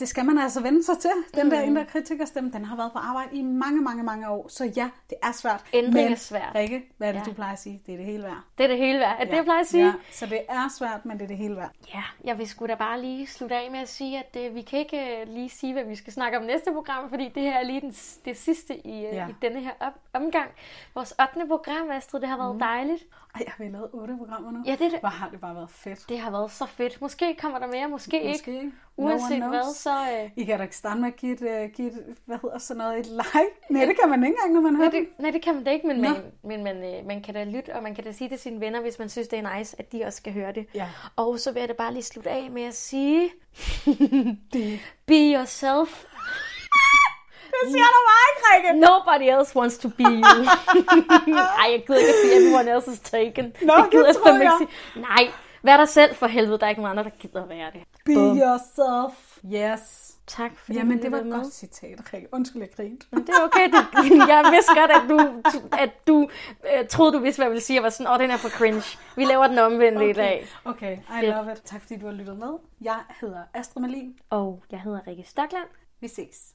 det 0.00 0.08
skal 0.08 0.24
man 0.24 0.38
altså 0.38 0.60
vende 0.62 0.84
sig 0.84 0.98
til. 0.98 1.10
Den 1.34 1.44
mm. 1.44 1.50
der 1.50 1.60
indre 1.60 1.84
kritikerstemme, 1.84 2.50
den 2.50 2.64
har 2.64 2.76
været 2.76 2.92
på 2.92 2.98
arbejde 2.98 3.36
i 3.36 3.42
mange, 3.42 3.82
mange, 3.82 4.02
mange 4.02 4.28
år. 4.28 4.48
Så 4.48 4.64
ja, 4.64 4.90
det 5.10 5.18
er 5.22 5.32
svært. 5.32 5.64
Ændring 5.72 6.12
er 6.12 6.16
svært. 6.16 6.54
Rikke, 6.54 6.82
hvad 6.96 7.08
er 7.08 7.12
det, 7.12 7.18
ja. 7.18 7.24
du 7.24 7.32
plejer 7.32 7.52
at 7.52 7.58
sige? 7.58 7.82
Det 7.86 7.92
er 7.92 7.96
det 7.96 8.06
hele 8.06 8.22
værd. 8.22 8.42
Det 8.58 8.64
er 8.64 8.68
det 8.68 8.78
hele 8.78 8.98
værd. 8.98 9.16
Er 9.20 9.24
det, 9.24 9.30
ja. 9.30 9.36
jeg 9.36 9.44
plejer 9.44 9.60
at 9.60 9.66
sige? 9.66 9.86
Ja. 9.86 9.92
Så 10.12 10.26
det 10.26 10.40
er 10.48 10.68
svært, 10.78 11.04
men 11.04 11.18
det 11.18 11.24
er 11.24 11.28
det 11.28 11.36
hele 11.36 11.56
værd. 11.56 11.70
Ja, 11.94 12.02
jeg 12.24 12.38
vil 12.38 12.48
sgu 12.48 12.66
da 12.66 12.74
bare 12.74 13.00
lige 13.00 13.26
slutte 13.26 13.56
af 13.56 13.70
med 13.70 13.80
at 13.80 13.88
sige, 13.88 14.18
at 14.18 14.48
uh, 14.48 14.54
vi 14.54 14.62
kan 14.62 14.78
ikke 14.78 15.24
uh, 15.26 15.34
lige 15.34 15.48
sige, 15.48 15.72
hvad 15.72 15.84
vi 15.84 15.94
skal 15.94 16.12
snakke 16.12 16.38
om 16.38 16.44
næste 16.44 16.72
program, 16.72 17.08
fordi 17.08 17.28
det 17.34 17.42
her 17.42 17.58
er 17.58 17.62
lige 17.62 17.80
den, 17.80 17.94
det 18.24 18.36
sidste 18.36 18.86
i, 18.86 19.06
uh, 19.06 19.14
ja. 19.14 19.28
i 19.28 19.34
denne 19.42 19.60
her 19.60 19.72
op, 19.80 19.92
omgang. 20.12 20.50
Vores 20.94 21.14
8. 21.36 21.48
program, 21.48 21.90
Astrid, 21.90 22.20
det 22.20 22.28
har 22.28 22.36
været 22.36 22.54
mm. 22.54 22.60
dejligt. 22.60 23.04
Ej, 23.38 23.44
har 23.48 23.64
vi 23.64 23.70
lavet 23.70 23.88
otte 23.92 24.16
programmer 24.18 24.50
nu? 24.50 24.62
Ja, 24.66 24.72
det 24.72 24.92
det. 24.92 25.00
Hvor 25.00 25.08
har 25.08 25.28
det 25.28 25.40
bare 25.40 25.54
været 25.54 25.70
fedt. 25.70 26.08
Det 26.08 26.18
har 26.18 26.30
været 26.30 26.50
så 26.50 26.66
fedt. 26.66 27.00
Måske 27.00 27.36
kommer 27.40 27.58
der 27.58 27.66
mere, 27.66 27.88
måske, 27.88 28.16
ikke. 28.16 28.28
Måske 28.28 28.52
ikke. 28.52 28.72
Uanset 28.96 29.38
no 29.38 29.48
hvad, 29.48 29.74
så... 29.74 29.90
Øh, 29.90 30.30
I 30.36 30.44
kan 30.44 30.56
da 30.58 30.62
ikke 30.62 30.76
starte 30.76 31.00
med 31.00 31.08
at 31.08 31.16
give 31.16 31.32
et, 31.32 31.64
uh, 31.66 31.74
give 31.74 31.88
et, 31.88 32.16
hvad 32.24 32.38
hedder 32.42 32.58
sådan 32.58 32.78
noget, 32.78 32.98
et 32.98 33.06
like. 33.06 33.70
Nej, 33.70 33.84
det 33.84 33.96
kan 34.00 34.10
man 34.10 34.24
ikke 34.24 34.36
engang, 34.36 34.54
når 34.54 34.60
man 34.60 34.76
hører 34.76 34.90
nej, 34.90 35.00
det. 35.00 35.08
nej, 35.18 35.30
det 35.30 35.42
kan 35.42 35.54
man 35.54 35.64
da 35.64 35.70
ikke, 35.70 35.86
men, 35.86 36.00
man, 36.00 36.14
men 36.44 36.64
man, 36.64 36.76
øh, 36.76 37.06
man 37.06 37.22
kan 37.22 37.34
da 37.34 37.44
lytte, 37.44 37.74
og 37.74 37.82
man 37.82 37.94
kan 37.94 38.04
da 38.04 38.12
sige 38.12 38.28
til 38.28 38.38
sine 38.38 38.60
venner, 38.60 38.80
hvis 38.80 38.98
man 38.98 39.08
synes, 39.08 39.28
det 39.28 39.38
er 39.38 39.58
nice, 39.58 39.76
at 39.78 39.92
de 39.92 40.04
også 40.04 40.16
skal 40.16 40.32
høre 40.32 40.52
det. 40.52 40.66
Ja. 40.74 40.88
Og 41.16 41.38
så 41.38 41.52
vil 41.52 41.60
jeg 41.60 41.68
da 41.68 41.74
bare 41.74 41.92
lige 41.92 42.02
slutte 42.02 42.30
af 42.30 42.50
med 42.50 42.62
at 42.62 42.74
sige, 42.74 43.30
Det, 44.52 44.80
be 45.06 45.32
yourself. 45.34 46.04
Det 47.62 47.72
siger 47.72 47.88
du 47.96 48.00
bare 48.10 48.24
ikke, 48.30 48.42
Rikke. 48.50 48.80
Nobody 48.80 49.38
else 49.38 49.56
wants 49.56 49.78
to 49.78 49.88
be 49.88 50.04
you. 50.04 50.38
Ej, 51.62 51.66
jeg 51.72 51.84
gider 51.86 51.98
ikke 51.98 52.12
at 52.16 52.18
sige, 52.22 52.32
everyone 52.38 52.70
else 52.74 52.90
is 52.92 53.00
taken. 53.00 53.44
Nå, 53.62 53.74
det 53.76 53.90
gider 53.90 54.06
det 54.06 54.16
tror 54.16 54.32
ikke 54.32 54.44
jeg. 54.44 54.54
sige. 54.58 55.00
Nej, 55.00 55.24
vær 55.62 55.76
dig 55.76 55.88
selv 55.88 56.14
for 56.14 56.26
helvede. 56.26 56.58
Der 56.58 56.64
er 56.66 56.70
ikke 56.70 56.82
nogen 56.82 56.98
andre, 56.98 57.10
der 57.10 57.16
gider 57.18 57.42
at 57.42 57.48
være 57.48 57.70
det. 57.72 57.80
Be 58.04 58.14
Bum. 58.14 58.38
yourself. 58.38 59.14
Yes. 59.54 60.04
Tak 60.26 60.50
fordi 60.56 60.78
Jamen, 60.78 60.96
du 60.98 61.02
det 61.02 61.12
var 61.12 61.18
et 61.18 61.30
godt 61.32 61.54
citat, 61.54 61.98
Rikke. 62.14 62.28
Undskyld, 62.32 62.62
jeg 62.62 62.70
grinte. 62.76 63.06
Men 63.10 63.20
det 63.26 63.28
er 63.28 63.42
okay. 63.44 63.68
Du, 63.68 63.76
jeg 64.32 64.44
vidste 64.52 64.74
godt, 64.74 64.90
at 64.90 65.02
du, 65.08 65.42
at 65.78 65.90
du 66.06 66.28
øh, 66.78 66.86
troede, 66.88 67.12
du 67.12 67.18
vidste, 67.18 67.38
hvad 67.38 67.46
jeg 67.46 67.50
ville 67.50 67.62
sige. 67.62 67.74
Jeg 67.74 67.82
var 67.82 67.90
sådan, 67.90 68.06
åh, 68.06 68.12
oh, 68.12 68.20
den 68.20 68.30
er 68.30 68.36
for 68.36 68.48
cringe. 68.48 68.82
Vi 69.16 69.24
laver 69.24 69.46
den 69.46 69.58
omvendte 69.58 69.98
okay. 69.98 70.10
i 70.10 70.12
dag. 70.12 70.46
Okay, 70.64 70.96
I 70.96 71.20
Fedt. 71.20 71.36
love 71.36 71.52
it. 71.52 71.62
Tak 71.64 71.80
fordi 71.80 71.96
du 71.96 72.06
har 72.06 72.12
lyttet 72.12 72.38
med. 72.38 72.52
Jeg 72.80 72.98
hedder 73.20 73.42
Astrid 73.54 73.82
Malin. 73.82 74.14
Og 74.30 74.62
jeg 74.70 74.80
hedder 74.80 75.00
Rikke 75.06 75.24
Stokland. 75.26 75.68
Vi 76.00 76.08
ses. 76.08 76.54